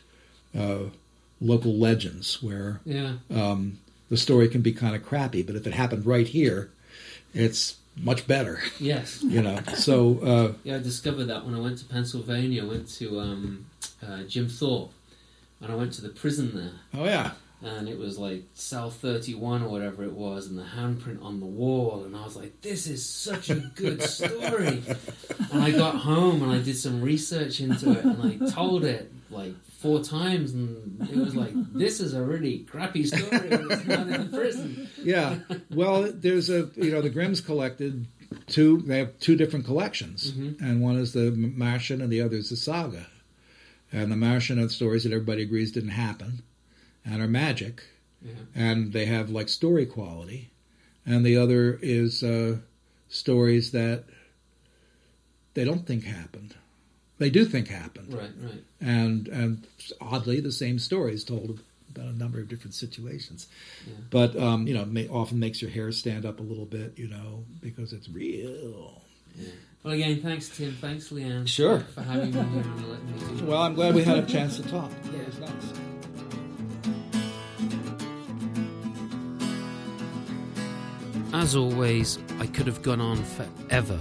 [0.58, 0.84] uh,
[1.40, 3.14] local legends, where Yeah.
[3.30, 3.78] um,
[4.08, 6.70] the story can be kind of crappy, but if it happened right here,
[7.34, 8.60] it's much better.
[8.78, 9.22] Yes.
[9.34, 12.62] You know, so uh, Yeah, I discovered that when I went to Pennsylvania.
[12.64, 13.66] I went to um,
[14.06, 14.92] uh, Jim Thorpe,
[15.60, 16.72] and I went to the prison there.
[17.00, 17.32] oh yeah,
[17.62, 21.46] and it was like cell 31 or whatever it was and the handprint on the
[21.46, 24.82] wall and i was like this is such a good story
[25.52, 29.12] and i got home and i did some research into it and i told it
[29.30, 34.08] like four times and it was like this is a really crappy story it's not
[34.08, 35.38] in the prison yeah.
[35.70, 38.06] Well, there's a you know the Grimm's collected
[38.46, 38.78] two.
[38.78, 40.64] They have two different collections, mm-hmm.
[40.64, 43.06] and one is the Märchen, and the other is the Saga.
[43.92, 46.42] And the Märchen are stories that everybody agrees didn't happen,
[47.04, 47.82] and are magic,
[48.22, 48.32] yeah.
[48.54, 50.50] and they have like story quality,
[51.06, 52.58] and the other is uh,
[53.08, 54.04] stories that
[55.54, 56.54] they don't think happened.
[57.18, 59.66] They do think happened, right right and and
[60.00, 61.60] oddly the same stories told
[61.94, 63.46] about a number of different situations.
[63.86, 63.94] Yeah.
[64.10, 67.08] But um, you know, may, often makes your hair stand up a little bit, you
[67.08, 69.02] know, because it's real.
[69.84, 71.80] well again thanks tim thanks leanne Sure.
[71.80, 74.26] for, for having me here and letting me do Well, I'm glad we had a
[74.26, 74.90] chance to talk.
[75.12, 75.20] Yeah.
[75.20, 75.99] It was nice.
[81.32, 83.98] As always, I could have gone on forever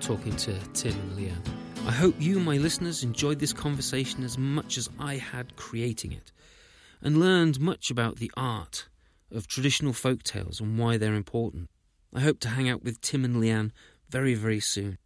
[0.00, 1.86] talking to Tim and Leanne.
[1.86, 6.32] I hope you, my listeners, enjoyed this conversation as much as I had creating it,
[7.02, 8.88] and learned much about the art
[9.30, 11.68] of traditional folk tales and why they're important.
[12.14, 13.72] I hope to hang out with Tim and Leanne
[14.08, 14.96] very, very soon.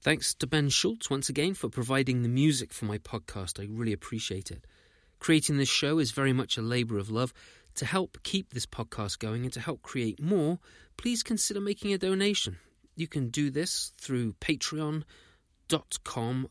[0.00, 3.60] Thanks to Ben Schultz once again for providing the music for my podcast.
[3.60, 4.66] I really appreciate it.
[5.20, 7.32] Creating this show is very much a labour of love.
[7.76, 10.58] To help keep this podcast going and to help create more,
[10.96, 12.58] please consider making a donation.
[12.96, 15.04] You can do this through patreon.com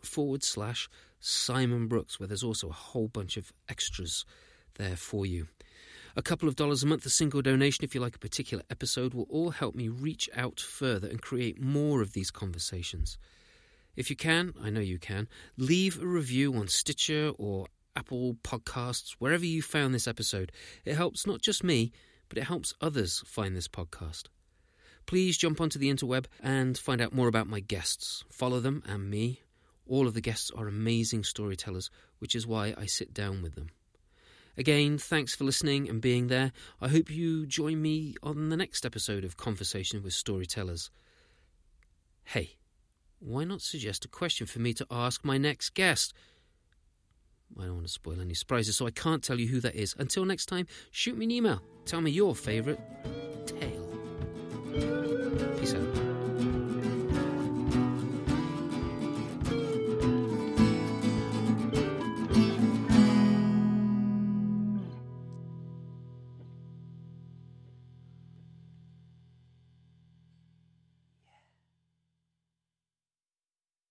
[0.02, 0.89] forward slash
[1.19, 4.26] Simon Brooks, where there's also a whole bunch of extras
[4.76, 5.48] there for you.
[6.15, 9.14] A couple of dollars a month, a single donation if you like a particular episode,
[9.14, 13.18] will all help me reach out further and create more of these conversations.
[13.95, 15.27] If you can, I know you can,
[15.57, 20.52] leave a review on Stitcher or Apple Podcasts, wherever you found this episode.
[20.86, 21.92] It helps not just me,
[22.30, 24.24] but it helps others find this podcast.
[25.06, 28.24] Please jump onto the interweb and find out more about my guests.
[28.30, 29.42] Follow them and me.
[29.88, 31.90] All of the guests are amazing storytellers,
[32.20, 33.70] which is why I sit down with them.
[34.58, 36.52] Again, thanks for listening and being there.
[36.80, 40.92] I hope you join me on the next episode of Conversation with Storytellers.
[42.24, 42.58] Hey,
[43.20, 46.14] why not suggest a question for me to ask my next guest?
[47.60, 49.95] I don't want to spoil any surprises, so I can't tell you who that is.
[49.98, 51.61] Until next time, shoot me an email.
[51.86, 52.80] Tell me your favourite